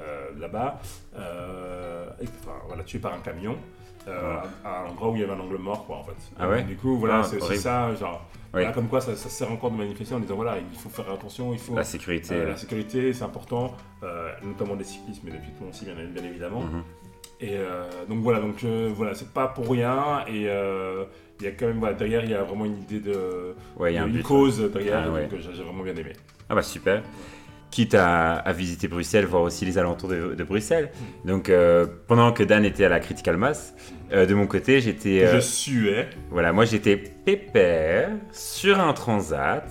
euh, 0.00 0.28
là-bas, 0.38 0.80
euh, 1.16 2.06
et, 2.20 2.24
enfin, 2.40 2.56
voilà, 2.66 2.82
tuée 2.84 2.98
par 2.98 3.14
un 3.14 3.18
camion. 3.20 3.56
euh, 4.08 4.36
à 4.64 4.80
un 4.82 4.86
endroit 4.90 5.10
où 5.10 5.14
il 5.14 5.20
y 5.20 5.24
avait 5.24 5.32
un 5.32 5.38
angle 5.38 5.58
mort, 5.58 5.86
quoi, 5.86 5.98
en 5.98 6.02
fait. 6.02 6.16
Ah 6.36 6.48
ouais? 6.48 6.64
Du 6.64 6.74
coup, 6.76 6.96
voilà, 6.98 7.20
Ah, 7.20 7.22
c'est 7.22 7.40
aussi 7.40 7.56
ça, 7.56 7.94
genre, 7.94 8.26
Oui. 8.32 8.48
voilà, 8.54 8.72
comme 8.72 8.88
quoi 8.88 9.00
ça, 9.00 9.14
ça 9.14 9.28
sert 9.28 9.52
encore 9.52 9.70
de 9.70 9.76
manifester 9.76 10.12
en 10.16 10.18
disant, 10.18 10.34
voilà, 10.34 10.56
il 10.58 10.76
faut 10.76 10.88
faire 10.88 11.08
attention, 11.08 11.52
il 11.52 11.60
faut... 11.60 11.76
La 11.76 11.84
sécurité. 11.84 12.34
euh, 12.34 12.48
la 12.48 12.56
sécurité, 12.56 13.12
c'est 13.12 13.22
important, 13.22 13.76
euh, 14.02 14.32
notamment 14.42 14.74
des 14.74 14.82
cyclistes, 14.82 15.22
mais 15.24 15.30
des 15.30 15.38
piétons 15.38 15.68
aussi, 15.70 15.84
bien, 15.84 15.94
bien 15.94 16.24
évidemment. 16.24 16.62
Mhm. 16.62 16.82
Et 17.44 17.56
donc 18.08 18.20
voilà, 18.22 18.38
donc 18.38 18.62
voilà, 18.94 19.14
c'est 19.14 19.32
pas 19.32 19.48
pour 19.48 19.68
rien. 19.68 20.24
Et 20.28 20.46
il 21.42 21.46
y 21.46 21.48
a 21.48 21.52
quand 21.52 21.66
même 21.66 21.78
voilà, 21.78 21.94
derrière, 21.94 22.24
il 22.24 22.30
y 22.30 22.34
a 22.34 22.42
vraiment 22.42 22.64
une 22.64 22.78
idée 22.78 23.00
de, 23.00 23.54
Ouais, 23.76 23.92
il 23.92 23.96
y 23.96 23.98
a 23.98 24.04
un 24.04 24.06
une 24.06 24.12
but. 24.14 24.22
cause 24.22 24.60
derrière. 24.72 25.04
Ah, 25.06 25.10
ouais. 25.10 25.22
donc 25.22 25.32
euh, 25.34 25.50
j'ai 25.54 25.62
vraiment 25.62 25.82
bien 25.82 25.94
aimé. 25.96 26.12
Ah 26.48 26.54
bah 26.54 26.62
super. 26.62 27.02
Quitte 27.70 27.94
à, 27.94 28.34
à 28.34 28.52
visiter 28.52 28.86
Bruxelles, 28.86 29.24
voir 29.24 29.42
aussi 29.42 29.64
les 29.64 29.78
alentours 29.78 30.10
de, 30.10 30.34
de 30.34 30.44
Bruxelles. 30.44 30.90
Donc 31.24 31.48
euh, 31.48 31.86
pendant 32.06 32.30
que 32.32 32.42
Dan 32.42 32.64
était 32.66 32.84
à 32.84 32.88
la 32.90 33.00
Critical 33.00 33.36
Mass, 33.38 33.74
euh, 34.12 34.26
de 34.26 34.34
mon 34.34 34.46
côté 34.46 34.80
j'étais... 34.80 35.24
euh, 35.24 35.36
Je 35.36 35.40
suais. 35.40 36.08
Voilà, 36.30 36.52
moi 36.52 36.64
j'étais 36.66 36.96
pépère 36.96 38.10
sur 38.30 38.78
un 38.80 38.92
transat 38.92 39.64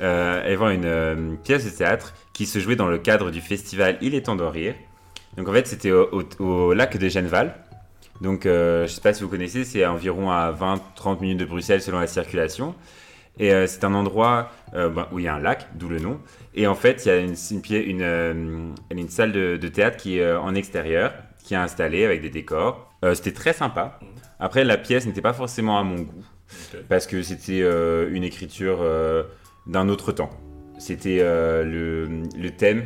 et 0.00 0.56
voir 0.56 0.70
une 0.70 0.84
euh, 0.86 1.34
pièce 1.44 1.64
de 1.64 1.70
théâtre 1.70 2.14
qui 2.32 2.46
se 2.46 2.58
jouait 2.58 2.74
dans 2.74 2.88
le 2.88 2.98
cadre 2.98 3.30
du 3.30 3.40
festival 3.40 3.98
Il 4.00 4.14
est 4.16 4.22
temps 4.22 4.34
de 4.34 4.42
rire. 4.42 4.74
Donc 5.36 5.48
en 5.48 5.52
fait 5.52 5.66
c'était 5.66 5.92
au, 5.92 6.08
au- 6.40 6.44
au 6.44 6.72
lac 6.74 6.96
de 6.96 7.08
Genneval. 7.08 7.54
Donc 8.22 8.46
euh, 8.46 8.86
je 8.86 8.92
sais 8.92 9.00
pas 9.00 9.12
si 9.12 9.22
vous 9.22 9.28
connaissez, 9.28 9.64
c'est 9.64 9.84
environ 9.84 10.30
à 10.30 10.52
20-30 10.52 11.20
minutes 11.20 11.38
de 11.40 11.44
Bruxelles 11.44 11.82
selon 11.82 11.98
la 11.98 12.06
circulation. 12.06 12.74
Et 13.38 13.52
euh, 13.52 13.66
c'est 13.66 13.82
un 13.84 13.94
endroit 13.94 14.50
euh, 14.74 14.90
ben, 14.90 15.08
où 15.10 15.18
il 15.18 15.24
y 15.24 15.28
a 15.28 15.34
un 15.34 15.40
lac, 15.40 15.66
d'où 15.74 15.88
le 15.88 15.98
nom. 15.98 16.20
Et 16.54 16.66
en 16.66 16.74
fait 16.74 17.04
il 17.04 17.08
y 17.08 17.10
a 17.10 17.18
une, 17.18 17.34
une, 17.50 17.60
pied- 17.62 17.84
une, 17.84 18.74
une 18.90 19.08
salle 19.08 19.32
de, 19.32 19.56
de 19.56 19.68
théâtre 19.68 19.96
qui 19.96 20.18
est 20.18 20.32
en 20.34 20.54
extérieur, 20.54 21.12
qui 21.42 21.54
est 21.54 21.56
installée 21.58 22.04
avec 22.04 22.22
des 22.22 22.30
décors. 22.30 22.92
C'était 23.14 23.32
très 23.32 23.52
sympa. 23.52 23.98
Après 24.38 24.64
la 24.64 24.76
pièce 24.76 25.06
n'était 25.06 25.22
pas 25.22 25.32
forcément 25.32 25.78
à 25.78 25.82
mon 25.82 25.96
goût 26.02 26.24
parce 26.88 27.06
que 27.06 27.22
c'était 27.22 27.60
une 28.10 28.22
écriture 28.22 28.78
d'un 29.66 29.88
autre 29.88 30.12
temps. 30.12 30.30
C'était 30.78 31.18
le, 31.18 32.06
le 32.36 32.50
thème. 32.50 32.84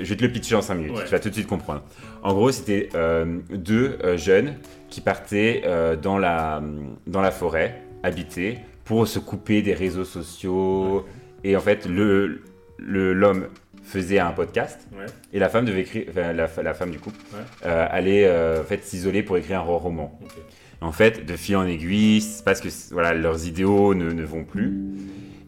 Je 0.00 0.08
vais 0.08 0.16
te 0.16 0.22
le 0.24 0.30
pitcher 0.32 0.54
en 0.54 0.62
5 0.62 0.74
minutes, 0.74 0.92
Ouais. 0.96 1.04
tu 1.04 1.10
vas 1.10 1.18
tout 1.20 1.28
de 1.28 1.34
suite 1.34 1.46
comprendre. 1.48 1.82
En 2.22 2.32
gros, 2.34 2.50
c'était 2.52 2.88
euh, 2.94 3.38
deux 3.50 3.98
euh, 4.04 4.16
jeunes 4.16 4.54
qui 4.88 5.00
partaient 5.00 5.62
euh, 5.64 5.96
dans, 5.96 6.18
la, 6.18 6.62
dans 7.06 7.20
la 7.20 7.30
forêt, 7.30 7.82
habités, 8.02 8.58
pour 8.84 9.06
se 9.08 9.18
couper 9.18 9.62
des 9.62 9.74
réseaux 9.74 10.04
sociaux. 10.04 11.06
Et 11.44 11.56
en 11.56 11.60
fait, 11.60 11.86
le 11.86 12.42
le- 12.78 13.12
l'homme 13.12 13.46
faisait 13.84 14.18
un 14.18 14.30
podcast 14.32 14.88
Ouais. 14.96 15.06
et 15.32 15.38
la 15.38 15.48
femme 15.48 15.64
devait 15.64 15.80
écrire, 15.82 16.04
enfin, 16.10 16.32
la, 16.32 16.48
la 16.62 16.74
femme 16.74 16.90
du 16.90 16.98
couple 16.98 17.18
allait 17.64 18.28
en 18.60 18.62
fait 18.64 18.82
s'isoler 18.84 19.22
pour 19.22 19.36
écrire 19.36 19.58
un 19.60 19.62
roman. 19.62 20.18
En 20.80 20.90
fait, 20.92 21.24
de 21.24 21.36
fil 21.36 21.56
en 21.56 21.64
aiguille, 21.64 22.24
parce 22.44 22.60
que 22.60 22.68
voilà, 22.92 23.14
leurs 23.14 23.46
idéaux 23.46 23.94
ne, 23.94 24.10
ne 24.10 24.24
vont 24.24 24.42
plus. 24.44 24.72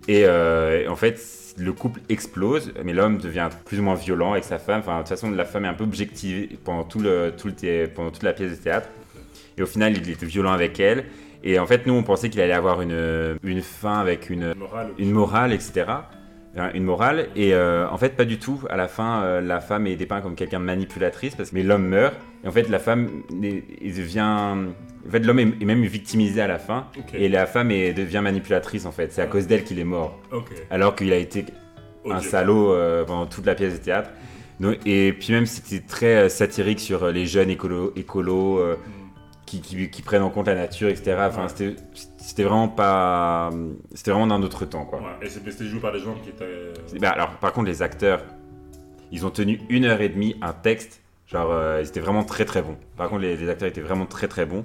Et 0.08 0.24
euh, 0.26 0.88
en 0.90 0.96
fait, 0.96 1.20
le 1.58 1.72
couple 1.72 2.00
explose, 2.08 2.72
mais 2.84 2.92
l'homme 2.92 3.18
devient 3.18 3.48
plus 3.64 3.78
ou 3.78 3.82
moins 3.82 3.94
violent 3.94 4.32
avec 4.32 4.44
sa 4.44 4.58
femme. 4.58 4.80
Enfin, 4.80 4.94
de 4.96 4.98
toute 5.00 5.08
façon, 5.08 5.30
la 5.30 5.44
femme 5.44 5.64
est 5.64 5.68
un 5.68 5.74
peu 5.74 5.84
objectivée 5.84 6.48
pendant, 6.64 6.84
tout 6.84 7.00
le, 7.00 7.32
tout 7.36 7.46
le 7.46 7.54
thé- 7.54 7.86
pendant 7.86 8.10
toute 8.10 8.22
la 8.22 8.32
pièce 8.32 8.50
de 8.58 8.62
théâtre. 8.62 8.88
Et 9.56 9.62
au 9.62 9.66
final, 9.66 9.96
il 9.96 10.10
était 10.10 10.26
violent 10.26 10.52
avec 10.52 10.78
elle. 10.80 11.04
Et 11.44 11.58
en 11.58 11.66
fait, 11.66 11.86
nous, 11.86 11.94
on 11.94 12.02
pensait 12.02 12.28
qu'il 12.30 12.40
allait 12.40 12.52
avoir 12.54 12.80
une, 12.82 13.36
une 13.42 13.60
fin 13.62 13.98
avec 14.00 14.30
une, 14.30 14.54
Morale. 14.54 14.88
une 14.98 15.10
morale, 15.12 15.52
etc. 15.52 15.84
Hein, 16.56 16.70
Une 16.74 16.84
morale. 16.84 17.28
Et 17.36 17.54
euh, 17.54 17.88
en 17.88 17.98
fait, 17.98 18.10
pas 18.16 18.24
du 18.24 18.38
tout. 18.38 18.60
À 18.70 18.76
la 18.76 18.88
fin, 18.88 19.22
euh, 19.22 19.40
la 19.40 19.60
femme 19.60 19.86
est 19.86 19.96
dépeinte 19.96 20.22
comme 20.22 20.34
quelqu'un 20.34 20.58
de 20.60 20.64
manipulatrice, 20.64 21.34
parce 21.36 21.50
que, 21.50 21.54
mais 21.54 21.62
l'homme 21.62 21.86
meurt. 21.86 22.14
Et 22.44 22.48
en 22.48 22.52
fait, 22.52 22.68
la 22.68 22.78
femme 22.78 23.08
il 23.40 23.94
devient. 23.96 24.20
En 25.06 25.10
fait, 25.10 25.20
l'homme 25.20 25.38
est, 25.38 25.64
même 25.64 25.84
victimisé 25.84 26.40
à 26.40 26.46
la 26.46 26.58
fin. 26.58 26.86
Et 27.14 27.28
la 27.28 27.46
femme 27.46 27.70
est- 27.70 27.92
devient 27.92 28.20
manipulatrice, 28.22 28.86
en 28.86 28.92
fait. 28.92 29.12
C'est 29.12 29.22
à 29.22 29.26
cause 29.26 29.46
d'elle 29.46 29.64
qu'il 29.64 29.78
est 29.78 29.84
mort. 29.84 30.18
Alors 30.70 30.94
qu'il 30.94 31.12
a 31.12 31.16
été 31.16 31.46
un 32.10 32.20
salaud 32.20 32.72
euh, 32.72 33.04
pendant 33.04 33.26
toute 33.26 33.46
la 33.46 33.54
pièce 33.54 33.74
de 33.80 33.84
théâtre. 33.84 34.10
Donc, 34.60 34.76
et 34.86 35.12
puis 35.12 35.32
même, 35.32 35.46
c'était 35.46 35.84
très 35.84 36.14
euh, 36.24 36.28
satirique 36.28 36.78
sur 36.80 37.04
euh, 37.04 37.12
les 37.12 37.26
jeunes 37.26 37.50
écolos, 37.50 37.92
écolos 37.96 38.58
euh, 38.58 38.76
Mm. 38.76 38.80
qui, 39.46 39.60
qui- 39.60 39.90
qui 39.90 40.02
prennent 40.02 40.22
en 40.22 40.30
compte 40.30 40.46
la 40.46 40.54
nature, 40.54 40.88
etc. 40.88 41.16
Enfin, 41.28 41.46
Ouais. 41.46 41.74
c'était- 42.18 42.42
vraiment 42.44 42.68
pas... 42.68 43.50
C'était 43.94 44.10
vraiment 44.12 44.26
d'un 44.28 44.42
autre 44.42 44.64
temps, 44.64 44.84
quoi. 44.84 45.00
Ouais. 45.00 45.26
Et 45.26 45.28
c'était 45.28 45.64
joué 45.64 45.80
par 45.80 45.92
des 45.92 45.98
gens 45.98 46.14
qui 46.22 46.28
étaient. 46.30 46.98
Bah, 47.00 47.10
alors, 47.10 47.30
par 47.40 47.52
contre, 47.52 47.66
les 47.68 47.82
acteurs, 47.82 48.22
ils 49.12 49.24
ont 49.26 49.30
tenu 49.30 49.60
une 49.70 49.84
heure 49.86 50.00
et 50.00 50.08
demie 50.08 50.36
un 50.40 50.52
texte. 50.52 51.00
Genre, 51.26 51.50
euh, 51.50 51.80
ils 51.82 51.88
étaient 51.88 52.00
vraiment 52.00 52.22
très 52.24 52.44
très 52.44 52.62
bons. 52.62 52.76
Par 52.96 53.08
contre, 53.08 53.22
les, 53.22 53.36
les 53.36 53.48
acteurs 53.48 53.68
étaient 53.68 53.80
vraiment 53.80 54.06
très 54.06 54.28
très 54.28 54.44
bons. 54.46 54.64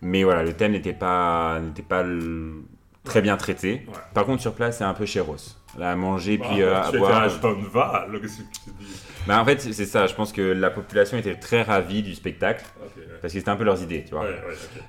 Mais 0.00 0.24
voilà, 0.24 0.42
le 0.42 0.52
thème 0.52 0.72
n'était 0.72 0.92
pas, 0.92 1.60
n'était 1.60 1.82
pas 1.82 2.02
le- 2.02 2.64
très 3.04 3.22
bien 3.22 3.36
traité. 3.36 3.84
Ouais. 3.86 3.94
Par 4.14 4.24
contre, 4.26 4.42
sur 4.42 4.52
place, 4.54 4.78
c'est 4.78 4.84
un 4.84 4.94
peu 4.94 5.06
chéros. 5.06 5.36
Là, 5.78 5.92
à 5.92 5.96
manger, 5.96 6.36
Bah, 6.38 6.46
puis 6.50 6.62
euh, 6.62 6.76
à 6.76 6.90
boire. 6.92 7.30
Stonval, 7.30 8.20
qu'est-ce 8.20 8.38
que 8.38 8.42
tu 8.42 8.70
dis 8.80 8.96
Bah, 9.26 9.40
en 9.40 9.44
fait, 9.44 9.60
c'est 9.60 9.86
ça. 9.86 10.06
Je 10.06 10.14
pense 10.14 10.32
que 10.32 10.42
la 10.42 10.70
population 10.70 11.16
était 11.16 11.34
très 11.36 11.62
ravie 11.62 12.02
du 12.02 12.14
spectacle. 12.14 12.64
Ouais. 12.80 13.04
Parce 13.22 13.32
que 13.32 13.38
c'était 13.38 13.50
un 13.50 13.56
peu 13.56 13.64
leurs 13.64 13.80
idées, 13.82 14.04
tu 14.04 14.10
vois. 14.14 14.24
Ouais. 14.24 14.40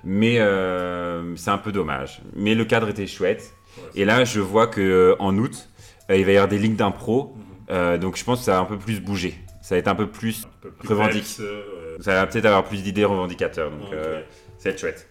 Mais 0.03 0.39
euh, 0.39 1.35
c'est 1.35 1.51
un 1.51 1.57
peu 1.59 1.71
dommage. 1.71 2.21
Mais 2.35 2.55
le 2.55 2.65
cadre 2.65 2.89
était 2.89 3.07
chouette. 3.07 3.53
Et 3.95 4.03
là, 4.05 4.23
je 4.25 4.39
vois 4.39 4.67
que 4.67 4.81
euh, 4.81 5.15
août, 5.19 5.69
il 6.09 6.25
va 6.25 6.31
y 6.31 6.35
avoir 6.35 6.47
des 6.49 6.57
lignes 6.57 6.75
d'impro. 6.75 7.35
Mhm. 7.69 7.97
Donc 7.99 8.17
je 8.17 8.23
pense 8.23 8.39
que 8.39 8.45
ça 8.45 8.53
va 8.53 8.59
un 8.59 8.65
peu 8.65 8.77
plus 8.77 8.99
bouger. 8.99 9.35
Ça 9.63 9.75
va 9.75 9.79
être 9.79 9.87
un 9.87 9.95
peu 9.95 10.07
plus. 10.07 10.45
Peu 10.61 10.69
plus 10.71 10.87
Revendique. 10.89 11.25
euh, 11.39 11.95
Ça 12.01 12.13
va 12.15 12.27
peut-être 12.27 12.45
avoir 12.45 12.65
plus 12.65 12.83
d'idées 12.83 13.05
revendicateurs. 13.05 13.71
Donc 13.71 13.87
ok. 13.87 13.93
euh, 13.93 14.21
ça 14.57 14.69
va 14.69 14.73
être 14.73 14.79
chouette. 14.79 15.07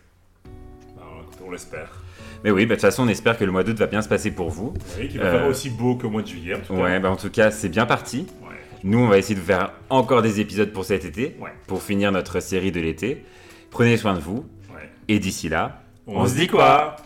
Alors, 0.98 1.22
écoute, 1.22 1.38
on 1.46 1.50
l'espère. 1.50 1.90
Mais 2.44 2.50
oui, 2.50 2.66
bah, 2.66 2.74
de 2.74 2.80
toute 2.80 2.82
façon, 2.82 3.04
on 3.04 3.08
espère 3.08 3.38
que 3.38 3.44
le 3.44 3.50
mois 3.52 3.64
d'août 3.64 3.78
va 3.78 3.86
bien 3.86 4.02
se 4.02 4.08
passer 4.08 4.30
pour 4.30 4.50
vous. 4.50 4.74
Oui, 4.98 5.08
qui 5.08 5.16
va 5.18 5.24
Euh, 5.24 5.38
faire 5.38 5.46
aussi 5.48 5.70
beau 5.70 5.94
qu'au 5.96 6.10
mois 6.10 6.22
de 6.22 6.26
juillet, 6.26 6.54
en 6.54 6.60
tout 6.60 6.74
cas. 6.74 6.80
Ouais, 6.82 7.00
bah, 7.00 7.10
en 7.10 7.16
tout 7.16 7.30
cas, 7.30 7.50
c'est 7.50 7.68
bien 7.70 7.86
parti. 7.86 8.26
Ouais. 8.42 8.48
Nous, 8.84 8.98
on 8.98 9.06
va 9.08 9.16
essayer 9.18 9.34
de 9.36 9.40
faire 9.40 9.72
encore 9.88 10.20
des 10.22 10.38
épisodes 10.40 10.70
pour 10.72 10.84
cet 10.84 11.04
été, 11.06 11.34
Ouais. 11.40 11.50
pour 11.66 11.82
finir 11.82 12.12
notre 12.12 12.40
série 12.40 12.72
de 12.72 12.80
l'été. 12.80 13.24
Prenez 13.70 13.96
soin 13.96 14.12
de 14.14 14.20
vous. 14.20 14.44
Ouais. 14.74 14.90
Et 15.08 15.18
d'ici 15.18 15.48
là, 15.48 15.82
On, 16.06 16.26
se 16.26 16.34
dit 16.34 16.48
quoi? 16.48 16.96